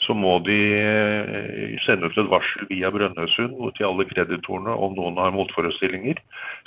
så 0.03 0.17
må 0.17 0.39
de 0.47 0.59
eh, 0.79 1.75
sende 1.87 2.09
ut 2.09 2.19
et 2.19 2.31
varsel 2.31 2.71
via 2.71 2.91
Brønnøysund 2.95 3.59
til 3.77 3.89
alle 3.89 4.09
kreditorene 4.09 4.75
om 4.75 4.97
noen 4.97 5.21
har 5.21 5.35
motforestillinger, 5.37 6.23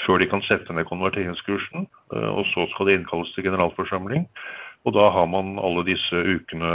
før 0.05 0.21
de 0.21 0.29
kan 0.31 0.45
sette 0.45 0.73
ned 0.73 0.87
konverteringskursen. 0.91 1.89
Og 2.13 2.45
så 2.53 2.69
skal 2.73 2.89
det 2.89 2.99
innkalles 2.99 3.33
til 3.35 3.49
generalforsamling. 3.49 4.29
Og 4.85 4.93
da 4.93 5.07
har 5.09 5.25
man 5.25 5.55
alle 5.57 5.81
disse 5.87 6.13
ukene 6.13 6.71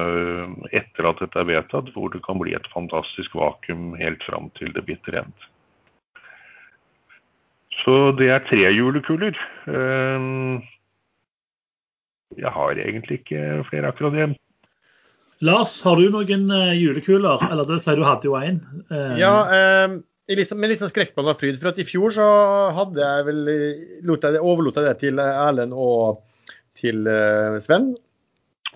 etter 0.75 1.07
at 1.07 1.23
dette 1.23 1.39
er 1.39 1.47
vedtatt, 1.47 1.93
hvor 1.95 2.11
det 2.11 2.25
kan 2.27 2.41
bli 2.43 2.57
et 2.59 2.67
fantastisk 2.75 3.39
vakuum 3.39 3.95
helt 4.01 4.25
fram 4.27 4.51
til 4.59 4.75
det 4.75 4.83
bitter 4.89 5.21
end. 5.23 5.47
Så 7.81 7.97
det 8.19 8.29
er 8.33 8.45
tre 8.45 8.69
julekuler. 8.75 9.37
Ehm, 9.71 10.61
jeg 12.39 12.53
har 12.55 12.79
egentlig 12.79 13.21
ikke 13.23 13.65
flere 13.71 13.91
akkurat 13.91 14.17
igjen. 14.19 14.37
Lars, 15.41 15.79
har 15.87 15.97
du 15.97 16.11
noen 16.13 16.51
eh, 16.53 16.77
julekuler? 16.77 17.41
Eller 17.49 17.69
det 17.69 17.81
sier 17.81 17.97
du 17.97 18.05
hadde 18.05 18.29
jo 18.29 18.37
én. 18.37 18.61
Ehm. 18.93 19.17
Ja, 19.21 19.35
eh, 19.57 19.97
litt, 20.37 20.53
med 20.53 20.73
litt 20.73 20.85
sånn 20.85 20.93
skrekkblanda 20.93 21.37
fryd. 21.41 21.57
For 21.63 21.73
at 21.73 21.81
i 21.81 21.89
fjor 21.89 22.13
så 22.17 22.29
hadde 22.77 23.01
jeg 23.01 23.27
vel 23.31 23.43
jeg, 23.49 24.43
overlot 24.43 24.77
jeg 24.77 24.91
det 24.91 24.99
til 25.01 25.25
Erlend 25.25 25.73
og 25.73 26.21
til 26.81 27.09
eh, 27.09 27.59
Sven. 27.65 27.95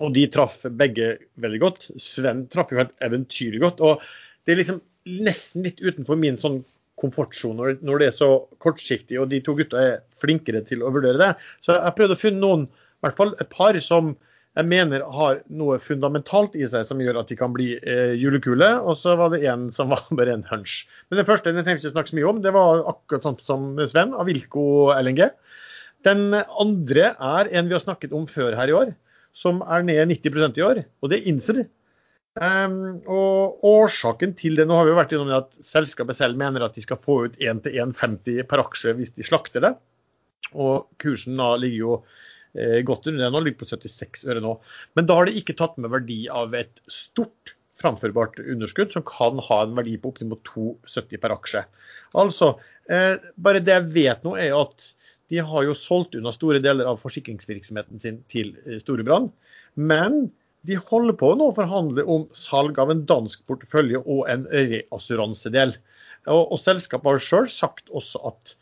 Og 0.01 0.11
de 0.17 0.25
traff 0.33 0.57
begge 0.75 1.13
veldig 1.39 1.61
godt. 1.61 1.89
Sven 2.01 2.47
traff 2.51 2.73
jo 2.73 2.81
helt 2.81 2.95
eventyrlig 3.05 3.61
godt. 3.61 3.83
Og 3.85 4.01
det 4.45 4.55
er 4.55 4.63
liksom 4.63 4.81
nesten 5.05 5.63
litt 5.67 5.79
utenfor 5.85 6.17
min 6.17 6.41
sånn 6.41 6.63
komfortsone 6.99 7.59
når, 7.59 7.79
når 7.85 8.01
det 8.01 8.07
er 8.09 8.15
så 8.15 8.29
kortsiktig, 8.63 9.19
og 9.21 9.31
de 9.31 9.41
to 9.43 9.55
gutta 9.57 9.81
er 9.81 9.97
flinkere 10.23 10.63
til 10.67 10.83
å 10.85 10.91
vurdere 10.95 11.19
det. 11.21 11.33
Så 11.63 11.75
jeg 11.75 11.95
prøvde 11.97 12.17
å 12.17 12.21
finne 12.21 12.43
noen, 12.43 12.65
i 12.69 13.05
hvert 13.05 13.19
fall 13.19 13.35
et 13.37 13.51
par, 13.51 13.77
som 13.83 14.15
jeg 14.55 14.69
mener 14.71 15.03
har 15.11 15.41
noe 15.51 15.75
fundamentalt 15.83 16.53
i 16.55 16.63
seg 16.69 16.85
som 16.87 17.01
gjør 17.03 17.19
at 17.19 17.31
de 17.31 17.35
kan 17.35 17.51
bli 17.51 17.73
eh, 17.75 18.13
julekule. 18.15 18.69
Og 18.87 18.95
så 19.01 19.17
var 19.19 19.33
det 19.33 19.43
en 19.51 19.67
som 19.75 19.91
var 19.93 20.05
bare 20.15 20.37
en 20.37 20.45
hunch. 20.47 20.83
Men 21.09 21.19
den 21.19 21.27
første 21.27 21.51
den 21.51 21.67
tenkte 21.67 21.89
jeg 21.89 21.95
snakke 21.95 22.13
så 22.13 22.19
mye 22.19 22.29
om. 22.29 22.43
Det 22.43 22.55
var 22.55 22.85
akkurat 22.93 23.27
sånn 23.27 23.41
som 23.43 23.73
Sven, 23.83 24.15
Avilko 24.15 24.93
LNG. 24.95 25.27
Den 26.07 26.29
andre 26.37 27.11
er 27.11 27.49
en 27.51 27.67
vi 27.67 27.75
har 27.75 27.83
snakket 27.83 28.13
om 28.15 28.29
før 28.29 28.55
her 28.55 28.71
i 28.71 28.77
år, 28.77 28.93
som 29.35 29.59
er 29.65 29.83
ned 29.83 30.13
90% 30.13 30.61
i 30.61 30.63
år. 30.63 30.83
Og 31.03 31.11
det 31.11 31.19
er 31.19 31.31
Inser. 31.33 31.65
Um, 32.35 32.99
og 33.07 33.63
årsaken 33.63 34.33
til 34.35 34.57
det, 34.59 34.65
nå 34.67 34.75
har 34.75 34.87
vi 34.87 34.91
jo 34.91 34.97
vært 34.97 35.13
innom 35.15 35.29
det 35.31 35.37
at 35.37 35.53
selskapet 35.63 36.17
selv 36.17 36.35
mener 36.39 36.65
at 36.65 36.75
de 36.75 36.83
skal 36.83 36.99
få 36.99 37.21
ut 37.29 37.37
1 37.39 37.61
til 37.63 37.77
1,50 37.85 38.41
per 38.49 38.63
aksje 38.65 38.95
hvis 38.97 39.13
de 39.15 39.27
slakter 39.27 39.63
det. 39.63 39.71
Og 40.51 40.89
kursen 41.01 41.39
da 41.39 41.53
ligger 41.59 41.79
jo 41.79 41.93
eh, 42.59 42.81
godt 42.87 43.07
under 43.07 43.23
det 43.23 43.31
nå, 43.31 43.43
ligger 43.45 43.63
på 43.63 43.69
76 43.71 44.27
øre 44.27 44.43
nå. 44.43 44.57
Men 44.99 45.07
da 45.07 45.19
har 45.19 45.29
de 45.29 45.39
ikke 45.39 45.55
tatt 45.55 45.79
med 45.79 45.93
verdi 45.95 46.25
av 46.27 46.55
et 46.59 46.83
stort 46.91 47.55
framførbart 47.79 48.39
underskudd 48.43 48.93
som 48.95 49.03
kan 49.07 49.39
ha 49.47 49.63
en 49.63 49.75
verdi 49.77 49.95
på 49.99 50.11
oppimot 50.11 50.43
2,70 50.51 51.23
per 51.23 51.35
aksje. 51.35 51.65
Altså, 52.19 52.53
eh, 52.91 53.15
bare 53.35 53.63
det 53.63 53.79
jeg 53.79 53.91
vet 53.95 54.27
nå 54.27 54.35
er 54.39 54.55
at 54.59 54.91
de 55.31 55.41
har 55.41 55.65
jo 55.65 55.73
solgt 55.77 56.15
unna 56.19 56.35
store 56.35 56.59
deler 56.61 56.87
av 56.91 56.99
forsikringsvirksomheten 57.01 58.01
sin 58.03 58.25
til 58.31 58.57
eh, 58.65 58.79
Storebrand. 58.83 59.31
Men 59.75 60.27
de 60.65 60.77
holder 60.81 61.15
på 61.19 61.31
nå 61.37 61.49
å 61.51 61.55
forhandle 61.55 62.05
om 62.09 62.27
salg 62.37 62.77
av 62.81 62.91
en 62.91 63.03
dansk 63.07 63.43
portefølje 63.49 64.01
og 64.01 64.25
en 64.31 64.45
reassuransedel. 64.51 65.75
Og, 66.25 66.53
og 66.55 66.61
selskapet 66.61 67.11
har 67.11 67.23
sjøl 67.23 67.49
sagt 67.53 67.91
også 67.93 68.21
at 68.31 68.53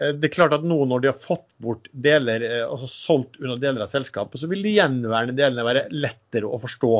eh, 0.00 0.12
det 0.14 0.30
er 0.30 0.34
klart 0.36 0.56
at 0.56 0.66
nå 0.66 0.78
når 0.86 1.02
de 1.02 1.10
har 1.10 1.22
fått 1.22 1.48
bort 1.62 1.88
deler, 1.92 2.44
eh, 2.46 2.64
altså 2.66 2.90
solgt 2.92 3.40
unna 3.42 3.58
deler 3.60 3.86
av 3.86 3.94
selskapet, 3.94 4.40
så 4.40 4.50
vil 4.50 4.62
de 4.66 4.76
gjenværende 4.76 5.38
delene 5.38 5.66
være 5.66 5.88
lettere 5.94 6.50
å 6.50 6.60
forstå 6.62 6.92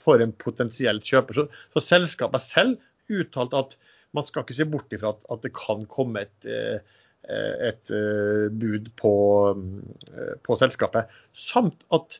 for 0.00 0.24
en 0.24 0.34
potensielt 0.42 1.06
kjøper. 1.06 1.38
Så, 1.42 1.46
så 1.76 1.84
selskapet 1.84 2.46
selv 2.46 3.20
uttalte 3.20 3.62
at 3.62 3.78
man 4.16 4.26
skal 4.26 4.42
ikke 4.42 4.58
se 4.58 4.66
bort 4.66 4.90
ifra 4.94 5.12
at, 5.14 5.22
at 5.30 5.44
det 5.44 5.52
kan 5.54 5.84
komme 5.90 6.24
et, 6.24 6.48
et, 6.50 6.96
et 7.68 7.92
bud 8.58 8.88
på, 8.98 9.12
på 10.42 10.56
selskapet. 10.58 11.12
Samt 11.36 11.84
at 11.94 12.18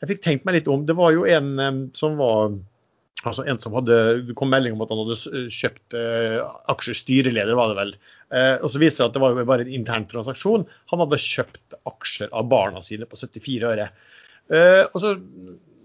jeg 0.00 0.10
fikk 0.12 0.24
tenkt 0.24 0.48
meg 0.48 0.58
litt 0.58 0.70
om. 0.70 0.84
Det 0.86 0.96
var 0.98 1.14
jo 1.14 1.26
en 1.28 1.88
som 1.98 2.18
var 2.20 2.52
altså 3.26 3.44
en 3.50 3.58
som 3.58 3.74
hadde, 3.74 3.96
Det 4.28 4.36
kom 4.38 4.50
melding 4.52 4.76
om 4.76 4.82
at 4.84 4.92
han 4.94 5.00
hadde 5.02 5.48
kjøpt 5.50 5.96
eh, 5.98 6.38
aksjestyreleder, 6.70 7.56
var 7.58 7.72
det 7.72 7.78
vel. 7.80 7.94
Eh, 8.30 8.56
og 8.62 8.70
Så 8.70 8.82
viste 8.82 9.02
det 9.02 9.08
at 9.08 9.16
det 9.16 9.22
var 9.24 9.34
jo 9.34 9.48
bare 9.48 9.66
en 9.66 9.72
intern 9.80 10.06
transaksjon. 10.10 10.66
Han 10.92 11.02
hadde 11.02 11.22
kjøpt 11.22 11.78
aksjer 11.90 12.30
av 12.30 12.50
barna 12.50 12.82
sine 12.86 13.08
på 13.10 13.18
74 13.18 13.72
øre. 13.72 13.88
Eh, 14.54 14.84
og 14.86 15.02
så 15.02 15.16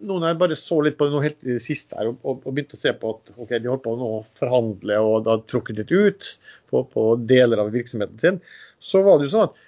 noen 0.03 0.25
jeg 0.27 0.39
bare 0.39 0.59
så 0.59 0.79
litt 0.83 0.97
på 0.99 1.07
noe 1.11 1.23
helt 1.23 1.39
det 1.47 1.61
siste 1.63 1.95
her, 1.95 2.09
og, 2.11 2.17
og, 2.27 2.41
og, 2.43 2.55
begynte 2.55 2.77
å 2.77 2.81
se 2.81 2.91
på 2.99 3.13
at 3.15 3.33
okay, 3.37 3.61
de 3.63 3.71
holdt 3.71 3.85
på 3.85 3.93
å 3.95 4.17
forhandle 4.39 4.97
og 4.99 5.27
da 5.27 5.37
trukket 5.47 5.79
litt 5.79 5.93
ut 5.93 6.31
på, 6.71 6.83
på 6.91 7.05
deler 7.29 7.61
av 7.63 7.71
virksomheten 7.71 8.19
sin, 8.19 8.41
så 8.83 9.03
var 9.05 9.19
det 9.19 9.29
jo 9.29 9.35
sånn 9.37 9.47
at 9.47 9.61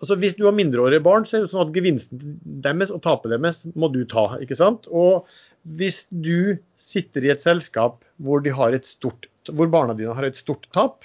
altså 0.00 0.16
Hvis 0.20 0.36
du 0.38 0.44
har 0.46 0.56
mindreårige 0.56 1.04
barn, 1.04 1.26
så 1.28 1.38
er 1.38 1.44
det 1.44 1.52
sånn 1.52 1.66
at 1.66 1.74
gevinsten 1.76 2.36
deres 2.64 2.92
og 2.94 3.02
tapet 3.04 3.32
deres 3.34 3.62
må 3.78 3.90
du 3.92 4.02
ta. 4.08 4.38
ikke 4.42 4.58
sant? 4.58 4.88
Og 4.88 5.28
hvis 5.62 6.04
du 6.10 6.58
sitter 6.82 7.24
i 7.24 7.32
et 7.34 7.42
selskap 7.42 8.00
hvor, 8.22 8.42
stort, 8.86 9.28
hvor 9.50 9.70
barna 9.70 9.94
dine 9.98 10.14
har 10.16 10.26
et 10.26 10.40
stort 10.40 10.66
tap, 10.74 11.04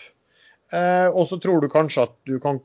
eh, 0.74 1.08
og 1.08 1.28
så 1.30 1.40
tror 1.42 1.62
du 1.62 1.70
kanskje 1.70 2.08
at 2.08 2.16
du 2.26 2.40
kan, 2.42 2.62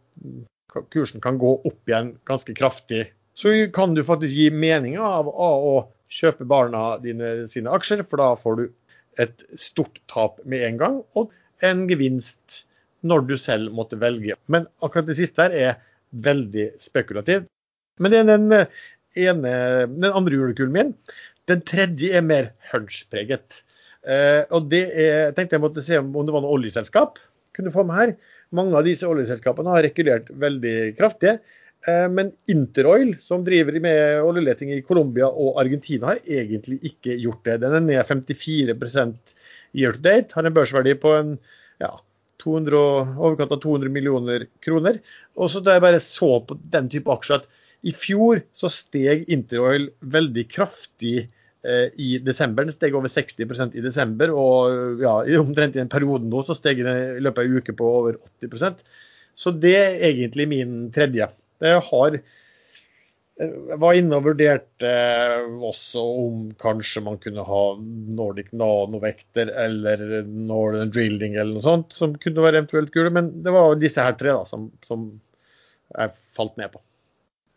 kursen 0.95 1.21
kan 1.21 1.41
gå 1.41 1.59
opp 1.61 1.89
igjen 1.89 2.17
ganske 2.29 2.55
kraftig, 2.57 3.11
så 3.35 3.53
kan 3.73 3.95
du 3.95 4.05
faktisk 4.05 4.37
gi 4.37 4.51
mening 4.51 4.99
av, 5.01 5.29
å 5.29 5.89
kjøpe 6.13 6.45
barna 6.49 6.99
dine 7.01 7.49
sine 7.49 7.73
aksjer, 7.73 8.05
for 8.09 8.21
da 8.21 8.33
får 8.37 8.59
du 8.59 8.67
et 9.21 9.45
stort 9.61 10.01
tap 10.09 10.41
med 10.49 10.65
en 10.67 10.81
gang, 10.81 11.01
og 11.17 11.33
en 11.65 11.87
gevinst 11.89 12.65
når 13.07 13.27
du 13.29 13.35
selv 13.41 13.73
måtte 13.75 13.99
velge. 14.01 14.39
Men 14.53 14.69
akkurat 14.85 15.09
det 15.09 15.19
siste 15.19 15.47
her 15.47 15.57
er 15.57 15.81
veldig 16.25 16.69
spekulativt. 16.83 17.49
Men 18.01 18.13
det 18.13 18.23
er 18.23 18.31
den, 18.31 18.47
ene, 19.19 19.53
den 19.93 20.09
andre 20.13 20.39
julekulen 20.39 20.75
min. 20.75 20.95
Den 21.51 21.63
tredje 21.67 22.13
er 22.15 22.25
mer 22.25 22.53
hunch-preget. 22.71 23.63
Eh, 24.03 24.43
og 24.55 24.71
det 24.73 24.87
er, 24.91 25.11
jeg 25.29 25.37
tenkte 25.37 25.59
jeg 25.59 25.65
måtte 25.65 25.85
se 25.85 25.99
om 25.99 26.11
det 26.15 26.35
var 26.35 26.45
noe 26.45 26.57
oljeselskap 26.57 27.21
kunne 27.57 27.73
få 27.73 27.85
med 27.89 27.99
her. 27.99 28.15
Mange 28.57 28.77
av 28.77 28.87
disse 28.87 29.09
oljeselskapene 29.09 29.75
har 29.75 29.85
regulert 29.87 30.31
veldig 30.43 30.77
kraftig. 30.99 31.37
Uh, 31.83 32.07
men 32.13 32.31
Interoil, 32.53 33.17
som 33.25 33.43
driver 33.47 33.79
med 33.83 34.23
oljeleting 34.23 34.71
i 34.75 34.83
Colombia 34.87 35.29
og 35.29 35.59
Argentina, 35.63 36.13
har 36.13 36.23
egentlig 36.23 36.79
ikke 36.93 37.17
gjort 37.25 37.43
det. 37.49 37.59
Den 37.65 37.79
er 37.81 37.87
ned 37.89 38.07
54 38.07 38.77
year 39.73 39.97
to 39.97 40.05
date, 40.05 40.35
har 40.37 40.47
en 40.47 40.55
børsverdi 40.55 40.95
på 41.01 41.15
en 41.17 41.37
ja, 41.81 41.95
200, 42.43 42.79
overkant 43.17 43.55
av 43.55 43.61
200 43.63 43.93
millioner 43.93 44.47
kroner. 44.65 45.01
Og 45.39 45.51
så 45.53 45.63
Da 45.65 45.77
jeg 45.77 45.85
bare 45.85 46.03
så 46.03 46.33
på 46.47 46.59
den 46.73 46.91
type 46.93 47.11
aksjer, 47.13 47.43
at 47.43 47.49
i 47.83 47.93
fjor 47.95 48.43
så 48.55 48.71
steg 48.71 49.25
Interoil 49.33 49.89
veldig 50.01 50.45
kraftig 50.51 51.17
eh, 51.67 51.89
i 51.99 52.19
desember. 52.23 52.67
Den 52.67 52.75
steg 52.75 52.95
over 52.95 53.11
60% 53.11 53.75
i 53.79 53.83
desember, 53.83 54.31
og 54.31 55.03
ja, 55.03 55.17
omtrent 55.41 55.75
i 55.75 55.83
den 55.83 55.91
perioden 55.91 56.31
nå 56.31 56.45
så 56.47 56.55
steg 56.59 56.85
den 56.85 57.19
i 57.19 57.25
løpet 57.25 57.43
av 57.43 57.49
en 57.49 57.59
uke 57.59 57.75
på 57.79 57.91
over 58.03 58.21
80% 58.45 58.85
Så 59.35 59.51
det 59.51 59.75
er 59.79 60.07
egentlig 60.13 60.47
min 60.51 60.77
tredje. 60.95 61.27
Jeg 61.63 61.83
har 61.89 62.21
var 63.81 63.97
inne 63.99 64.19
og 64.19 64.27
vurderte 64.27 64.89
eh, 64.89 65.49
også 65.69 66.03
om 66.23 66.45
kanskje 66.61 67.03
man 67.07 67.19
kunne 67.23 67.45
ha 67.47 67.63
Nordic 68.19 68.53
Nanovekter 68.57 69.51
eller 69.65 70.23
Northern 70.27 70.93
Drilling 70.93 71.37
eller 71.37 71.57
noe 71.57 71.67
sånt 71.67 71.97
som 71.97 72.17
kunne 72.23 72.45
være 72.45 72.63
eventuelt 72.63 72.93
gule. 72.95 73.13
Men 73.15 73.31
det 73.45 73.55
var 73.55 73.77
disse 73.81 74.05
her 74.05 74.17
tre 74.19 74.35
da, 74.37 74.47
som, 74.49 74.71
som 74.89 75.09
jeg 75.93 76.15
falt 76.37 76.59
ned 76.61 76.73
på. 76.75 76.83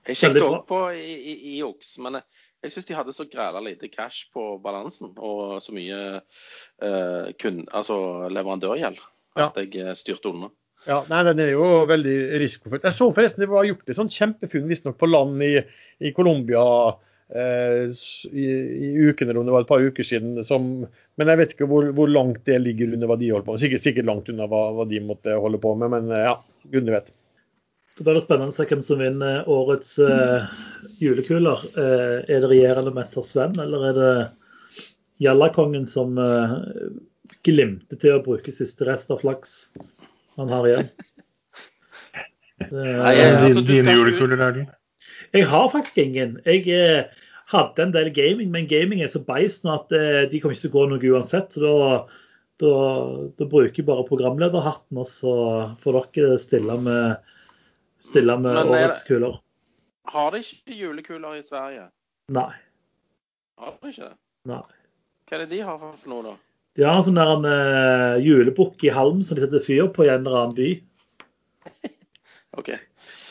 Jeg 0.06 0.20
sjekket 0.20 0.46
òg 0.46 0.60
på 0.70 0.82
i 0.94 1.58
OX, 1.66 1.96
men 2.04 2.20
jeg, 2.20 2.44
jeg 2.66 2.74
syns 2.76 2.90
de 2.90 2.98
hadde 2.98 3.16
så 3.16 3.26
græla 3.30 3.62
lite 3.66 3.90
cash 3.90 4.30
på 4.34 4.56
balansen 4.62 5.16
og 5.18 5.58
så 5.66 5.74
mye 5.74 6.02
uh, 6.22 7.34
kun, 7.42 7.64
altså 7.74 7.98
leverandørgjeld 8.30 9.02
at 9.36 9.58
ja. 9.60 9.66
jeg 9.90 9.98
styrte 10.00 10.32
unna. 10.32 10.52
Ja, 10.86 11.00
nei, 11.10 11.24
Den 11.26 11.42
er 11.42 11.52
jo 11.56 11.66
veldig 11.90 12.16
risikofull. 12.42 12.84
Jeg 12.84 12.94
så 12.94 13.10
forresten 13.14 13.46
det 13.46 13.50
var 13.52 13.66
gjort 13.66 13.90
et 13.90 13.98
sånt 13.98 14.14
kjempefunn 14.14 14.70
visstnok 14.70 15.00
på 15.02 15.10
land 15.10 15.42
i, 15.42 15.58
i 16.06 16.12
Colombia 16.14 16.62
eh, 17.34 17.90
i, 18.30 18.46
i, 18.46 18.92
uken, 19.10 19.30
eller 19.30 19.42
om 19.42 19.50
det 19.50 19.56
var 19.56 19.66
et 19.66 19.72
par 19.72 19.86
uker 19.86 20.06
siden. 20.06 20.38
Som, 20.46 20.86
men 21.18 21.34
jeg 21.34 21.42
vet 21.42 21.56
ikke 21.56 21.70
hvor, 21.72 21.90
hvor, 21.98 22.12
langt 22.12 22.44
det 22.46 22.62
ligger 22.62 22.94
under 22.94 23.10
hva 23.10 23.18
de 23.22 23.32
holder 23.34 23.48
på 23.48 23.58
med. 23.58 23.66
Sikkert, 23.66 23.86
sikkert 23.88 24.10
langt 24.12 24.30
unna 24.34 24.50
hva, 24.52 24.66
hva, 24.78 24.88
de 24.90 25.02
måtte 25.06 25.40
holde 25.42 25.62
på 25.64 25.74
med, 25.82 25.94
men 25.96 26.14
ja, 26.14 26.38
gudene 26.70 27.00
vet. 27.00 27.14
Det 27.96 28.04
blir 28.04 28.20
spennende 28.20 28.52
å 28.52 28.56
se 28.56 28.66
hvem 28.68 28.82
som 28.84 29.00
vinner 29.00 29.46
årets 29.50 29.94
eh, 30.04 30.56
julekuler. 31.00 31.62
Eh, 31.80 32.18
er 32.28 32.44
det 32.44 32.50
regjerende 32.52 32.92
mester 32.94 33.24
Sven, 33.24 33.56
eller 33.64 33.90
er 33.90 34.00
det 34.00 34.16
Jallakongen 35.24 35.86
som 35.88 36.18
eh, 36.20 36.58
glimter 37.48 38.00
til 38.02 38.18
å 38.18 38.24
bruke 38.26 38.52
siste 38.52 38.88
rest 38.90 39.14
av 39.16 39.24
flaks? 39.24 39.56
Han 40.40 40.52
har 40.52 40.68
igjen. 40.70 40.90
Nei, 42.72 43.14
altså, 43.22 43.62
Dine 43.68 43.94
julekuler 43.96 44.40
Erlend? 44.40 44.74
Jeg 45.36 45.48
har 45.52 45.70
faktisk 45.72 45.98
ingen. 46.00 46.38
Jeg 46.48 46.68
eh, 46.72 47.24
hadde 47.52 47.84
en 47.84 47.94
del 47.94 48.12
gaming, 48.16 48.52
men 48.54 48.70
gaming 48.70 49.02
er 49.04 49.12
så 49.12 49.22
beist 49.26 49.66
nå 49.66 49.74
at 49.76 49.92
eh, 49.96 50.24
de 50.32 50.40
kommer 50.42 50.56
ikke 50.56 50.68
til 50.68 50.72
å 50.72 50.76
gå 50.78 50.86
noe 50.92 51.12
uansett. 51.16 51.56
så 51.56 51.64
da, 51.66 51.98
da, 52.64 52.76
da 53.36 53.48
bruker 53.52 53.82
jeg 53.82 53.88
bare 53.90 54.08
programlederhatten, 54.08 55.02
og 55.02 55.10
så 55.10 55.36
får 55.84 56.00
dere 56.16 56.40
stille 56.42 56.80
med, 56.88 57.34
stille 58.04 58.38
med 58.40 58.56
men, 58.62 58.72
årets 58.72 59.04
kuler. 59.08 59.42
Har 60.12 60.32
de 60.32 60.44
ikke 60.46 60.80
julekuler 60.80 61.40
i 61.40 61.44
Sverige? 61.46 61.90
Nei. 62.36 62.52
Har 63.60 63.76
de 63.76 63.92
ikke 63.92 64.10
det? 64.10 64.18
Nei. 64.50 64.64
Hva 65.26 65.38
er 65.38 65.44
det 65.44 65.52
de 65.56 65.64
har 65.66 65.80
for 65.82 66.10
noe, 66.12 66.32
da? 66.32 66.36
De 66.76 66.84
har 66.84 66.98
en 67.00 67.06
sånn 67.06 67.20
der 67.20 67.32
en 67.32 67.46
uh, 67.48 68.24
julebukk 68.24 68.84
i 68.84 68.92
halm 68.92 69.22
som 69.24 69.38
de 69.38 69.46
setter 69.46 69.64
fyr 69.64 69.88
på 69.96 70.04
i 70.06 70.12
en 70.12 70.26
eller 70.26 70.42
annen 70.42 70.56
by. 70.58 70.72
OK. 72.60 72.74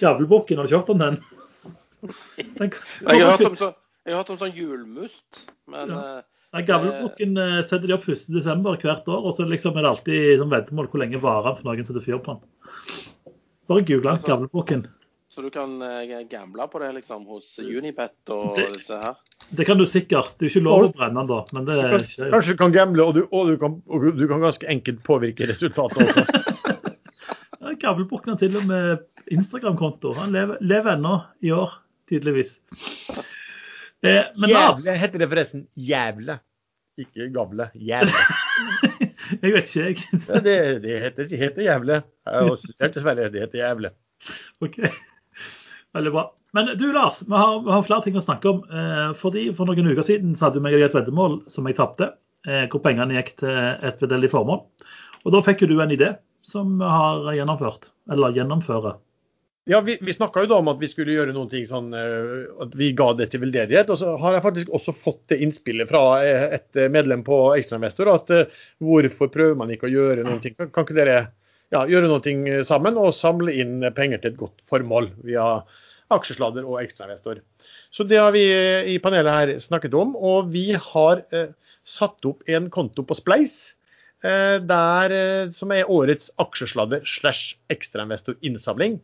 Jævelbukken, 0.01 0.61
har 0.61 0.69
du 0.69 0.73
kjørt 0.73 0.93
om 0.95 1.03
den? 1.03 1.19
den 2.59 2.71
jeg, 2.71 3.21
har 3.21 3.35
hørt 3.35 3.51
om 3.51 3.59
så, 3.63 3.75
jeg 4.05 4.15
har 4.15 4.23
hørt 4.23 4.33
om 4.33 4.41
sånn 4.41 4.57
julmust, 4.57 5.45
men 5.73 5.93
ja. 5.93 6.01
uh, 6.55 6.63
Gavlebukken 6.65 7.37
uh, 7.37 7.61
setter 7.67 7.91
de 7.91 7.97
opp 7.99 8.09
1.12. 8.09 8.65
hvert 8.85 9.09
år, 9.13 9.29
og 9.29 9.37
så 9.37 9.47
liksom 9.51 9.77
er 9.77 9.85
det 9.85 9.93
alltid 9.93 10.35
som 10.41 10.53
veddemål 10.53 10.89
hvor 10.89 11.03
lenge 11.03 11.21
varer 11.21 11.51
han 11.51 11.59
for 11.59 11.69
noen 11.69 11.89
setter 11.89 12.05
fyr 12.05 12.21
på 12.25 12.37
den. 12.37 12.45
Bare 13.69 13.85
google 13.89 14.17
altså, 14.17 14.31
Gavlebukken. 14.33 14.87
Så 15.35 15.43
du 15.43 15.49
kan 15.51 15.83
uh, 15.83 16.21
gamble 16.31 16.67
på 16.71 16.79
det 16.79 16.93
liksom 17.01 17.25
hos 17.27 17.57
Unipet 17.59 18.31
og 18.31 18.53
det, 18.55 18.69
disse 18.77 18.95
her? 19.01 19.17
Det 19.51 19.65
kan 19.67 19.81
du 19.81 19.83
sikkert. 19.91 20.37
Det 20.39 20.47
er 20.47 20.53
ikke 20.53 20.61
lov 20.63 20.85
å 20.85 20.91
brenne 20.95 21.25
den 21.25 21.31
da. 21.31 21.39
men 21.57 21.65
det 21.67 21.79
kan, 21.81 22.05
Kanskje 22.37 22.55
du 22.55 22.61
kan 22.61 22.75
gamble, 22.75 23.03
og 23.03 23.17
du, 23.17 23.25
og, 23.27 23.49
du 23.51 23.57
kan, 23.59 23.73
og 23.91 24.05
du, 24.15 24.23
kan, 24.31 24.45
ganske 24.45 24.69
enkelt 24.71 25.01
påvirke 25.03 25.49
resultatet 25.51 26.05
også. 26.07 26.53
Gavlebukken 27.83 28.37
har 28.37 28.39
til 28.39 28.55
og 28.61 28.69
med 28.69 29.03
Instagram-konto. 29.35 30.13
Han 30.21 30.31
lever, 30.37 30.61
lever 30.63 30.95
ennå 30.95 31.17
i 31.43 31.51
år, 31.57 31.73
tydeligvis. 32.07 32.61
Eh, 34.05 34.31
Jævle 34.39 34.95
heter 35.01 35.25
det 35.25 35.29
forresten. 35.33 35.65
Jævle. 35.75 36.37
Ikke 37.03 37.27
gavle. 37.35 37.67
Jævle. 37.75 38.23
Jeg 39.43 39.57
vet 39.57 39.75
ikke, 39.75 40.05
jeg. 40.13 40.45
Det, 40.45 40.55
det 40.85 41.01
heter, 41.03 41.37
heter 41.41 41.63
jævle. 41.65 41.99
Jeg 42.27 42.35
har 42.39 42.51
også 42.55 42.91
dessverre. 42.95 43.31
Det 43.33 43.41
heter 43.41 43.59
jævle. 43.59 43.91
Ok, 44.61 44.79
Veldig 45.95 46.13
bra. 46.15 46.25
Men 46.57 46.73
du 46.79 46.89
Lars, 46.93 47.23
vi 47.23 47.35
har, 47.39 47.61
vi 47.63 47.71
har 47.71 47.87
flere 47.87 48.05
ting 48.07 48.19
å 48.19 48.25
snakke 48.25 48.51
om. 48.51 48.61
Eh, 48.67 49.09
fordi 49.19 49.47
For 49.55 49.71
noen 49.71 49.93
uker 49.93 50.07
siden 50.07 50.35
så 50.35 50.49
hadde 50.49 50.63
vi 50.65 50.83
et 50.83 50.95
veddemål 50.97 51.41
som 51.51 51.71
jeg 51.71 51.79
tapte. 51.79 52.13
Eh, 52.45 52.67
hvor 52.73 52.83
pengene 52.85 53.17
gikk 53.17 53.37
til 53.41 53.55
et 53.55 54.03
veldedig 54.03 54.33
formål. 54.35 54.65
Og 55.25 55.33
Da 55.33 55.41
fikk 55.45 55.65
jo 55.65 55.71
du 55.71 55.79
en 55.81 55.95
idé 55.95 56.17
som 56.45 56.77
vi 56.81 56.95
har 56.99 57.31
gjennomført. 57.39 57.93
Eller 58.13 58.37
gjennomfører. 58.37 58.99
Ja, 59.67 59.81
Vi, 59.81 59.99
vi 60.01 60.13
snakka 60.13 60.43
jo 60.45 60.49
da 60.51 60.59
om 60.61 60.69
at 60.69 60.81
vi 60.81 60.89
skulle 60.91 61.15
gjøre 61.15 61.33
noen 61.33 61.49
ting 61.49 61.65
sånn 61.65 61.95
eh, 61.97 62.43
at 62.61 62.75
vi 62.77 62.91
ga 62.97 63.13
det 63.17 63.31
til 63.33 63.41
veldedighet. 63.47 63.89
Og 63.95 64.01
så 64.01 64.13
har 64.21 64.37
jeg 64.37 64.45
faktisk 64.45 64.75
også 64.77 64.93
fått 64.93 65.23
det 65.33 65.41
innspillet 65.47 65.89
fra 65.89 66.03
eh, 66.21 66.59
et 66.59 66.83
medlem 66.93 67.25
på 67.25 67.39
Ekstrainvestor. 67.57 68.11
At 68.13 68.35
eh, 68.35 68.61
hvorfor 68.85 69.33
prøver 69.33 69.57
man 69.57 69.73
ikke 69.73 69.89
å 69.89 69.95
gjøre 69.95 70.27
noen 70.27 70.43
ting? 70.45 70.57
Kan, 70.59 70.69
kan 70.75 70.85
ikke 70.85 70.99
dere 70.99 71.17
ja, 71.73 71.87
gjøre 71.89 72.21
ting 72.23 72.45
sammen 72.69 73.01
og 73.01 73.17
samle 73.17 73.57
inn 73.57 73.81
penger 73.97 74.21
til 74.21 74.35
et 74.35 74.43
godt 74.43 74.61
formål 74.69 75.09
via 75.25 75.47
aksjesladder 76.13 76.67
og 76.67 76.81
ekstrainvestor? 76.83 77.41
Så 77.95 78.05
det 78.09 78.21
har 78.21 78.35
vi 78.35 78.45
i 78.93 78.99
panelet 79.03 79.33
her 79.33 79.55
snakket 79.63 79.97
om. 79.97 80.17
Og 80.17 80.51
vi 80.53 80.73
har 80.75 81.25
eh, 81.33 81.55
satt 81.85 82.29
opp 82.29 82.45
en 82.51 82.69
konto 82.75 83.07
på 83.07 83.19
Spleis. 83.21 83.75
Der, 84.25 85.13
som 85.53 85.69
er 85.77 85.91
årets 85.93 86.31
aksjesladder 86.41 87.03
slash 87.05 87.59
ekstrainvestor 87.69 88.39
innsamling. 88.41 88.95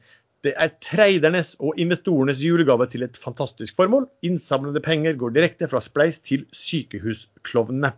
Det 0.40 0.54
er 0.56 0.72
tradernes 0.80 1.52
og 1.60 1.76
investorenes 1.80 2.40
julegave 2.40 2.86
til 2.88 3.04
et 3.04 3.18
fantastisk 3.20 3.76
formål. 3.76 4.06
Innsamlede 4.24 4.80
penger 4.80 5.18
går 5.20 5.34
direkte 5.34 5.68
fra 5.68 5.82
Spleis 5.84 6.16
til 6.24 6.46
sykehusklovnene. 6.56 7.92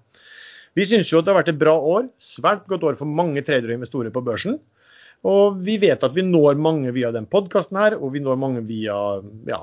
Vi 0.74 0.86
syns 0.88 1.12
jo 1.12 1.20
at 1.20 1.26
det 1.26 1.30
har 1.30 1.38
vært 1.38 1.52
et 1.52 1.60
bra 1.60 1.76
år. 1.76 2.08
Svært 2.18 2.64
godt 2.70 2.86
år 2.88 2.98
for 2.98 3.06
mange 3.06 3.44
tradere 3.46 3.70
og 3.70 3.78
investorer 3.78 4.10
på 4.10 4.24
børsen. 4.26 4.58
Og 5.28 5.58
vi 5.62 5.76
vet 5.78 6.02
at 6.02 6.14
vi 6.16 6.24
når 6.26 6.58
mange 6.58 6.90
via 6.96 7.12
den 7.14 7.28
podkasten 7.30 7.78
her, 7.78 7.94
og 7.94 8.14
vi 8.16 8.22
når 8.24 8.40
mange 8.42 8.64
via 8.66 8.96
ja, 9.46 9.60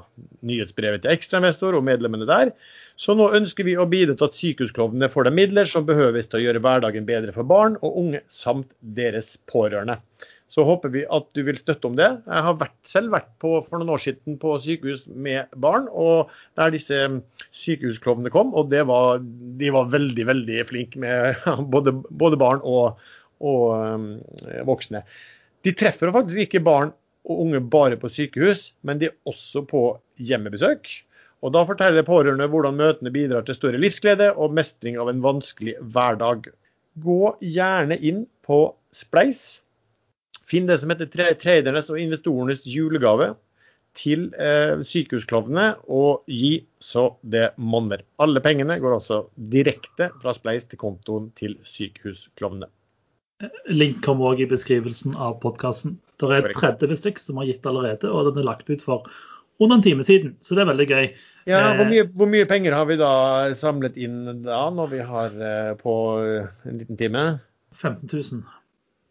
nyhetsbrevet 0.47 1.03
til 1.03 1.11
ekstrainvestor 1.11 1.75
og 1.75 1.83
medlemmene 1.87 2.27
der. 2.29 2.53
Så 2.99 3.15
nå 3.15 3.29
ønsker 3.35 3.67
vi 3.67 3.75
å 3.79 3.87
bidra 3.87 4.15
til 4.15 4.29
at 4.29 4.39
sykehusklovnene 4.39 5.11
får 5.11 5.27
de 5.27 5.35
midler 5.35 5.67
som 5.67 5.87
behøves 5.87 6.31
til 6.31 6.39
å 6.39 6.45
gjøre 6.45 6.63
hverdagen 6.63 7.07
bedre 7.07 7.35
for 7.35 7.47
barn 7.47 7.75
og 7.83 7.99
unge, 8.03 8.23
samt 8.31 8.71
deres 8.95 9.35
pårørende 9.51 9.99
så 10.49 10.65
håper 10.65 10.91
vi 10.93 11.03
at 11.13 11.27
du 11.37 11.43
vil 11.45 11.57
støtte 11.59 11.87
om 11.89 11.95
det. 11.97 12.07
Jeg 12.25 12.45
har 12.45 12.57
vært, 12.57 12.77
selv 12.87 13.13
vært 13.13 13.29
på, 13.41 13.51
for 13.67 13.79
noen 13.79 13.93
år 13.93 14.01
siden 14.01 14.37
på 14.41 14.55
sykehus 14.63 15.05
med 15.13 15.51
barn, 15.61 15.85
og 15.93 16.31
der 16.57 16.73
disse 16.73 16.97
sykehusklovnene 17.53 18.33
kom. 18.33 18.55
Og 18.57 18.73
var, 18.89 19.21
de 19.61 19.73
var 19.75 19.91
veldig, 19.93 20.25
veldig 20.31 20.63
flinke 20.69 21.01
med 21.01 21.45
både, 21.73 21.93
både 22.09 22.39
barn 22.41 22.63
og, 22.65 22.97
og 23.45 23.65
um, 23.77 24.07
voksne. 24.69 25.03
De 25.65 25.75
treffer 25.75 26.11
faktisk 26.15 26.45
ikke 26.45 26.63
barn 26.63 26.93
og 27.29 27.43
unge 27.45 27.61
bare 27.61 27.97
på 27.99 28.09
sykehus, 28.11 28.71
men 28.81 28.99
de 28.99 29.09
er 29.09 29.17
også 29.29 29.65
på 29.67 29.83
hjemmebesøk. 30.17 30.87
Og 31.43 31.53
Da 31.55 31.63
forteller 31.67 32.03
pårørende 32.03 32.49
hvordan 32.51 32.75
møtene 32.79 33.11
bidrar 33.15 33.45
til 33.47 33.55
større 33.55 33.79
livsglede 33.79 34.33
og 34.35 34.55
mestring 34.55 34.97
av 34.99 35.11
en 35.11 35.23
vanskelig 35.23 35.77
hverdag. 35.79 36.49
Gå 36.99 37.35
gjerne 37.39 37.95
inn 37.99 38.25
på 38.43 38.63
Spleis 38.91 39.61
Finn 40.49 40.65
det 40.65 40.79
som 40.81 40.89
heter 40.89 41.35
tradernes 41.37 41.91
og 41.93 41.99
investorenes 42.01 42.63
julegave 42.65 43.35
til 43.97 44.29
eh, 44.39 44.81
sykehusklovnene, 44.85 45.75
og 45.89 46.25
gi 46.29 46.63
så 46.81 47.05
det 47.21 47.51
monner. 47.57 48.01
Alle 48.21 48.41
pengene 48.41 48.79
går 48.81 48.95
altså 48.97 49.19
direkte 49.53 50.09
fra 50.21 50.33
Spleis 50.37 50.65
til 50.69 50.81
kontoen 50.81 51.29
til 51.37 51.57
sykehusklovnene. 51.69 52.69
Link 53.71 54.01
kommer 54.03 54.33
òg 54.33 54.43
i 54.43 54.49
beskrivelsen 54.49 55.15
av 55.15 55.37
podkasten. 55.43 55.95
Det 56.19 56.29
er 56.35 56.51
30 56.51 56.97
stykk 56.99 57.21
som 57.21 57.39
har 57.39 57.47
gitt 57.47 57.67
allerede, 57.69 58.09
og 58.11 58.27
den 58.27 58.41
er 58.41 58.49
lagt 58.49 58.67
ut 58.67 58.83
for 58.83 59.07
under 59.59 59.77
en 59.77 59.83
time 59.83 60.03
siden, 60.03 60.33
så 60.43 60.55
det 60.55 60.63
er 60.63 60.71
veldig 60.71 60.87
gøy. 60.89 61.05
Ja, 61.47 61.59
hvor 61.75 61.85
eh, 61.85 61.91
mye, 61.93 62.07
hvor 62.19 62.29
mye 62.31 62.47
penger 62.47 62.75
har 62.75 62.87
vi 62.89 62.97
da 62.99 63.11
samlet 63.57 63.95
inn 63.99 64.43
da, 64.45 64.61
når 64.75 64.91
vi 64.91 64.99
har 65.07 65.35
eh, 65.35 65.71
på 65.79 65.93
en 66.19 66.81
liten 66.81 66.99
time? 66.99 67.23
15 67.75 68.09
000. 68.11 68.43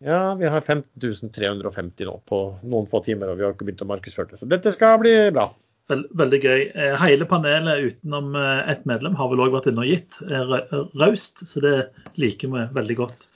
Ja, 0.05 0.35
vi 0.39 0.49
har 0.49 0.61
15 0.61 1.33
350 1.35 2.07
nå 2.07 2.19
på 2.29 2.43
noen 2.69 2.89
få 2.91 3.01
timer, 3.05 3.33
og 3.33 3.41
vi 3.41 3.47
har 3.47 3.57
ikke 3.57 3.67
begynt 3.69 3.83
å 3.85 3.89
markedsføre 3.91 4.35
det. 4.35 4.43
Så 4.43 4.51
dette 4.51 4.73
skal 4.77 5.01
bli 5.03 5.15
bra. 5.33 5.49
Veldig 5.89 6.43
gøy. 6.45 6.69
Eh, 6.69 7.01
hele 7.01 7.29
panelet 7.29 7.89
utenom 7.89 8.37
ett 8.37 8.85
medlem 8.89 9.17
har 9.17 9.33
vel 9.33 9.47
òg 9.47 9.57
vært 9.57 9.73
inne 9.73 9.85
og 9.85 9.89
gitt. 9.89 10.21
Raust, 11.01 11.45
så 11.49 11.65
det 11.65 11.75
liker 12.21 12.53
vi 12.53 12.69
veldig 12.77 13.01
godt. 13.01 13.29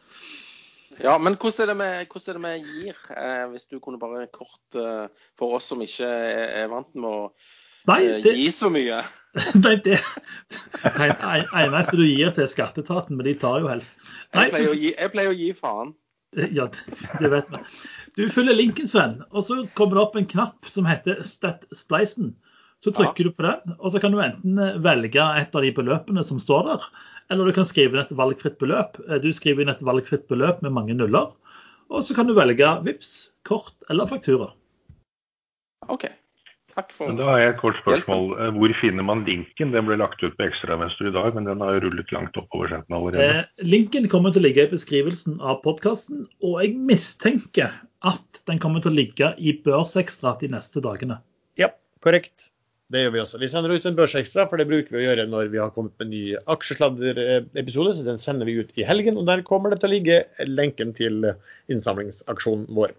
Ja, 1.02 1.16
men 1.18 1.34
hvordan 1.34 1.64
er 1.64 1.72
det 1.72 1.76
med, 1.80 2.12
er 2.14 2.36
det 2.36 2.42
med 2.42 2.68
gir? 2.68 2.98
Eh, 3.10 3.46
hvis 3.50 3.66
du 3.66 3.80
kunne 3.82 3.98
bare 3.98 4.28
kort 4.30 4.78
eh, 4.78 5.08
for 5.38 5.56
oss 5.58 5.66
som 5.72 5.82
ikke 5.82 6.06
er, 6.06 6.44
er 6.62 6.70
vant 6.70 6.94
med 6.94 7.08
å 7.08 7.24
Nei, 7.90 7.98
eh, 8.06 8.20
det, 8.22 8.36
gi 8.38 8.46
så 8.54 8.70
mye? 8.70 9.00
Nei, 9.64 9.74
det, 9.82 9.98
eneste 10.84 11.98
du 11.98 12.04
gir 12.06 12.30
til 12.36 12.46
skatteetaten, 12.50 13.18
men 13.18 13.26
de 13.26 13.34
tar 13.42 13.64
jo 13.64 13.72
helst. 13.72 13.96
Nei, 14.36 14.46
jeg, 14.46 14.54
pleier 14.54 14.78
gi, 14.78 14.92
jeg 14.92 15.14
pleier 15.16 15.32
å 15.32 15.40
gi 15.40 15.50
faen. 15.58 15.92
Ja, 16.54 16.68
det 17.20 17.32
vet 17.32 17.50
vi. 17.50 17.64
Du 18.20 18.22
følger 18.30 18.56
linken, 18.56 18.86
Sven, 18.86 19.18
og 19.32 19.42
så 19.48 19.62
kommer 19.74 19.98
det 19.98 20.04
opp 20.04 20.18
en 20.20 20.30
knapp 20.30 20.70
som 20.70 20.86
heter 20.86 21.24
'Støtt 21.26 21.66
spleisen'. 21.74 22.36
Så 22.82 22.90
trykker 22.90 23.26
ja. 23.26 23.30
du 23.30 23.34
på 23.38 23.46
den, 23.46 23.74
og 23.78 23.92
så 23.94 24.00
kan 24.02 24.10
du 24.10 24.18
enten 24.18 24.58
velge 24.82 25.22
et 25.38 25.54
av 25.54 25.62
de 25.62 25.68
beløpene 25.74 26.24
som 26.26 26.40
står 26.42 26.64
der, 26.66 26.86
eller 27.32 27.48
du 27.48 27.56
kan 27.56 27.68
skrive 27.68 27.96
inn 27.96 28.04
et 28.04 28.16
valgfritt 28.16 28.58
beløp. 28.60 29.00
Du 29.24 29.30
skriver 29.34 29.64
inn 29.64 29.72
et 29.72 29.84
valgfritt 29.84 30.28
beløp 30.30 30.60
med 30.64 30.74
mange 30.76 30.96
nuller, 30.96 31.32
og 31.92 32.04
så 32.04 32.16
kan 32.16 32.28
du 32.28 32.36
velge 32.36 32.68
VIPS, 32.86 33.32
kort 33.48 33.74
eller 33.92 34.08
faktura. 34.10 34.52
OK. 35.90 36.06
Takk 36.72 36.92
for 36.94 37.10
men 37.10 37.18
Da 37.18 37.26
har 37.28 37.40
jeg 37.40 37.50
et 37.52 37.58
kort 37.60 37.78
spørsmål. 37.82 38.22
Hjelpen. 38.30 38.46
Eh, 38.46 38.54
hvor 38.56 38.74
finner 38.80 39.04
man 39.04 39.24
linken? 39.26 39.74
Den 39.74 39.88
ble 39.88 39.98
lagt 40.00 40.22
ut 40.24 40.36
på 40.38 40.46
Ekstravenstre 40.46 41.10
i 41.10 41.14
dag, 41.14 41.34
men 41.36 41.48
den 41.48 41.60
har 41.64 41.80
rullet 41.84 42.14
langt 42.16 42.38
oppover 42.40 42.72
setten 42.72 42.96
allerede. 42.96 43.26
Eh, 43.42 43.66
linken 43.68 44.08
kommer 44.12 44.32
til 44.32 44.40
å 44.40 44.46
ligge 44.46 44.64
i 44.64 44.70
beskrivelsen 44.72 45.36
av 45.40 45.60
podkasten, 45.66 46.24
og 46.40 46.62
jeg 46.62 46.78
mistenker 46.88 47.74
at 48.08 48.42
den 48.48 48.62
kommer 48.62 48.84
til 48.84 48.94
å 48.94 48.98
ligge 49.02 49.34
i 49.36 49.52
Børsekstra 49.66 50.38
de 50.40 50.48
neste 50.54 50.80
dagene. 50.84 51.20
Ja, 51.60 51.68
korrekt. 52.04 52.51
Det 52.92 53.04
gjør 53.04 53.12
vi 53.14 53.20
også. 53.22 53.38
Vi 53.40 53.48
sender 53.48 53.72
ut 53.72 53.86
en 53.88 53.96
Børsekstra, 53.96 54.44
for 54.50 54.60
det 54.60 54.68
bruker 54.68 54.92
vi 54.92 55.00
å 55.00 55.06
gjøre 55.06 55.24
når 55.30 55.48
vi 55.52 55.60
har 55.62 55.72
kommet 55.72 55.94
med 55.96 56.06
en 56.06 56.12
ny 56.12 56.24
aksjesladderepisode. 56.52 57.94
Så 57.96 58.04
den 58.04 58.20
sender 58.20 58.48
vi 58.48 58.58
ut 58.60 58.74
i 58.76 58.84
helgen, 58.84 59.16
og 59.16 59.24
der 59.30 59.44
kommer 59.46 59.72
det 59.72 59.80
til 59.80 59.88
å 59.88 59.94
ligge 59.94 60.18
lenken 60.44 60.92
til 60.98 61.32
innsamlingsaksjonen 61.72 62.68
vår. 62.76 62.92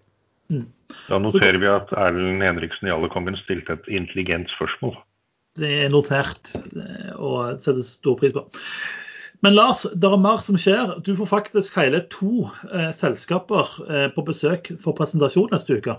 Mm. 0.52 0.66
Da 1.08 1.18
noterer 1.22 1.58
vi 1.62 1.70
at 1.70 1.92
Erlend 1.96 2.42
Henriksen 2.44 2.90
i 2.90 2.92
Alle 2.92 3.08
kongen 3.12 3.38
stilte 3.40 3.78
et 3.78 3.88
intelligent 3.88 4.50
spørsmål. 4.52 4.98
Det 5.58 5.70
er 5.84 5.92
notert 5.92 6.50
eh, 6.58 7.12
og 7.14 7.60
settes 7.62 7.94
stor 8.00 8.18
pris 8.18 8.34
på. 8.34 8.42
Men 9.44 9.54
Lars, 9.54 9.84
det 9.94 10.08
er 10.08 10.18
mer 10.18 10.40
som 10.42 10.56
skjer. 10.58 10.96
Du 11.06 11.12
får 11.18 11.30
faktisk 11.30 11.76
hele 11.78 12.00
to 12.12 12.48
eh, 12.72 12.90
selskaper 12.96 13.70
eh, 13.86 14.08
på 14.14 14.24
besøk 14.26 14.72
for 14.82 14.96
presentasjon 14.98 15.52
neste 15.54 15.78
uke. 15.78 15.98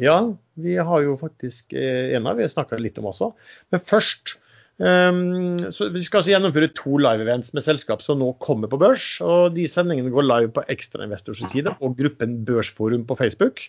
Ja, 0.00 0.18
vi 0.60 0.76
har 0.80 1.02
jo 1.04 1.16
faktisk 1.20 1.74
eh, 1.76 2.14
en 2.16 2.28
av 2.28 2.38
vi 2.38 2.46
har 2.46 2.52
snakka 2.52 2.78
litt 2.80 2.98
om 3.00 3.10
også. 3.12 3.34
Men 3.72 3.84
først 3.84 4.38
Um, 4.80 5.58
så 5.76 5.90
Vi 5.92 6.00
skal 6.00 6.22
altså 6.22 6.30
gjennomføre 6.32 6.70
to 6.72 6.96
live-events 6.96 7.52
med 7.52 7.66
selskap 7.66 8.00
som 8.00 8.16
nå 8.22 8.30
kommer 8.40 8.70
på 8.70 8.78
børs. 8.80 9.18
og 9.20 9.52
De 9.52 9.66
sendingene 9.68 10.12
går 10.12 10.24
live 10.24 10.52
på 10.56 10.64
Ekstrainvestors 10.72 11.42
side 11.52 11.74
og 11.84 11.98
gruppen 11.98 12.38
Børsforum 12.48 13.04
på 13.04 13.16
Facebook. 13.18 13.60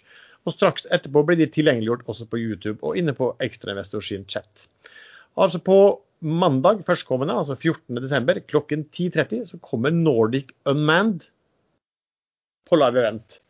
og 0.45 0.55
Straks 0.55 0.87
etterpå 0.87 1.25
blir 1.27 1.37
de 1.37 1.49
tilgjengeliggjort 1.51 2.07
også 2.07 2.29
på 2.31 2.39
YouTube 2.39 2.79
og 2.81 2.95
inne 2.97 3.13
på 3.13 3.35
Ekstrainvestors 3.43 4.13
chat. 4.31 4.67
Altså 5.35 5.59
På 5.59 5.99
mandag 6.21 6.85
førstkommende, 6.85 7.33
altså 7.33 7.55
14.12. 7.59 8.47
klokken 8.47 8.85
10.30 8.93 9.45
så 9.51 9.57
kommer 9.57 9.89
Nordic 9.89 10.55
Unmanned 10.65 11.27
på 12.69 12.75
live 12.79 12.99
event. 12.99 13.41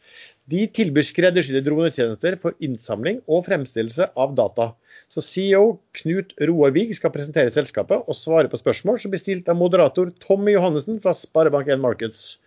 De 0.49 0.63
tilbyr 0.73 1.05
skreddersydde 1.05 1.61
dronetjenester 1.67 2.35
for 2.41 2.55
innsamling 2.65 3.19
og 3.29 3.45
fremstillelse 3.45 4.07
av 4.17 4.33
data. 4.39 4.71
Så 5.11 5.21
CEO 5.21 5.65
Knut 5.99 6.33
Roar 6.49 6.73
Wiig 6.75 6.95
skal 6.97 7.13
presentere 7.13 7.53
selskapet 7.53 8.07
og 8.09 8.17
svare 8.17 8.49
på 8.49 8.59
spørsmål 8.59 8.97
som 9.03 9.13
blir 9.13 9.21
stilt 9.21 9.51
av 9.51 9.59
moderator 9.59 10.09
Tommy 10.23 10.55
Johannessen 10.55 10.97
fra 11.03 11.13
Sparebank1 11.17 11.83
Markets. 11.83 12.39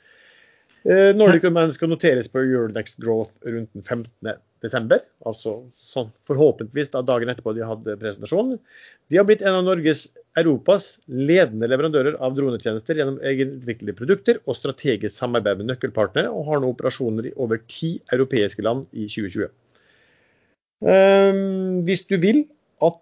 Eh, 0.84 1.14
Nordic 1.16 1.46
Unmanned 1.48 1.72
skal 1.72 1.88
noteres 1.88 2.26
på 2.28 2.42
Euronext 2.44 2.98
Growth 3.00 3.32
rundt 3.48 3.70
den 3.72 3.82
15. 3.82 4.36
desember. 4.64 5.00
Altså 5.28 5.50
sånn, 5.76 6.08
forhåpentligvis 6.28 6.90
da 6.92 7.00
dagen 7.04 7.28
etterpå 7.32 7.52
de 7.56 7.64
hadde 7.64 7.96
presentasjonen. 8.00 8.58
De 9.08 9.16
har 9.20 9.26
blitt 9.28 9.42
en 9.44 9.58
av 9.60 9.64
Norges, 9.64 10.08
Europas 10.40 10.84
ledende 11.08 11.68
leverandører 11.70 12.14
av 12.24 12.34
dronetjenester 12.36 12.94
gjennom 12.98 13.20
egenutviklede 13.24 13.96
produkter 13.96 14.40
og 14.44 14.56
strategisk 14.58 15.14
samarbeid 15.16 15.56
med 15.60 15.68
nøkkelpartnere, 15.70 16.28
og 16.28 16.46
har 16.50 16.58
nå 16.60 16.66
operasjoner 16.74 17.24
i 17.30 17.36
over 17.40 17.58
ti 17.70 17.90
europeiske 18.12 18.62
land 18.66 18.80
i 18.92 19.04
2020. 19.08 19.48
Um, 20.84 21.80
hvis 21.86 22.04
du 22.10 22.16
vil 22.20 22.44
at 22.84 23.00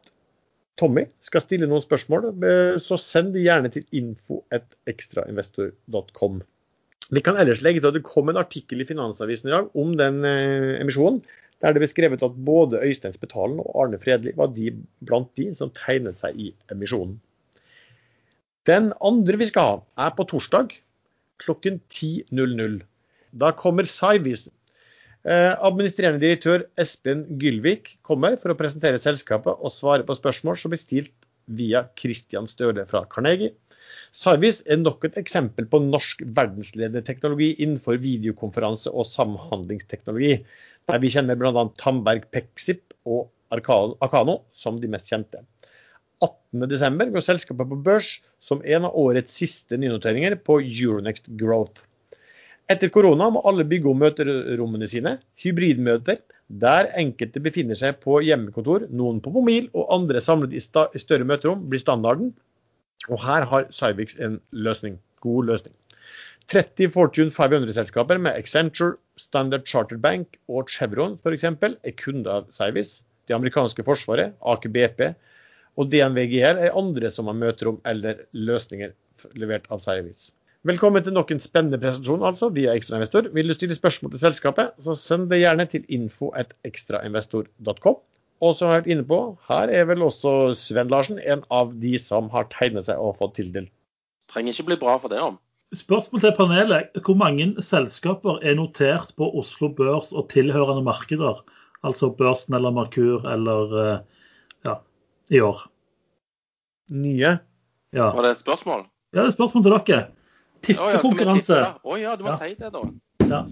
Tommy 0.78 1.04
skal 1.24 1.42
stille 1.42 1.66
noen 1.66 1.82
spørsmål, 1.82 2.22
eh, 2.46 2.78
så 2.82 2.96
send 3.00 3.32
det 3.34 3.42
gjerne 3.46 3.70
til 3.74 3.84
info.ekstrainvestor.com. 3.96 6.42
Vi 7.12 7.20
kan 7.24 7.36
ellers 7.36 7.60
legge 7.64 7.82
til 7.82 7.90
at 7.90 7.98
det 7.98 8.06
kom 8.08 8.30
en 8.32 8.40
artikkel 8.40 8.80
i 8.80 8.88
Finansavisen 8.88 9.50
i 9.50 9.52
dag 9.52 9.68
om 9.78 9.92
den 10.00 10.22
eh, 10.24 10.78
emisjonen, 10.80 11.20
der 11.62 11.74
det 11.74 11.82
ble 11.82 11.88
skrevet 11.90 12.24
at 12.24 12.38
både 12.46 12.80
Øystein 12.82 13.14
Spetalen 13.14 13.60
og 13.62 13.74
Arne 13.84 14.00
Fredli 14.02 14.32
var 14.38 14.50
de 14.54 14.72
blant 15.04 15.28
de 15.38 15.50
som 15.54 15.70
tegnet 15.76 16.18
seg 16.18 16.38
i 16.40 16.48
emisjonen. 16.72 17.18
Den 18.66 18.90
andre 19.02 19.38
vi 19.38 19.50
skal 19.50 19.68
ha, 19.68 19.76
er 20.06 20.16
på 20.16 20.26
torsdag 20.30 20.74
klokken 21.42 21.80
10.00. 21.92 22.80
Da 23.32 23.52
kommer 23.58 23.88
Cyvis. 23.88 24.48
Eh, 25.22 25.52
administrerende 25.54 26.22
direktør 26.22 26.64
Espen 26.80 27.26
Gylvik 27.38 27.96
kommer 28.06 28.38
for 28.42 28.54
å 28.54 28.58
presentere 28.58 28.98
selskapet 29.02 29.60
og 29.60 29.74
svare 29.74 30.06
på 30.06 30.16
spørsmål 30.18 30.58
som 30.58 30.72
blir 30.72 30.82
stilt 30.82 31.14
via 31.46 31.84
Christian 31.98 32.48
Støle 32.50 32.86
fra 32.88 33.04
Carnegie. 33.10 33.52
Cyvis 34.16 34.62
er 34.66 34.80
nok 34.80 35.04
et 35.08 35.16
eksempel 35.20 35.68
på 35.70 35.80
norsk 35.84 36.24
verdensledeteknologi 36.36 37.52
innenfor 37.64 38.00
videokonferanse 38.02 38.92
og 38.92 39.08
samhandlingsteknologi, 39.10 40.34
der 40.90 41.02
vi 41.02 41.12
kjenner 41.14 41.38
bl.a. 41.38 41.66
Tamberg 41.80 42.26
Pexip 42.34 42.94
og 43.04 43.30
Akano 43.52 44.38
som 44.56 44.80
de 44.82 44.90
mest 44.90 45.12
kjente. 45.12 45.44
18.12. 46.22 47.10
går 47.14 47.24
selskapet 47.26 47.70
på 47.70 47.80
børs 47.86 48.10
som 48.42 48.62
en 48.64 48.86
av 48.86 48.98
årets 48.98 49.34
siste 49.34 49.78
nynoteringer 49.78 50.36
på 50.46 50.60
Euronext 50.62 51.26
Growth. 51.38 51.82
Etter 52.70 52.92
korona 52.94 53.28
må 53.32 53.42
alle 53.48 53.66
bygge 53.68 53.90
om 53.90 53.98
møterommene 54.00 54.86
sine. 54.88 55.16
Hybridmøter, 55.42 56.20
der 56.62 56.90
enkelte 57.00 57.42
befinner 57.42 57.78
seg 57.78 57.98
på 58.04 58.20
hjemmekontor, 58.24 58.86
noen 58.92 59.18
på 59.24 59.32
mobil 59.34 59.68
og 59.72 59.90
andre 59.96 60.22
samlet 60.22 60.54
i 60.54 60.62
større 60.62 61.26
møterom, 61.28 61.66
blir 61.68 61.82
standarden. 61.82 62.30
Og 63.08 63.22
her 63.24 63.46
har 63.50 63.70
Cyvix 63.74 64.18
en 64.18 64.40
løsning. 64.52 65.00
God 65.20 65.50
løsning. 65.50 65.74
30 66.52 66.90
Fortune 66.90 67.30
500-selskaper 67.30 68.18
med 68.18 68.34
Accenture, 68.34 68.96
Standard 69.16 69.66
Chartered 69.66 70.02
Bank 70.02 70.36
og 70.48 70.70
Chevron 70.70 71.18
f.eks. 71.22 71.44
er 71.44 71.96
kunder 71.98 72.32
av 72.32 72.48
Cybis. 72.56 73.02
Det 73.28 73.36
amerikanske 73.36 73.84
forsvaret, 73.86 74.34
Aker 74.42 74.72
BP 74.74 75.12
og 75.80 75.88
DNVGL 75.92 76.60
er 76.66 76.76
andre 76.76 77.10
som 77.10 77.30
har 77.30 77.38
møter 77.38 77.70
om 77.70 77.80
eller 77.88 78.24
løsninger 78.34 78.92
levert 79.38 79.68
av 79.70 79.78
Cybis. 79.84 80.32
Velkommen 80.68 81.02
til 81.02 81.14
nok 81.16 81.30
en 81.34 81.42
spennende 81.42 81.80
presentasjon 81.82 82.22
altså, 82.26 82.48
via 82.54 82.74
Ekstrainvestor. 82.76 83.22
Vil 83.34 83.50
du 83.50 83.54
stille 83.56 83.74
spørsmål 83.74 84.12
til 84.12 84.22
selskapet, 84.22 84.66
så 84.78 84.94
send 84.98 85.30
det 85.32 85.42
gjerne 85.42 85.66
til 85.70 85.82
info.ekstrainvestor.com. 85.90 87.96
Og 88.42 88.56
som 88.58 88.66
jeg 88.66 88.72
har 88.72 88.80
vært 88.80 88.90
inne 88.90 89.06
på, 89.06 89.20
her 89.46 89.70
er 89.70 89.86
vel 89.86 90.02
også 90.02 90.52
Sven 90.58 90.90
Larsen 90.90 91.20
en 91.22 91.44
av 91.54 91.70
de 91.78 91.94
som 92.02 92.30
har 92.32 92.48
tegnet 92.50 92.88
seg 92.88 92.98
og 92.98 93.20
fått 93.20 93.36
tildelt. 93.38 93.70
Trenger 94.32 94.56
ikke 94.56 94.72
bli 94.72 94.78
bra 94.80 94.96
for 94.98 95.12
det 95.12 95.20
om. 95.22 95.36
Spørsmål 95.76 96.24
til 96.24 96.34
panelet. 96.36 97.02
Hvor 97.06 97.16
mange 97.16 97.46
selskaper 97.64 98.42
er 98.44 98.58
notert 98.58 99.14
på 99.16 99.28
Oslo 99.40 99.70
Børs 99.72 100.10
og 100.12 100.26
tilhørende 100.32 100.82
markeder? 100.84 101.44
Altså 101.86 102.10
Børsen 102.10 102.58
eller 102.58 102.74
Merkur 102.74 103.24
eller 103.30 103.76
eh, 103.82 104.26
ja, 104.66 104.74
i 105.30 105.40
år? 105.40 105.62
Nye? 106.92 107.36
Ja. 107.94 108.10
Var 108.10 108.26
det 108.26 108.34
et 108.36 108.42
spørsmål? 108.42 108.84
Ja, 109.12 109.22
det 109.22 109.24
er 109.24 109.30
et 109.30 109.38
spørsmål 109.38 109.64
til 109.64 109.76
dere. 109.76 110.02
Tippekonkurranse. 110.66 111.58
Å 111.58 111.62
ja, 111.62 111.72
oh, 111.84 111.98
ja, 112.00 112.16
du 112.18 112.26
må 112.26 112.34
ja. 112.34 112.38
si 112.42 112.54
det, 112.58 112.72
da. 112.74 112.82
Ja. 113.28 113.44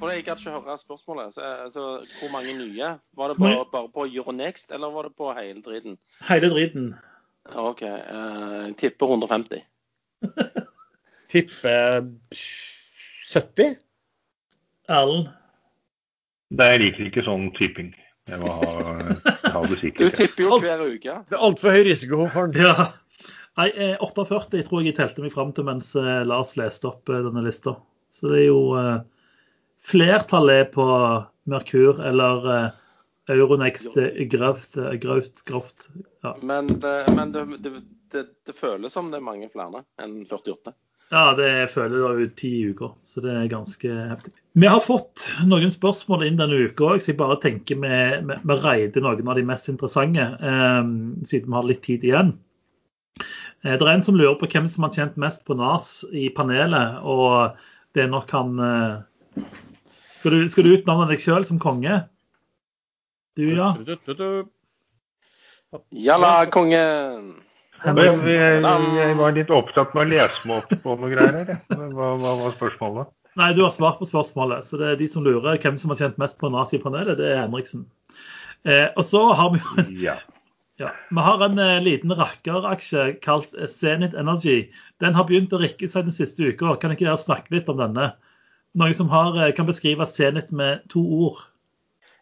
For 0.00 0.08
Jeg 0.08 0.24
gadd 0.24 0.40
ikke 0.40 0.54
høre 0.54 0.78
spørsmålet. 0.80 1.34
Så, 1.36 1.44
altså, 1.44 1.82
hvor 2.20 2.30
mange 2.32 2.54
nye? 2.56 2.94
Var 3.20 3.28
det 3.28 3.36
bare, 3.36 3.64
bare, 3.72 3.88
på 3.92 4.06
Euronext, 4.08 4.72
eller 4.72 4.92
var 4.94 5.08
det 5.08 5.12
på 5.18 5.32
hele 5.36 5.60
driten? 5.62 5.98
Hele 6.28 6.48
driten. 6.50 6.94
OK. 7.52 7.82
Uh, 7.82 8.72
tipper 8.80 9.12
150. 9.12 9.60
tipper 11.32 12.08
70? 13.28 13.76
Erlend? 14.88 15.28
Jeg 16.58 16.80
liker 16.82 17.10
ikke 17.10 17.26
sånn 17.28 17.50
tipping. 17.58 17.92
Jeg 18.30 18.40
må 18.40 18.56
ha, 18.56 18.72
ha 19.54 19.62
det 19.68 19.78
sikkert. 19.82 20.00
Du 20.00 20.16
tipper 20.16 20.46
jo 20.46 20.58
hver 20.64 20.82
uke. 20.82 21.20
Det 21.28 21.36
er 21.36 21.46
altfor 21.50 21.76
høy 21.76 21.84
risiko 21.86 22.24
for 22.32 22.48
den. 22.48 22.64
Ja. 22.64 22.90
Nei, 23.60 23.68
48 24.00 24.64
tror 24.64 24.80
jeg 24.80 24.94
jeg 24.94 24.96
telte 24.96 25.22
meg 25.24 25.34
fram 25.34 25.52
til 25.52 25.66
mens 25.68 25.92
eh, 25.98 26.20
Lars 26.24 26.54
leste 26.56 26.88
opp 26.88 27.10
eh, 27.12 27.20
denne 27.26 27.44
lista. 27.44 27.76
Så 28.14 28.30
det 28.32 28.46
er 28.46 28.46
jo 28.48 28.60
flertallet 29.84 30.64
er 30.64 30.68
på 30.74 30.86
Merkur 31.50 32.02
eller 32.06 32.46
uh, 32.46 32.78
Euronext 33.30 33.96
Grøft. 34.32 34.76
grøft, 35.00 35.44
grøft 35.46 35.88
Ja. 36.24 36.34
Men, 36.42 36.66
det, 36.82 36.94
men 37.16 37.32
det, 37.32 37.46
det, 38.12 38.26
det, 38.46 38.54
føles 38.56 38.92
som 38.92 39.10
det 39.10 39.20
er 39.20 39.24
mange 39.24 39.48
flere 39.52 39.84
enn 40.02 40.22
48? 40.26 40.74
Ja, 41.10 41.32
det 41.34 41.72
føler 41.72 42.04
det 42.04 42.26
ut 42.28 42.36
ti 42.38 42.50
uker, 42.70 42.92
så 43.02 43.22
det 43.24 43.32
er 43.34 43.48
ganske 43.50 43.88
heftig. 44.12 44.34
Vi 44.58 44.66
har 44.66 44.82
fått 44.82 45.24
noen 45.46 45.72
spørsmål 45.74 46.22
inn 46.26 46.38
denne 46.38 46.58
uka 46.68 46.92
òg, 46.92 47.02
så 47.02 47.10
jeg 47.10 47.18
bare 47.18 47.38
tenker 47.42 47.80
vi, 47.82 47.96
vi, 48.28 48.36
vi 48.46 48.58
reider 48.62 49.02
noen 49.02 49.30
av 49.30 49.38
de 49.38 49.46
mest 49.46 49.70
interessante, 49.72 50.26
um, 50.38 50.92
siden 51.26 51.50
vi 51.50 51.58
har 51.58 51.66
litt 51.66 51.82
tid 51.86 52.06
igjen. 52.06 52.36
Det 53.64 53.74
er 53.76 53.90
en 53.92 54.06
som 54.06 54.16
lurer 54.16 54.38
på 54.40 54.48
hvem 54.52 54.68
som 54.70 54.86
har 54.86 54.94
tjent 54.94 55.18
mest 55.20 55.42
på 55.46 55.56
NAS 55.58 55.90
i 56.16 56.30
panelet, 56.34 57.02
og 57.02 57.58
det 57.94 58.06
er 58.06 58.14
nok 58.14 58.30
han 58.32 58.62
skal 60.20 60.36
du, 60.36 60.48
skal 60.52 60.66
du 60.66 60.74
utnavne 60.76 61.08
deg 61.08 61.22
sjøl 61.22 61.46
som 61.48 61.60
konge? 61.62 62.02
Du, 63.38 63.46
ja. 63.56 63.72
Jalla, 65.94 66.32
kongen! 66.52 67.30
Jeg, 67.80 67.96
jeg, 67.96 68.56
jeg, 68.60 69.12
var 69.16 69.32
litt 69.32 69.52
opptatt 69.56 69.94
med 69.96 70.02
å 70.02 70.10
lese 70.10 70.48
meg 70.48 70.58
opp 70.58 70.82
på 70.82 70.96
noe 71.00 71.12
greier 71.14 71.38
her. 71.38 71.54
Hva, 71.70 72.10
hva 72.20 72.34
var 72.42 72.52
spørsmålet? 72.52 73.08
Nei, 73.40 73.52
du 73.56 73.62
har 73.64 73.72
svart 73.72 73.96
på 74.02 74.08
spørsmålet. 74.10 74.66
Så 74.66 74.80
det 74.80 74.90
er 74.90 74.98
de 75.00 75.08
som 75.08 75.24
lurer 75.24 75.56
hvem 75.62 75.78
som 75.80 75.94
har 75.94 76.02
tjent 76.02 76.20
mest 76.20 76.36
på 76.40 76.50
Nazi-panelet, 76.52 77.16
det 77.20 77.30
er 77.30 77.40
Henriksen. 77.46 77.86
Eh, 78.68 78.90
og 78.92 79.06
så 79.08 79.22
har 79.38 79.54
vi 79.54 79.62
jo 79.62 79.86
ja. 80.10 80.18
ja. 80.82 80.90
Vi 81.08 81.24
har 81.24 81.46
en 81.46 81.62
eh, 81.62 81.78
liten 81.86 82.12
rakkeraksje 82.18 83.06
kalt 83.24 83.56
Zenit 83.72 84.18
Energy. 84.18 84.66
Den 85.00 85.16
har 85.16 85.30
begynt 85.30 85.54
å 85.56 85.62
rikke 85.62 85.88
seg 85.88 86.10
den 86.10 86.16
siste 86.16 86.50
uka. 86.50 86.76
Kan 86.82 86.92
ikke 86.92 87.06
dere 87.06 87.22
snakke 87.22 87.56
litt 87.56 87.70
om 87.72 87.80
denne? 87.80 88.10
Noen 88.78 88.94
som 88.94 89.08
har, 89.10 89.34
eh, 89.36 89.54
kan 89.54 89.66
beskrive 89.66 90.06
senest 90.06 90.52
med 90.52 90.84
to 90.90 91.00
ord? 91.00 91.42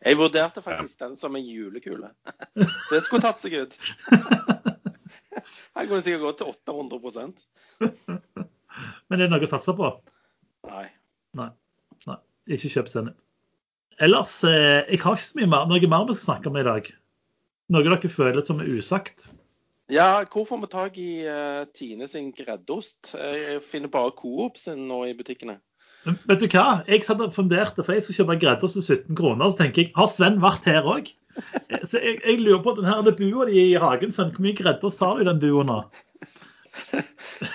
Jeg 0.04 0.16
vurderte 0.16 0.62
faktisk 0.62 1.00
den 1.00 1.16
som 1.16 1.36
en 1.36 1.44
julekule. 1.44 2.10
Det 2.90 3.02
skulle 3.04 3.22
tatt 3.22 3.40
seg 3.42 3.58
ut. 3.58 3.78
Jeg 5.78 5.88
kunne 5.88 6.02
sikkert 6.02 6.24
gått 6.24 6.40
til 6.40 6.48
800% 6.50 7.42
Men 9.08 9.20
er 9.20 9.24
det 9.24 9.28
noe 9.30 9.46
å 9.46 9.50
satse 9.50 9.74
på? 9.78 9.90
Nei. 10.68 10.86
Nei. 11.38 11.50
Nei. 12.08 12.16
Ikke 12.54 12.70
kjøp 12.72 12.90
Zenit. 12.90 13.18
Ellers, 13.98 14.32
eh, 14.46 14.86
jeg 14.86 15.00
har 15.02 15.18
ikke 15.18 15.26
så 15.26 15.38
mye 15.40 15.50
mer, 15.50 15.66
noe 15.70 15.90
mer 15.90 16.06
vi 16.06 16.16
skal 16.16 16.24
snakke 16.24 16.50
om 16.50 16.58
i 16.60 16.66
dag. 16.66 16.90
Noe 17.74 17.84
dere 17.84 18.10
føler 18.12 18.44
som 18.46 18.62
er 18.62 18.70
usagt? 18.78 19.28
Ja, 19.90 20.22
hvor 20.30 20.44
får 20.48 20.60
vi 20.62 20.68
tak 20.70 20.98
i 21.00 21.10
uh, 21.24 21.64
Tine 21.74 22.06
sin 22.10 22.30
greddost? 22.36 23.14
Jeg 23.16 23.62
finner 23.64 23.90
bare 23.92 24.12
Coop 24.16 24.60
sin 24.60 24.86
nå 24.88 25.02
i 25.08 25.16
butikkene. 25.16 25.58
Men 26.08 26.18
vet 26.30 26.40
du 26.40 26.48
hva? 26.56 26.80
Jeg 26.88 27.04
satt 27.04 27.20
og 27.20 27.34
funderte, 27.36 27.84
for 27.84 27.92
jeg 27.92 28.04
skulle 28.04 28.22
kjøpe 28.22 28.38
greddost 28.40 28.78
til 28.78 28.84
17 28.96 29.18
kroner. 29.18 29.50
Så 29.52 29.60
tenker 29.60 29.84
jeg, 29.84 29.94
har 29.98 30.08
Sven 30.08 30.38
vært 30.40 30.68
her 30.70 30.88
òg? 30.88 31.10
Så 31.84 32.00
jeg, 32.00 32.18
jeg, 32.24 32.40
lurer 32.42 32.62
på 32.64 32.74
den 32.78 32.88
her 32.88 33.04
bua 33.04 33.44
di 33.46 33.58
i 33.60 33.78
hagen, 33.78 34.14
Sven. 34.14 34.32
Hvor 34.34 34.46
mye 34.46 34.56
greddost 34.56 35.04
har 35.04 35.18
du 35.18 35.26
i 35.26 35.28
den 35.28 35.42
bua 35.42 35.66
nå? 35.68 35.82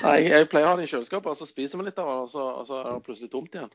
Nei, 0.03 0.17
jeg 0.27 0.47
pleier 0.51 0.67
å 0.67 0.73
ha 0.73 0.77
det 0.77 0.85
i 0.85 0.91
kjøleskapet, 0.91 1.31
og 1.31 1.39
så 1.39 1.47
spiser 1.47 1.79
vi 1.79 1.87
litt 1.87 1.99
av 1.99 2.09
det, 2.09 2.17
og 2.25 2.29
så, 2.31 2.45
og 2.61 2.67
så 2.69 2.79
er 2.79 2.89
det 2.91 3.05
plutselig 3.07 3.31
tomt 3.33 3.55
igjen. 3.57 3.71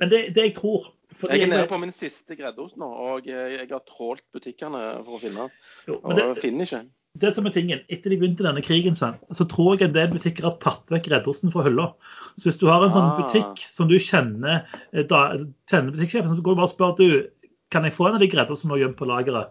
Men 0.00 0.12
det, 0.12 0.20
det 0.36 0.44
jeg 0.48 0.54
tror 0.60 0.92
Jeg 1.26 1.46
er 1.46 1.50
nede 1.50 1.68
på 1.70 1.80
min 1.82 1.94
siste 1.94 2.36
greddeost 2.38 2.78
nå, 2.80 2.86
og 2.86 3.26
jeg, 3.28 3.56
jeg 3.56 3.70
har 3.72 3.82
trålt 3.88 4.24
butikkene 4.36 4.84
for 5.02 5.16
å 5.18 5.22
finne 5.22 5.48
den. 5.48 5.98
Og 5.98 6.14
det, 6.16 6.26
finner 6.42 6.68
ikke 6.68 6.84
det 7.22 7.32
som 7.34 7.46
er 7.48 7.54
tingen, 7.54 7.82
Etter 7.92 8.12
de 8.12 8.18
begynte 8.20 8.44
denne 8.46 8.62
krigen, 8.64 8.96
så 8.96 9.46
tror 9.48 9.76
jeg 9.76 9.88
en 9.88 9.96
del 9.96 10.10
butikker 10.12 10.48
har 10.48 10.56
tatt 10.62 10.92
vekk 10.92 11.10
reddersen 11.12 11.52
fra 11.54 11.64
hylla. 11.66 11.90
Så 12.36 12.50
hvis 12.50 12.60
du 12.60 12.66
har 12.70 12.84
en 12.84 12.94
sånn 12.94 13.12
Ah. 13.12 13.16
butikk 13.20 13.62
som 13.64 13.88
du 13.88 13.96
kjenner, 13.98 14.66
eh, 14.92 15.02
da, 15.02 15.36
kjenner 15.70 15.94
butikksjefen, 15.94 16.36
så 16.36 16.42
går 16.42 16.54
du 16.54 16.60
bare 16.60 16.70
og 16.70 16.74
spør 16.74 16.96
du, 16.96 17.28
kan 17.70 17.84
jeg 17.84 17.94
få 17.96 18.08
en 18.08 18.14
av 18.14 18.20
de 18.20 18.28
greddersene 18.28 18.70
nå 18.70 18.78
gjemt 18.78 18.96
på 18.96 19.08
lageret. 19.08 19.50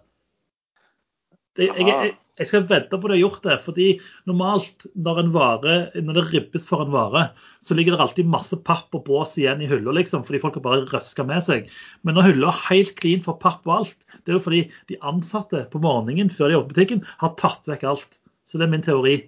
Det, 1.56 1.68
jeg, 1.68 1.88
jeg, 1.88 2.16
jeg 2.36 2.50
skal 2.50 2.66
vedde 2.68 3.00
på 3.00 3.08
det 3.08 3.16
jeg 3.16 3.24
har 3.24 3.30
gjort 3.30 3.46
det. 3.48 3.58
fordi 3.64 3.88
normalt 4.28 4.86
når, 4.96 5.20
en 5.22 5.32
vare, 5.36 5.76
når 5.96 6.18
det 6.20 6.26
ribbes 6.34 6.68
for 6.68 6.84
en 6.84 6.92
vare, 6.92 7.30
så 7.64 7.78
ligger 7.78 7.96
det 7.96 8.04
alltid 8.04 8.32
masse 8.32 8.60
papp 8.68 8.96
og 8.98 9.06
bås 9.08 9.38
igjen 9.40 9.64
i 9.64 9.70
hylla, 9.72 9.96
liksom, 9.96 10.26
fordi 10.28 10.42
folk 10.44 10.60
har 10.60 10.66
bare 10.66 10.86
røska 10.92 11.26
med 11.28 11.46
seg. 11.46 11.70
Men 12.04 12.20
når 12.20 12.32
hylla 12.32 12.52
er 12.52 12.64
helt 12.68 12.96
clean 13.00 13.24
for 13.26 13.40
papp 13.40 13.64
og 13.70 13.78
alt, 13.80 13.98
det 14.24 14.34
er 14.34 14.40
jo 14.40 14.46
fordi 14.48 14.66
de 14.92 15.00
ansatte 15.08 15.64
på 15.72 15.84
morgenen 15.84 16.32
før 16.34 16.52
de 16.52 16.60
åpner 16.60 16.74
butikken, 16.76 17.06
har 17.24 17.38
tatt 17.40 17.72
vekk 17.72 17.88
alt. 17.96 18.20
Så 18.46 18.60
det 18.60 18.68
er 18.68 18.76
min 18.76 18.86
teori. 18.86 19.20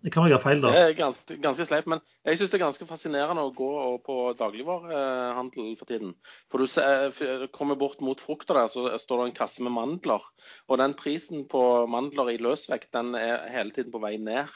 Det 0.00 0.12
kan 0.14 0.24
være 0.24 0.40
feil, 0.40 0.62
da. 0.64 0.70
Det 0.72 0.80
er 0.80 0.94
ganske, 0.96 1.36
ganske 1.42 1.66
sleip, 1.68 1.88
Men 1.90 2.00
jeg 2.24 2.38
syns 2.38 2.52
det 2.52 2.56
er 2.56 2.64
ganske 2.64 2.86
fascinerende 2.88 3.42
å 3.44 3.52
gå 3.56 3.70
på 4.06 4.16
dagligvarehandel 4.38 5.74
for 5.76 5.90
tiden. 5.90 6.14
For 6.48 6.62
du 6.62 6.70
ser, 6.70 7.46
kommer 7.52 7.76
bort 7.80 8.00
mot 8.04 8.20
frukta 8.20 8.56
der, 8.56 8.70
så 8.72 8.86
står 9.02 9.20
det 9.20 9.28
en 9.28 9.36
kasse 9.42 9.66
med 9.66 9.76
mandler. 9.76 10.24
Og 10.68 10.80
den 10.80 10.96
prisen 10.96 11.44
på 11.50 11.62
mandler 11.92 12.32
i 12.32 12.40
løsvekt, 12.40 12.92
den 12.96 13.12
er 13.18 13.44
hele 13.52 13.76
tiden 13.76 13.92
på 13.92 14.00
vei 14.00 14.16
ned. 14.16 14.48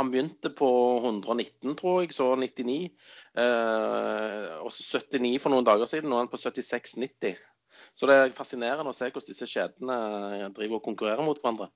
Han 0.00 0.10
begynte 0.10 0.50
på 0.56 0.70
119, 1.04 1.76
tror 1.78 2.02
jeg, 2.02 2.14
så 2.16 2.32
99. 2.34 2.90
Eh, 3.38 4.50
og 4.64 4.72
så 4.72 5.04
79 5.04 5.38
for 5.42 5.54
noen 5.54 5.66
dager 5.66 5.90
siden. 5.90 6.10
Nå 6.10 6.18
er 6.18 6.24
han 6.24 6.32
på 6.32 6.40
76,90. 6.40 7.38
Så 7.98 8.08
det 8.08 8.16
er 8.16 8.34
fascinerende 8.34 8.90
å 8.92 8.96
se 8.96 9.10
hvordan 9.10 9.28
disse 9.28 9.48
kjedene 9.50 10.50
driver 10.56 10.78
og 10.78 10.86
konkurrerer 10.86 11.26
mot 11.26 11.38
hverandre. 11.38 11.68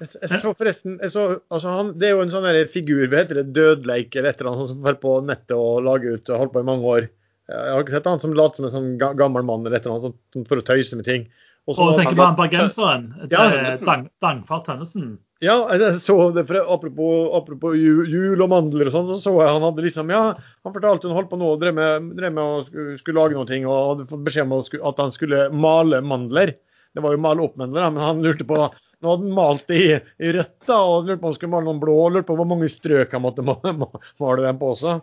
Jeg, 0.00 0.28
så 0.40 0.50
forresten 0.58 0.96
jeg 0.98 1.12
så, 1.12 1.24
altså 1.54 1.70
han, 1.70 1.92
Det 2.00 2.08
er 2.08 2.16
jo 2.16 2.24
en 2.24 2.32
sånn 2.32 2.48
figur, 2.72 3.04
hva 3.06 3.20
heter 3.22 3.38
det, 3.40 3.52
dødleik 3.54 4.16
eller 4.16 4.32
et 4.32 4.40
eller 4.42 4.50
annet, 4.52 4.72
som 4.72 4.80
var 4.82 4.98
på 5.02 5.20
nettet 5.26 5.54
og 5.54 5.84
lager 5.86 6.18
ut, 6.18 6.32
og 6.32 6.42
holdt 6.42 6.54
på 6.56 6.64
i 6.64 6.68
mange 6.70 6.90
år. 6.96 7.06
Jeg 7.44 7.72
har 7.74 7.84
ikke 7.84 7.94
sett 7.98 8.08
han 8.08 8.22
som 8.22 8.34
later 8.34 8.62
som 8.62 8.66
en 8.70 8.74
sånn 8.74 9.16
gammel 9.20 9.44
mann 9.46 9.66
eller 9.66 9.78
et 9.78 9.86
eller 9.86 10.00
annet, 10.00 10.16
sånn, 10.34 10.46
for 10.48 10.60
å 10.60 10.66
tøyse 10.66 10.98
med 10.98 11.06
ting. 11.06 11.28
Og 11.68 11.78
tenker 11.96 12.16
på 12.16 12.26
bergenseren? 12.36 13.06
Ja, 13.32 13.46
Dang, 13.80 14.08
Dangfart 14.20 14.66
Tønnesen? 14.68 15.14
Ja, 15.44 15.56
jeg 15.76 15.96
så 16.00 16.16
det. 16.32 16.44
for 16.48 16.60
Apropos, 16.74 17.30
apropos 17.36 17.76
jul 17.76 18.40
og 18.40 18.50
mandler 18.52 18.88
og 18.88 18.94
sånn, 18.94 19.08
så 19.10 19.16
så 19.20 19.32
jeg 19.40 19.52
han 19.52 19.64
hadde 19.66 19.84
liksom 19.84 20.12
Ja, 20.12 20.22
han 20.36 20.74
fortalte 20.76 21.08
hun 21.08 21.16
holdt 21.16 21.30
på 21.32 21.40
nå 21.40 21.54
og 21.54 21.62
drev 21.62 21.76
med, 21.76 22.12
drev 22.18 22.36
med 22.36 22.44
å 22.44 22.62
skulle, 22.68 22.96
skulle 23.00 23.20
lage 23.20 23.36
noe 23.36 23.60
og 23.64 23.90
hadde 23.90 24.08
fått 24.12 24.24
beskjed 24.28 24.48
om 24.48 24.56
at 24.60 25.02
han 25.02 25.14
skulle 25.16 25.48
male 25.52 26.00
mandler. 26.04 26.54
Det 26.94 27.02
var 27.02 27.16
jo 27.16 27.24
male 27.24 27.44
opp 27.44 27.56
mandler, 27.60 27.90
men 27.90 28.04
han 28.04 28.22
lurte 28.24 28.46
på 28.48 28.60
nå 29.04 29.12
hadde 29.12 29.26
han 29.28 29.36
malt 29.36 29.66
det 29.68 29.80
i, 29.80 29.88
i 30.24 30.32
rødt 30.34 30.68
da, 30.68 30.78
og 30.80 31.04
lurte 31.04 31.20
på 31.20 31.26
om 31.26 31.30
han 31.30 31.36
skulle 31.36 31.54
male 31.54 31.68
noen 31.68 31.82
blå. 31.82 31.96
og 32.06 32.14
lurte 32.14 32.28
på 32.30 32.36
hvor 32.38 32.48
mange 32.48 32.70
strøk 32.72 33.12
han 33.12 33.24
måtte 33.24 33.44
male 33.44 34.46
den 34.46 34.60
på 34.60 34.70
også. 34.72 34.98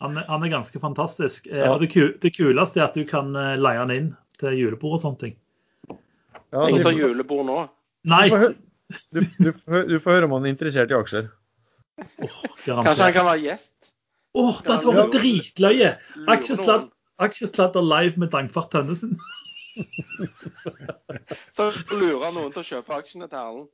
Han, 0.00 0.16
han 0.16 0.46
er 0.46 0.52
ganske 0.54 0.80
fantastisk. 0.80 1.50
Eh, 1.50 1.60
ja. 1.60 1.74
og 1.74 1.82
det, 1.82 1.90
det, 2.22 2.32
kuleste 2.32 2.80
er 2.80 2.86
at 2.86 2.96
du 2.96 3.04
kan 3.08 3.34
eh, 3.36 3.56
leie 3.60 3.82
han 3.82 3.92
inn 3.92 4.08
til 4.40 4.56
julebord 4.56 4.96
og 4.96 5.02
sånne 5.02 5.20
ting. 5.26 5.34
Ja, 6.50 6.64
Ingen 6.64 6.80
som 6.80 6.92
har 6.92 6.96
julebord 6.96 7.44
nå? 7.50 7.58
Nei. 8.08 8.24
Du, 9.14 9.20
du, 9.38 9.50
du, 9.66 9.98
får 10.02 10.16
høre 10.16 10.26
om 10.26 10.32
han 10.38 10.48
er 10.48 10.54
interessert 10.54 10.90
i 10.90 10.96
aksjer. 10.96 11.28
Oh, 12.00 12.38
Kanskje 12.64 13.04
han 13.04 13.12
kan 13.14 13.28
være 13.28 13.44
gjest? 13.44 13.74
Å, 14.30 14.40
oh, 14.40 14.56
det 14.64 14.72
hadde 14.72 14.94
vært 14.96 15.14
dritløye! 15.18 15.90
Aksjesladder 17.20 17.84
live 17.84 18.22
med 18.22 18.32
Dagfart 18.32 18.72
Tønnesen. 18.72 19.18
Så 21.56 21.70
lurer 21.92 22.32
noen 22.34 22.50
til 22.54 22.62
å 22.62 22.68
kjøpe 22.72 22.96
aksjene 22.96 23.28
til 23.30 23.38
Erlend. 23.40 23.68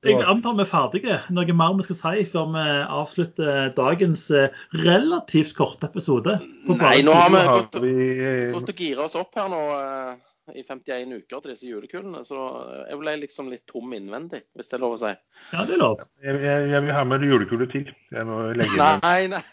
Jeg 0.00 0.24
antar 0.24 0.54
vi 0.56 0.64
er 0.64 0.68
ferdige. 0.68 1.16
Noe 1.36 1.54
mer 1.56 1.74
vi 1.76 1.84
skal 1.84 1.98
si 1.98 2.24
før 2.32 2.46
vi 2.54 2.62
avslutter 3.00 3.68
dagens 3.76 4.30
eh, 4.32 4.56
relativt 4.80 5.52
korte 5.58 5.90
episode? 5.90 6.38
Nei, 6.70 7.02
nå 7.04 7.16
har 7.16 7.28
vi 7.34 7.42
gått, 7.50 7.76
gått 8.54 8.72
og 8.72 8.80
gira 8.80 9.04
oss 9.04 9.18
opp 9.20 9.36
her 9.36 9.50
nå 9.52 9.60
eh, 9.76 10.14
i 10.56 10.64
51 10.64 11.12
uker 11.20 11.42
til 11.44 11.52
disse 11.52 11.68
julekulene. 11.68 12.24
Så 12.24 12.40
jeg 12.88 13.00
ble 13.02 13.16
liksom 13.26 13.52
litt 13.52 13.66
tom 13.68 13.92
innvendig, 13.96 14.46
hvis 14.56 14.72
det 14.72 14.78
er 14.78 14.84
lov 14.86 14.96
å 14.96 15.02
si. 15.04 15.12
Ja, 15.52 15.66
det 15.68 15.76
er 15.76 15.82
lov. 15.84 16.08
Jeg, 16.24 16.40
jeg, 16.48 16.68
jeg 16.72 16.86
vil 16.86 16.96
ha 16.96 17.06
med 17.12 17.28
julekuler 17.28 17.72
til. 17.76 17.92
Jeg 18.16 18.28
må 18.30 18.42
legge 18.56 18.72
inn 18.72 19.04
Nei, 19.04 19.20
nei. 19.36 19.44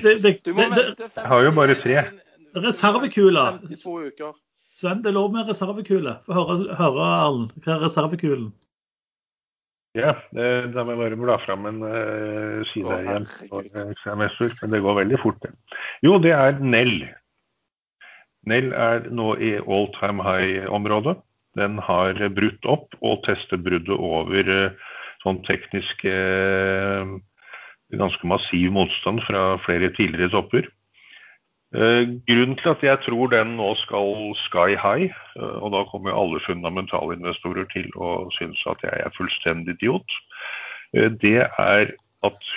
Det, 0.00 0.16
det, 0.24 0.38
du 0.46 0.54
må 0.56 0.64
vente 0.72 1.10
Jeg 1.12 1.32
har 1.34 1.44
jo 1.44 1.56
bare 1.60 1.76
tre. 1.82 2.06
Reservekuler. 2.56 3.60
52 3.68 3.98
uker. 4.14 4.38
Sven, 4.80 5.02
det 5.04 5.10
er 5.10 5.18
lov 5.18 5.32
med 5.34 5.48
reservekule. 5.50 6.16
Få 6.24 6.34
høre, 6.38 6.74
høre 6.78 7.06
Arlen. 7.20 7.48
Hva 7.60 7.76
er 7.76 7.82
reservekulen? 7.84 8.50
Ja, 9.98 10.12
da 10.30 10.84
må 10.86 10.94
jeg 10.94 11.00
bare 11.00 11.18
bla 11.18 11.36
fram 11.42 11.66
en 11.66 11.80
uh, 11.82 12.60
side 12.70 12.94
her 12.94 13.08
igjen. 13.10 13.26
Men 14.62 14.74
det 14.74 14.82
går 14.84 15.00
veldig 15.00 15.18
fort, 15.20 15.40
det. 15.42 15.50
Jo, 16.06 16.14
det 16.22 16.32
er 16.36 16.60
Nell. 16.62 17.02
Nell 18.48 18.70
er 18.72 19.10
nå 19.12 19.34
i 19.42 19.56
all 19.58 19.90
time 19.98 20.24
high-området. 20.24 21.18
Den 21.58 21.80
har 21.82 22.22
brutt 22.32 22.70
opp 22.70 22.94
og 23.02 23.24
tester 23.26 23.58
bruddet 23.60 23.98
over 23.98 24.52
uh, 24.54 24.94
sånn 25.26 25.42
teknisk 25.50 26.06
uh, 26.06 27.18
ganske 27.98 28.30
massiv 28.30 28.70
motstand 28.72 29.26
fra 29.26 29.58
flere 29.66 29.90
tidligere 29.98 30.32
topper. 30.38 30.70
Eh, 31.74 32.04
grunnen 32.26 32.56
til 32.58 32.68
at 32.68 32.82
jeg 32.82 32.98
tror 33.06 33.28
den 33.30 33.52
nå 33.54 33.68
skal 33.78 34.32
sky 34.42 34.74
high, 34.74 35.12
eh, 35.38 35.56
og 35.62 35.70
da 35.70 35.84
kommer 35.86 36.16
alle 36.18 36.40
fundamentale 36.42 37.14
investorer 37.14 37.68
til 37.70 37.86
å 37.94 38.26
synes 38.34 38.58
at 38.66 38.82
jeg 38.82 39.04
er 39.04 39.14
fullstendig 39.14 39.76
idiot, 39.78 40.16
eh, 40.98 41.06
det 41.22 41.46
er 41.46 41.92
at 42.26 42.48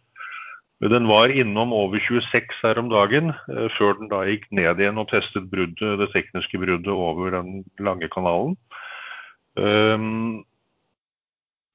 Den 0.82 1.06
var 1.06 1.28
innom 1.28 1.72
over 1.72 1.98
26 2.00 2.62
her 2.62 2.78
om 2.78 2.88
dagen, 2.90 3.32
før 3.78 3.92
den 3.98 4.08
da 4.10 4.24
gikk 4.26 4.50
ned 4.50 4.80
igjen 4.80 4.98
og 4.98 5.08
testet 5.12 5.50
bruddet, 5.50 5.98
det 6.00 6.10
tekniske 6.10 6.58
bruddet 6.58 6.90
over 6.90 7.30
den 7.30 7.64
lange 7.78 8.08
kanalen. 8.10 8.56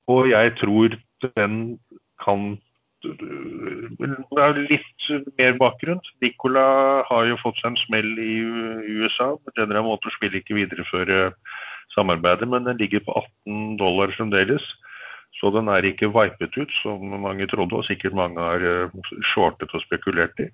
Og 0.07 0.30
jeg 0.30 0.55
tror 0.59 0.89
den 1.23 1.80
kan 2.19 2.59
det 3.08 4.43
er 4.43 4.60
litt 4.68 5.08
mer 5.39 5.55
bakgrunn. 5.60 6.01
Nicola 6.24 6.66
har 7.10 7.30
jo 7.30 7.39
fått 7.41 7.62
seg 7.62 7.72
en 7.72 7.80
smell 7.80 8.12
i 8.20 8.34
USA. 8.99 9.34
General 9.58 9.86
Motors 9.88 10.18
vil 10.22 10.38
ikke 10.39 10.58
videreføre 10.58 11.32
samarbeidet, 11.95 12.49
men 12.49 12.68
den 12.68 12.80
ligger 12.82 13.03
på 13.05 13.16
18 13.47 13.78
dollar 13.82 14.14
fremdeles. 14.18 14.66
Så 15.38 15.51
den 15.53 15.70
er 15.70 15.86
ikke 15.86 16.10
vipet 16.14 16.55
ut, 16.58 16.72
som 16.82 17.03
mange 17.22 17.45
trodde, 17.49 17.78
og 17.78 17.86
sikkert 17.86 18.16
mange 18.18 18.41
har 18.41 18.64
eh, 18.66 19.12
shortet 19.34 19.74
og 19.76 19.84
spekulert 19.84 20.39
i. 20.41 20.47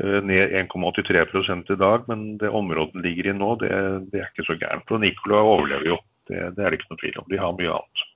Eh, 0.00 0.18
ned 0.24 0.54
1,83 0.56 1.74
i 1.74 1.78
dag, 1.78 2.08
men 2.08 2.38
det 2.40 2.50
området 2.50 2.96
den 2.96 3.04
ligger 3.06 3.30
i 3.30 3.36
nå, 3.36 3.54
det, 3.60 3.70
det, 4.10 4.22
er 4.22 4.30
ikke 4.30 4.48
så 4.48 4.56
gærent. 4.58 4.90
Og 4.90 5.02
Nicola 5.02 5.42
overlever 5.44 5.92
jo, 5.92 5.98
det, 6.30 6.40
det 6.56 6.64
er 6.64 6.72
det 6.72 6.80
ikke 6.80 6.90
noe 6.94 7.02
tvil 7.02 7.20
om. 7.22 7.28
De 7.30 7.42
har 7.42 7.58
mye 7.58 7.76
annet. 7.76 8.06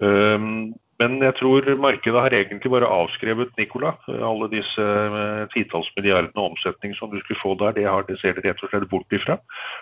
Um, 0.00 0.46
men 1.00 1.16
jeg 1.24 1.32
tror 1.38 1.64
markedet 1.80 2.20
har 2.20 2.34
egentlig 2.36 2.70
bare 2.74 2.88
avskrevet 2.92 3.54
Nicola. 3.56 3.94
Alle 4.20 4.50
disse 4.52 4.84
eh, 4.84 5.46
titalls 5.54 5.88
milliardene 5.96 6.44
omsetning 6.44 6.92
som 6.98 7.08
du 7.08 7.16
skulle 7.22 7.40
få 7.40 7.54
der, 7.62 7.72
det, 7.78 7.86
har, 7.88 8.04
det 8.04 8.18
ser 8.20 8.36
de 8.36 8.44
rett 8.44 8.60
og 8.60 8.68
slett 8.68 8.88
bort 8.90 9.16
ifra. 9.16 9.38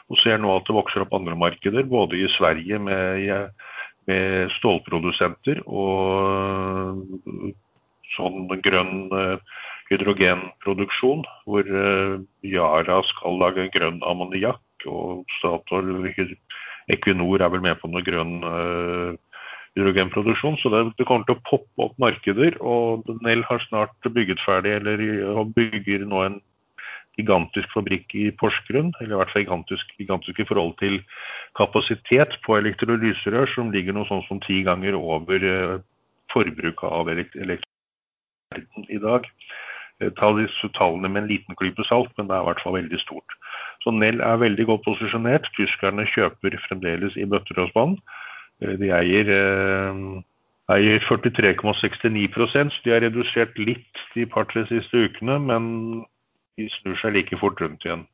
Og 0.07 0.21
ser 0.23 0.39
nå 0.39 0.53
at 0.55 0.69
det 0.69 0.77
vokser 0.79 1.03
opp 1.03 1.17
andre 1.19 1.35
markeder, 1.39 1.89
både 1.91 2.21
i 2.23 2.31
Sverige 2.37 2.79
med, 2.79 3.51
med 4.07 4.55
stålprodusenter 4.61 5.65
og 5.67 7.03
sånn 8.15 8.47
grønn 8.63 9.11
eh, 9.11 9.59
hydrogenproduksjon, 9.91 11.27
hvor 11.51 11.67
eh, 11.83 12.19
Yara 12.47 13.03
skal 13.11 13.43
lage 13.43 13.71
grønn 13.75 13.99
ammoniakk, 14.07 14.63
og 14.87 15.27
Statoil 15.41 16.07
Equinor 16.89 17.43
er 17.43 17.51
vel 17.51 17.65
med 17.67 17.83
på 17.83 17.91
noe 17.91 18.07
grønn 18.07 18.39
hydrogenproduksjon. 19.77 20.59
Så 20.63 20.73
det, 20.73 20.83
det, 20.99 21.07
kommer 21.09 21.27
til 21.29 21.37
å 21.37 21.45
poppe 21.49 21.89
opp 21.89 21.97
markeder. 22.01 22.57
Og 22.65 23.09
Nell 23.27 23.45
har 23.49 23.65
snart 23.69 24.11
bygget 24.15 24.43
ferdig, 24.45 24.77
eller 24.81 25.03
bygger 25.57 26.07
nå 26.09 26.25
en 26.27 26.39
gigantisk 27.19 27.73
fabrikk 27.75 28.15
i 28.15 28.29
Porsgrunn. 28.39 28.93
Eller 29.01 29.17
i 29.17 29.21
hvert 29.21 29.35
fall 29.35 29.45
gigantisk, 29.45 29.95
gigantisk 30.01 30.43
i 30.43 30.49
forhold 30.49 30.77
til 30.83 31.01
kapasitet 31.59 32.39
på 32.47 32.59
elektrolyserør, 32.59 33.51
som 33.55 33.73
ligger 33.75 33.97
noe 33.97 34.09
sånn 34.11 34.25
som 34.29 34.43
ti 34.45 34.63
ganger 34.67 34.99
over 34.99 35.49
eh, 35.53 35.79
forbruket 36.33 36.87
av 36.89 37.11
elektrolyserør 37.15 37.67
i 38.89 39.01
dag. 39.03 39.27
Eh, 40.01 40.13
ta 40.19 40.31
disse 40.37 40.71
tallene 40.79 41.11
med 41.11 41.25
en 41.25 41.33
liten 41.33 41.59
klype 41.59 41.85
salt, 41.89 42.13
men 42.17 42.31
det 42.31 42.37
er 42.37 42.47
i 42.47 42.49
hvert 42.51 42.63
fall 42.65 42.79
veldig 42.79 43.03
stort. 43.03 43.37
Så 43.83 43.95
Nell 43.95 44.23
er 44.25 44.41
veldig 44.43 44.67
godt 44.71 44.87
posisjonert. 44.87 45.47
Tyskerne 45.59 46.07
kjøper 46.15 46.59
fremdeles 46.67 47.17
i 47.19 47.27
bøtter. 47.27 47.61
Eh, 48.63 48.77
De 48.79 48.91
eier, 48.91 49.29
eh, 49.29 50.23
eier 50.75 51.01
43,69 51.01 52.71
så 52.71 52.83
De 52.85 52.91
har 52.91 53.01
redusert 53.01 53.59
litt 53.59 54.05
de 54.15 54.27
par-tre 54.27 54.67
siste 54.67 55.09
ukene, 55.09 55.39
men 55.39 56.05
de 56.57 56.69
snur 56.69 56.97
seg 57.01 57.15
like 57.15 57.37
fort 57.39 57.61
rundt 57.61 57.85
igjen. 57.85 58.07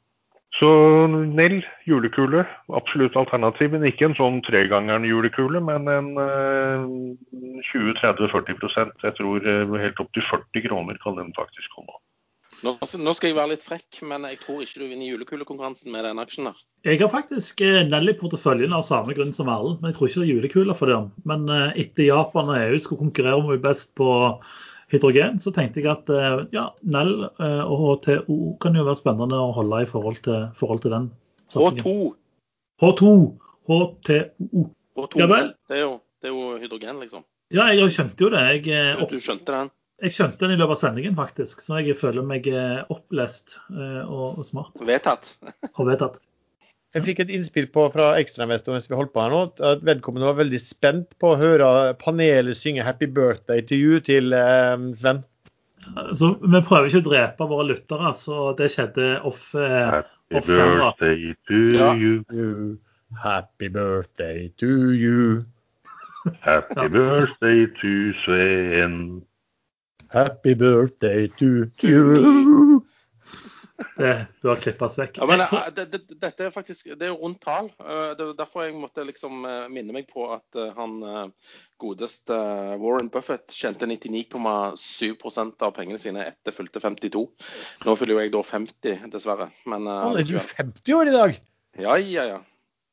Så 0.55 0.69
Nell, 1.11 1.65
julekule, 1.85 2.45
absolutt 2.71 3.17
alternativ, 3.19 3.73
men 3.73 3.87
ikke 3.89 4.07
en 4.07 4.15
sånn 4.15 4.37
tregangeren 4.47 5.07
julekule, 5.09 5.59
men 5.59 5.89
en 5.91 6.13
eh, 6.23 6.85
20-30-40% 7.73 9.03
Jeg 9.03 9.17
tror 9.19 9.49
eh, 9.51 9.75
helt 9.83 10.03
opp 10.05 10.13
til 10.15 10.23
40 10.31 10.69
kroner 10.69 11.01
kan 11.03 11.19
den 11.19 11.33
faktisk 11.35 11.75
komme. 11.75 11.99
Nå, 12.65 12.73
nå 12.81 13.13
skal 13.17 13.29
jeg 13.29 13.37
være 13.37 13.51
litt 13.53 13.65
frekk, 13.65 13.99
men 14.09 14.25
jeg 14.25 14.39
tror 14.41 14.63
ikke 14.65 14.81
du 14.81 14.87
vinner 14.89 15.09
julekulekonkurransen 15.11 15.93
med 15.93 16.07
den 16.07 16.21
aksjen 16.23 16.49
der. 16.49 16.61
Jeg 16.89 17.01
har 17.03 17.11
faktisk 17.13 17.61
eh, 17.65 17.83
Nell 17.89 18.09
i 18.09 18.15
porteføljen 18.17 18.73
av 18.77 18.87
samme 18.87 19.13
grunn 19.17 19.35
som 19.37 19.51
Erlend, 19.53 19.83
men 19.83 19.91
jeg 19.93 19.99
tror 19.99 20.09
ikke 20.09 20.23
det 20.23 20.27
er 20.29 20.33
julekuler 20.33 20.79
for 20.79 20.93
dem. 20.93 21.11
Men 21.29 21.45
eh, 21.53 21.75
etter 21.85 22.09
Japan 22.09 22.53
og 22.53 22.57
EU 22.61 22.79
skulle 22.81 23.03
konkurrere 23.03 23.37
om 23.41 23.51
å 23.51 23.53
bli 23.53 23.61
best 23.67 23.93
på 24.01 24.09
hydrogen, 24.95 25.41
så 25.45 25.53
tenkte 25.57 25.83
jeg 25.83 25.91
at 25.93 26.13
eh, 26.15 26.39
ja, 26.57 26.65
Nell 26.97 27.15
og 27.27 27.85
HTO 27.85 28.39
kan 28.65 28.81
jo 28.81 28.87
være 28.89 29.01
spennende 29.03 29.45
å 29.45 29.53
holde 29.57 29.85
i 29.85 29.91
forhold 29.91 30.23
til, 30.25 30.49
forhold 30.61 30.85
til 30.87 30.97
den. 30.97 31.13
satsingen. 31.53 31.85
H2. 31.85 32.11
H2. 32.85 33.15
HTO. 33.69 34.67
H2. 35.05 35.21
Ja 35.21 35.29
vel. 35.29 35.55
Det 35.69 35.81
er, 35.81 35.85
jo, 35.85 35.95
det 36.23 36.33
er 36.33 36.37
jo 36.37 36.51
hydrogen, 36.65 37.01
liksom. 37.05 37.29
Ja, 37.53 37.69
jeg 37.77 37.93
skjønte 37.93 38.25
jo 38.25 38.33
det. 38.33 38.45
Jeg, 38.65 39.01
Du, 39.05 39.11
du 39.13 39.21
skjønte 39.21 39.53
den? 39.53 39.75
Jeg 40.05 40.13
skjønte 40.15 40.45
den 40.45 40.55
i 40.55 40.61
løpet 40.61 40.77
av 40.77 40.81
sendingen, 40.83 41.17
faktisk. 41.19 41.63
Så 41.65 41.81
jeg 41.81 41.97
føler 41.99 42.25
meg 42.27 42.47
eh, 42.51 42.83
opplest 42.93 43.57
eh, 43.73 44.03
og, 44.05 44.39
og 44.39 44.47
smart 44.47 44.77
Vedtatt. 44.85 45.35
og 45.79 45.89
vedtatt. 45.89 46.21
Jeg 46.95 47.03
fikk 47.09 47.25
et 47.25 47.31
innspill 47.35 47.67
på 47.75 47.89
fra 47.91 48.13
ekstrainvestoren 48.21 48.77
mens 48.79 48.87
vi 48.87 48.95
holdt 48.95 49.11
på 49.17 49.23
her 49.25 49.33
nå, 49.35 49.41
at 49.67 49.81
vedkommende 49.83 50.29
var 50.29 50.37
veldig 50.39 50.61
spent 50.63 51.17
på 51.19 51.33
å 51.33 51.39
høre 51.41 51.71
panelet 51.99 52.55
synge 52.55 52.85
'Happy 52.87 53.09
birthday 53.11 53.65
to 53.67 53.75
you' 53.75 53.99
til 54.07 54.31
eh, 54.37 54.77
Sven. 54.95 55.25
Så 56.17 56.31
vi 56.41 56.61
prøver 56.65 56.87
ikke 56.89 57.03
å 57.03 57.09
drepe 57.11 57.49
våre 57.51 57.67
lyttere, 57.73 58.13
så 58.17 58.53
det 58.57 58.71
skjedde 58.73 59.09
off. 59.27 59.51
Eh, 59.59 59.91
Happy 59.91 60.39
Off 60.39 60.47
birthday 60.47 61.35
to 61.51 61.59
Ja. 61.75 61.91
you. 61.99 62.23
You, 62.33 62.79
happy 63.23 63.69
birthday 63.69 64.49
to 64.63 64.71
you. 64.95 65.45
Happy 66.41 66.75
Ja. 66.87 66.89
birthday 66.89 67.67
to 67.83 67.93
Sven. 68.25 69.23
Happy 70.15 70.55
birthday 70.55 71.29
to 71.39 71.67
you. 71.83 72.81
det, 73.99 74.27
du 74.43 74.49
har 74.49 74.61
klippet 74.63 74.85
oss 74.87 74.95
vekk. 74.99 75.19
Ja, 75.19 75.27
men 75.27 75.43
eh, 75.43 75.55
det, 75.75 75.87
det, 75.91 76.01
Dette 76.23 76.47
er 76.47 76.53
faktisk 76.55 76.93
det 76.95 77.09
er 77.09 77.17
rundt 77.19 77.41
tall. 77.43 77.73
Eh, 77.83 78.13
Det 78.15 78.23
er 78.23 78.31
derfor 78.39 78.63
jeg 78.63 78.77
måtte 78.79 79.03
liksom 79.09 79.43
eh, 79.49 79.67
minne 79.75 79.97
meg 79.97 80.07
på 80.13 80.29
at 80.37 80.61
han 80.77 81.03
godeste 81.83 82.39
Warren 82.79 83.11
Buffett 83.11 83.51
tjente 83.51 83.89
99,7% 83.91 85.67
av 85.67 85.75
pengene 85.75 85.99
sine 85.99 86.29
etter 86.31 86.55
fylte 86.55 86.83
52. 86.83 87.27
Nå 87.85 87.97
fyller 87.99 88.15
jo 88.15 88.23
jeg 88.23 88.35
da 88.37 88.47
50, 88.55 89.07
dessverre. 89.13 89.51
Men 89.67 89.91
Han 89.91 90.15
er 90.15 90.23
du 90.23 90.37
allikevel. 90.39 90.51
50 90.63 90.99
år 91.01 91.11
i 91.11 91.17
dag? 91.19 91.39
Ja, 91.75 91.99
ja, 91.99 92.29
ja. 92.37 92.43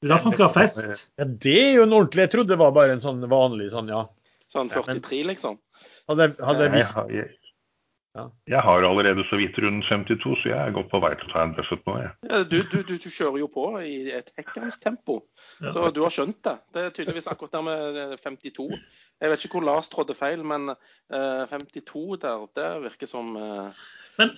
Det 0.01 0.09
er 0.09 0.15
derfor 0.15 0.31
han 0.31 0.33
skal 0.39 0.49
ha 0.49 0.53
fest. 0.57 1.11
Ja, 1.21 1.29
det 1.29 1.59
er 1.61 1.75
jo 1.77 1.83
en 1.85 1.93
ordentlig 1.93 2.23
Jeg 2.25 2.33
trodde 2.33 2.55
det 2.55 2.61
var 2.63 2.73
bare 2.73 2.95
en 2.97 3.03
sånn 3.03 3.21
vanlig 3.29 3.69
sånn, 3.69 3.91
ja. 3.93 4.07
Sånn 4.49 4.71
43, 4.73 5.21
liksom. 5.29 5.61
Hadde, 6.11 6.27
jeg- 6.29 6.45
hadde 6.45 6.65
jeg 6.65 6.71
Jeg, 6.71 6.77
visst 6.81 6.93
har- 6.99 7.09
jeg, 7.15 7.29
Ja. 8.13 8.25
jeg 8.51 8.59
har 8.59 8.83
allerede 8.83 9.23
så 9.29 9.37
vidt 9.39 9.55
rundt 9.63 9.85
52, 9.87 10.35
så 10.43 10.49
jeg 10.49 10.57
er 10.67 10.71
godt 10.75 10.89
på 10.91 10.99
vei 10.99 11.13
til 11.15 11.29
å 11.29 11.31
ta 11.31 11.43
en 11.45 11.53
Buffett 11.55 11.85
nå. 11.87 11.93
Jeg. 12.01 12.09
Ja, 12.29 12.39
Du, 12.43 12.57
du, 12.71 12.81
du, 12.83 12.95
du 12.99 13.07
kjører 13.09 13.37
jo 13.39 13.47
på 13.47 13.63
i 13.79 14.11
et 14.11 14.31
hekkans 14.37 14.81
tempo, 14.83 15.21
Ja. 15.63 15.71
så 15.71 15.93
du 15.95 16.01
har 16.03 16.11
skjønt 16.11 16.41
det. 16.43 16.57
Det 16.75 16.81
er 16.83 16.89
tydeligvis 16.97 17.29
akkurat 17.31 17.51
der 17.55 17.61
med 17.63 17.95
eh, 18.11 18.17
52. 18.19 18.67
Jeg 19.21 19.29
vet 19.31 19.45
ikke 19.45 19.55
hvor 19.61 19.63
Lars 19.69 19.87
trådde 19.87 20.15
feil, 20.19 20.43
men 20.43 20.73
uh, 20.75 21.45
52 21.47 22.17
der, 22.19 22.43
det 22.59 22.67
virker 22.83 23.07
som 23.07 23.31
uh... 23.39 23.71
Men 24.19 24.33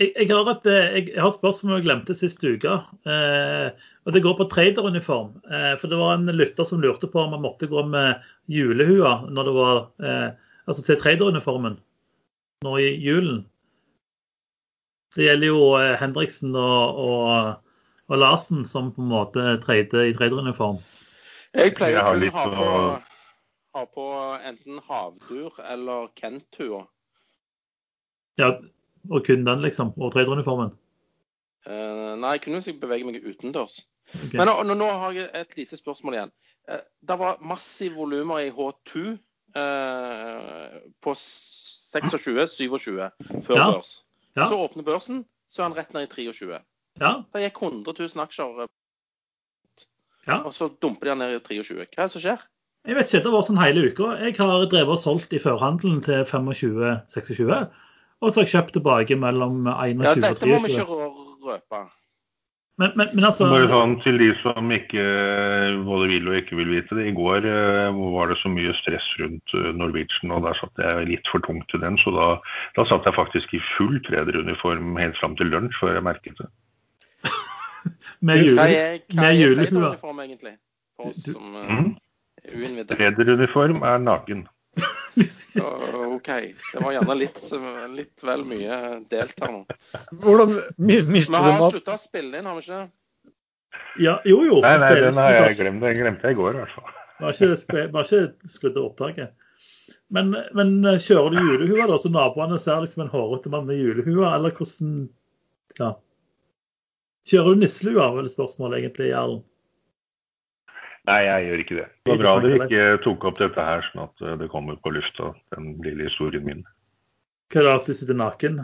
jeg, 0.00 0.14
jeg, 0.16 0.28
har 0.32 0.48
et, 0.54 0.66
eh, 0.72 0.94
jeg, 0.96 1.08
jeg 1.12 1.20
har 1.20 1.28
et 1.28 1.36
spørsmål 1.36 1.76
jeg 1.82 1.84
glemte 1.90 2.14
sist 2.16 2.40
uke. 2.42 2.78
Eh, 3.04 3.70
og 4.06 4.12
Det 4.16 4.22
går 4.24 4.38
på 4.40 4.48
traderuniform. 4.50 5.34
Eh, 5.52 5.76
for 5.76 5.92
det 5.92 5.98
var 6.00 6.14
en 6.16 6.32
lytter 6.32 6.64
som 6.64 6.80
lurte 6.80 7.06
på 7.12 7.20
om 7.20 7.30
man 7.36 7.44
måtte 7.44 7.68
gå 7.68 7.84
med 7.86 8.22
julehua 8.48 9.28
når 9.28 9.44
det 9.44 9.54
var 9.54 9.76
eh, 10.00 10.30
Altså 10.68 10.82
se 10.86 10.96
traderuniformen 11.00 11.80
nå 12.62 12.76
i 12.78 12.90
julen. 13.02 13.42
Det 15.16 15.26
gjelder 15.26 15.46
jo 15.50 15.62
Hendriksen 15.76 15.96
Henriksen 16.00 16.54
og, 16.56 16.98
og, 17.02 17.54
og 18.08 18.18
Larsen 18.18 18.64
som 18.68 18.92
på 18.94 19.02
en 19.02 19.10
måte 19.10 19.56
trade 19.64 20.06
i 20.08 20.14
traderuniform. 20.16 20.78
Jeg 21.52 21.74
pleier 21.76 21.98
Jeg 21.98 22.04
har 22.06 22.14
kun 22.14 22.30
ha 22.32 22.44
på, 22.54 22.68
å- 22.68 23.00
ha 23.76 23.84
på 23.84 24.06
enten 24.48 24.78
havdur 24.86 25.58
eller 25.64 26.08
Kent-hua. 26.16 26.86
Ja, 28.40 28.54
og 29.10 29.26
kun 29.26 29.44
den, 29.44 29.60
liksom. 29.60 29.92
Og 29.98 30.12
traderuniformen. 30.14 30.72
Uh, 31.66 32.14
nei, 32.18 32.38
kun 32.42 32.56
hvis 32.56 32.70
jeg 32.70 32.80
beveger 32.80 33.06
meg 33.06 33.20
utendørs. 33.26 33.82
Okay. 34.14 34.38
Men 34.38 34.48
nå, 34.48 34.74
nå 34.74 34.88
har 34.88 35.12
jeg 35.16 35.28
et 35.34 35.56
lite 35.56 35.76
spørsmål 35.78 36.16
igjen. 36.16 36.32
Uh, 36.70 36.80
det 37.08 37.18
var 37.20 37.42
massive 37.44 37.94
volumer 38.00 38.46
i 38.46 38.50
H2 38.50 39.04
eh, 39.04 39.18
på 41.02 41.14
26-27 41.14 43.10
før 43.44 43.56
Ja. 43.56 43.66
børs. 43.72 44.02
Ja. 44.36 44.46
Så 44.48 44.56
åpner 44.64 44.82
børsen, 44.86 45.24
så 45.50 45.62
er 45.62 45.68
han 45.68 45.76
rett 45.76 45.92
ned 45.94 46.02
i 46.08 46.12
23. 46.32 46.58
Ja, 47.00 47.12
Det 47.32 47.42
gikk 47.42 47.62
100 47.62 47.92
000 47.98 48.22
aksjer, 48.24 48.62
eh, 48.62 48.68
ja. 50.26 50.38
og 50.44 50.52
så 50.52 50.68
dumper 50.80 51.04
de 51.04 51.08
han 51.10 51.18
ned 51.18 51.34
i 51.36 51.38
23. 51.40 51.76
Hva 51.76 51.98
er 51.98 52.02
det 52.08 52.10
som 52.10 52.20
skjer? 52.24 52.38
Jeg 52.86 52.96
vet 52.96 53.12
ikke, 53.14 53.22
det 53.24 53.32
var 53.32 53.42
sånn 53.46 53.60
hele 53.62 53.84
uka. 53.92 54.16
Jeg 54.24 54.34
har 54.36 54.64
drevet 54.66 54.88
og 54.88 54.98
solgt 54.98 55.32
i 55.32 55.38
førhandelen 55.38 56.00
til 56.02 56.24
25-26. 56.24 57.70
Og 58.22 58.30
så 58.32 58.40
har 58.40 58.46
jeg 58.46 58.52
kjøpt 58.54 58.72
tilbake 58.74 59.16
mellom 59.18 59.66
21 59.66 60.02
Ja, 60.02 60.10
og 60.10 60.22
dette 60.22 60.46
må 60.46 60.58
vi 60.62 60.72
ikke 60.72 60.86
rø- 60.86 61.38
røpe. 61.46 61.82
Men, 62.82 62.90
men, 62.98 63.10
men 63.14 63.26
altså 63.28 63.46
Bare 63.46 63.68
sånn 63.70 63.92
til 64.02 64.16
de 64.18 64.30
som 64.40 64.70
ikke 64.74 65.02
både 65.86 66.08
vil 66.10 66.24
og 66.30 66.38
ikke 66.40 66.56
vil 66.58 66.72
vite 66.72 66.96
det. 66.98 67.04
I 67.12 67.14
går 67.14 67.46
eh, 67.46 68.00
var 68.16 68.32
det 68.32 68.38
så 68.40 68.50
mye 68.50 68.72
stress 68.80 69.06
rundt 69.20 69.54
eh, 69.54 69.68
Norwegian, 69.78 70.32
og 70.34 70.48
der 70.48 70.58
satt 70.58 70.82
jeg 70.82 71.06
litt 71.12 71.30
for 71.30 71.44
tungt 71.46 71.68
til 71.70 71.82
den. 71.84 71.98
Så 72.02 72.10
da, 72.16 72.26
da 72.74 72.86
satt 72.90 73.06
jeg 73.06 73.14
faktisk 73.14 73.54
i 73.54 73.62
full 73.76 74.00
trederuniform 74.08 74.96
helt 74.98 75.20
fram 75.20 75.38
til 75.38 75.52
lunsj 75.54 75.78
før 75.78 75.94
jeg 76.00 76.06
merket 76.08 76.42
det. 76.42 76.48
med 78.26 78.42
Hva 78.42 78.48
jule, 78.48 78.66
er, 78.66 78.98
hva 79.14 79.30
er 79.30 79.54
trederuniform, 79.60 80.24
egentlig? 80.26 80.56
For 80.98 81.12
oss 81.12 81.22
som 81.28 81.54
uh, 81.54 81.62
Mhm. 81.68 81.92
er 82.42 82.58
uinnvidde. 82.58 82.98
Trederuniform 82.98 83.86
er 83.86 84.02
naken. 84.02 84.42
Så 85.52 85.66
OK. 86.16 86.28
Det 86.72 86.80
var 86.80 86.94
gjerne 86.94 87.16
litt, 87.18 87.38
litt 87.92 88.24
vel 88.24 88.44
mye 88.48 88.76
delt 89.12 89.40
her 89.44 89.52
nå. 89.52 89.62
Hvordan 90.22 90.54
mi- 90.78 91.00
Vi 91.02 91.12
mister 91.18 91.36
du 91.44 91.50
har 91.52 91.70
slutta 91.74 91.96
å 91.98 92.00
spille 92.00 92.38
inn, 92.40 92.48
har 92.48 92.56
vi 92.56 92.64
ikke? 92.64 92.82
Ja, 94.00 94.14
jo, 94.24 94.38
jo. 94.48 94.60
Nei, 94.64 94.76
nei, 94.80 94.94
den 95.04 95.18
har 95.20 95.34
jeg 95.36 95.58
glemt. 95.58 95.80
Den 95.84 95.98
glemte 96.00 96.28
jeg 96.30 96.36
i 96.36 96.40
går, 96.40 96.56
i 96.56 96.62
hvert 96.62 96.76
fall. 96.78 96.94
Var 97.22 97.36
ikke, 97.36 97.82
var 97.92 98.08
ikke 98.08 98.50
skrudd 98.54 98.76
av 98.80 98.86
opptaket. 98.90 99.34
Men, 100.12 100.32
men 100.56 100.72
eh, 100.88 100.98
kjører 101.00 101.32
du 101.36 101.38
julehua, 101.40 101.86
da, 101.88 101.98
så 102.00 102.10
naboene 102.12 102.58
ser 102.60 102.80
liksom 102.84 103.04
en 103.06 103.12
hårete 103.12 103.52
mann 103.52 103.68
med 103.68 103.80
julehua, 103.80 104.34
eller 104.36 104.52
hvordan 104.56 104.96
Ja. 105.80 105.92
Kjører 107.28 107.54
du 107.54 107.60
nisselua, 107.62 108.08
er 108.10 108.16
vel 108.18 108.28
spørsmålet 108.32 108.80
egentlig, 108.82 109.12
Erlend. 109.14 109.44
Nei, 111.08 111.18
jeg 111.26 111.46
gjør 111.48 111.62
ikke 111.64 111.76
det. 111.80 111.86
Det 112.06 112.12
var 112.12 112.20
bra 112.20 112.32
at 112.36 112.44
dere 112.46 112.66
ikke 112.68 113.02
tok 113.02 113.24
opp 113.30 113.38
dette 113.42 113.64
her, 113.66 113.80
sånn 113.90 114.04
at 114.04 114.22
eh, 114.22 114.36
det 114.38 114.50
kommer 114.52 114.76
på 114.84 114.92
lufta, 114.94 115.32
den 115.56 115.72
lille 115.82 116.06
historien 116.06 116.44
min. 116.46 116.60
Hva 117.52 117.60
er 117.60 117.66
det 117.68 117.72
at 117.80 117.88
du 117.90 117.94
sitter 117.98 118.18
naken? 118.20 118.60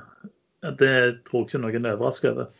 Det 0.78 0.93
tror 1.26 1.47
ikke 1.49 1.61
noen 1.62 1.86
er 1.86 1.97
overrasket 1.99 2.30
over. 2.36 2.53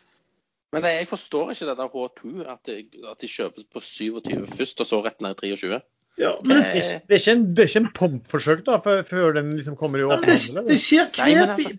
Men 0.75 0.83
jeg 0.85 1.07
forstår 1.09 1.53
ikke 1.55 1.65
det 1.71 1.77
der 1.79 1.93
H2, 1.95 2.33
at 2.51 2.59
de, 2.69 2.75
at 3.09 3.23
de 3.23 3.27
kjøpes 3.31 3.65
på 3.73 3.81
27 3.81 4.43
først, 4.59 4.83
og 4.83 4.89
så 4.91 4.99
rett 5.07 5.23
ned 5.23 5.39
i 5.47 5.55
23. 5.55 5.79
Ja, 6.19 6.33
Men 6.43 6.57
det 6.59 6.65
er 6.67 6.75
ikke- 6.81 6.99
det 7.07 7.15
er 7.15 7.19
ikke 7.23 7.31
en, 7.31 7.43
det 7.55 7.63
er 7.63 7.67
ikke 7.71 7.79
en 7.85 7.91
pompforsøk 7.95 8.65
da, 8.67 8.77
før, 8.83 9.01
før 9.07 9.31
den 9.39 9.55
liksom 9.55 9.77
kommer 9.79 9.99
i 9.99 10.01
Ja, 10.03 10.17
åpen 10.17 10.27
det, 10.27 10.35
handel? 10.49 10.67
det 10.67 10.79
skjer 10.83 11.07
hver, 11.15 11.55
altså- 11.55 11.77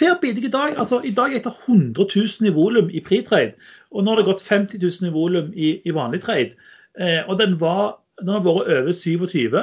hver 0.00 0.18
bidige 0.22 0.48
dag. 0.50 0.78
Altså, 0.78 1.02
I 1.04 1.10
dag 1.12 1.34
er 1.36 1.42
det 1.44 1.52
100 1.68 2.08
000 2.16 2.48
i 2.48 2.54
volum 2.56 2.88
i 2.90 3.00
pre-trade, 3.04 3.52
og 3.92 4.04
nå 4.04 4.10
har 4.10 4.16
det 4.16 4.24
gått 4.32 4.48
50 4.48 4.80
000 4.80 5.10
i 5.10 5.12
volum 5.12 5.52
i, 5.54 5.82
i 5.84 5.90
vanlig 5.92 6.22
trade. 6.24 6.56
Eh, 7.00 7.22
og 7.28 7.38
den, 7.38 7.56
var, 7.60 7.98
den 8.20 8.34
har 8.34 8.42
vært 8.44 8.68
over 8.68 8.92
27. 8.92 9.56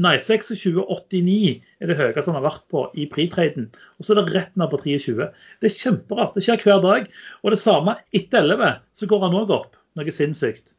Nei, 0.00 0.14
26,89 0.16 1.60
er 1.80 1.90
det 1.90 1.96
høyeste 1.98 2.30
den 2.30 2.38
har 2.38 2.46
vært 2.46 2.62
på 2.72 2.86
i 2.96 3.04
pre-traden. 3.12 3.66
Og 3.98 4.06
så 4.06 4.14
er 4.14 4.22
det 4.22 4.32
rett 4.34 4.54
ned 4.56 4.70
på 4.72 4.78
23. 4.80 5.26
Det 5.60 5.68
er 5.68 5.74
kjemperart. 5.82 6.32
Det 6.38 6.44
skjer 6.46 6.62
hver 6.64 6.80
dag. 6.84 7.10
Og 7.44 7.52
det 7.52 7.58
samme 7.60 7.98
etter 8.16 8.40
11, 8.46 8.70
så 8.96 9.06
går 9.10 9.26
han 9.26 9.36
òg 9.42 9.52
opp. 9.58 9.76
Noe 9.98 10.14
sinnssykt. 10.14 10.72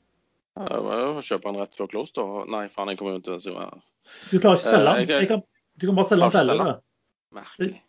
Ja, 0.58 0.66
Det 0.72 0.82
var 0.84 1.00
jo 1.04 1.12
å 1.20 1.22
kjøpe 1.24 1.52
den 1.52 1.62
rett 1.62 1.78
før 1.78 1.88
close, 1.94 2.12
da. 2.18 2.26
Nei, 2.50 2.64
faen, 2.74 2.90
jeg 2.92 2.98
kommer 3.00 3.20
jo 3.20 3.22
til 3.28 3.36
å 3.38 3.42
si 3.44 3.54
hva 3.54 3.68
Du 4.32 4.40
klarer 4.40 4.58
ikke 4.58 4.66
å 4.68 4.74
selge 4.74 4.88
han. 4.90 4.98
den. 4.98 5.08
jeg- 5.08 5.22
Jeg 5.22 5.28
kan, 5.30 5.44
du 5.78 5.86
kan 5.88 5.96
bare 5.96 6.10
selge 6.10 6.32
den 6.32 6.32
til 6.32 6.50
11. 6.58 6.82
merkelig. 7.38 7.82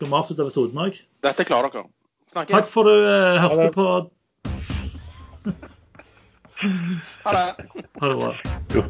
Du 0.00 0.06
må 0.06 0.18
avslutte 0.18 0.42
episoden 0.44 0.82
òg. 0.88 0.98
Dette 1.22 1.44
klarer 1.46 1.70
dere. 1.70 1.84
Takk 2.32 2.48
Snakkes. 2.48 2.72
for 2.72 2.84
du 2.84 2.94
eh, 3.06 3.38
hørte 3.38 3.72
på 3.74 4.10
Ha 6.60 7.32
det. 7.32 7.68
Ha 8.00 8.08
det 8.08 8.16
bra. 8.16 8.34
Jo. 8.74 8.84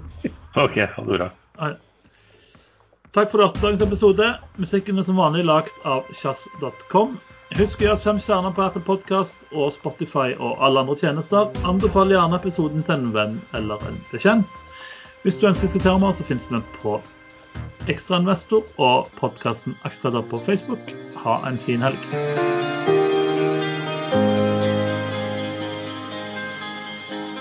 OK, 0.56 0.76
ha 0.96 1.04
det 1.06 1.18
bra. 1.18 1.30
Takk 3.14 3.32
for 3.32 3.42
dagens 3.62 3.82
episode. 3.82 4.26
Musikken 4.62 4.98
er 4.98 5.06
som 5.06 5.18
vanlig 5.18 5.44
lagd 5.48 5.74
av 5.88 6.06
chas.com. 6.14 7.16
Husk 7.58 7.80
å 7.82 7.88
gjøre 7.88 7.98
fem 7.98 8.18
stjerner 8.22 8.54
på 8.54 8.62
Apple 8.62 8.82
Podcast 8.86 9.42
og 9.50 9.72
Spotify 9.74 10.36
og 10.38 10.62
alle 10.62 10.84
andre 10.84 10.94
tjenester. 11.00 11.50
Anbefal 11.66 12.14
gjerne 12.14 12.38
episoden 12.38 12.86
til 12.86 13.00
en 13.00 13.10
venn 13.16 13.40
eller 13.58 13.82
en 13.88 13.98
bekjent. 14.12 14.68
Hvis 15.24 15.40
du 15.40 15.48
ønsker 15.50 15.66
å 15.66 15.68
diskutere 15.68 15.98
mer, 15.98 16.14
så 16.14 16.26
finnes 16.28 16.46
vi 16.52 16.62
på 16.78 17.00
Ekstrainvestor 17.90 18.62
og 18.78 19.10
podkasten 19.18 19.74
Aksjetrader 19.82 20.30
på 20.30 20.38
Facebook. 20.46 20.94
Ha 21.26 21.40
en 21.50 21.58
fin 21.66 21.82
helg. 21.82 22.59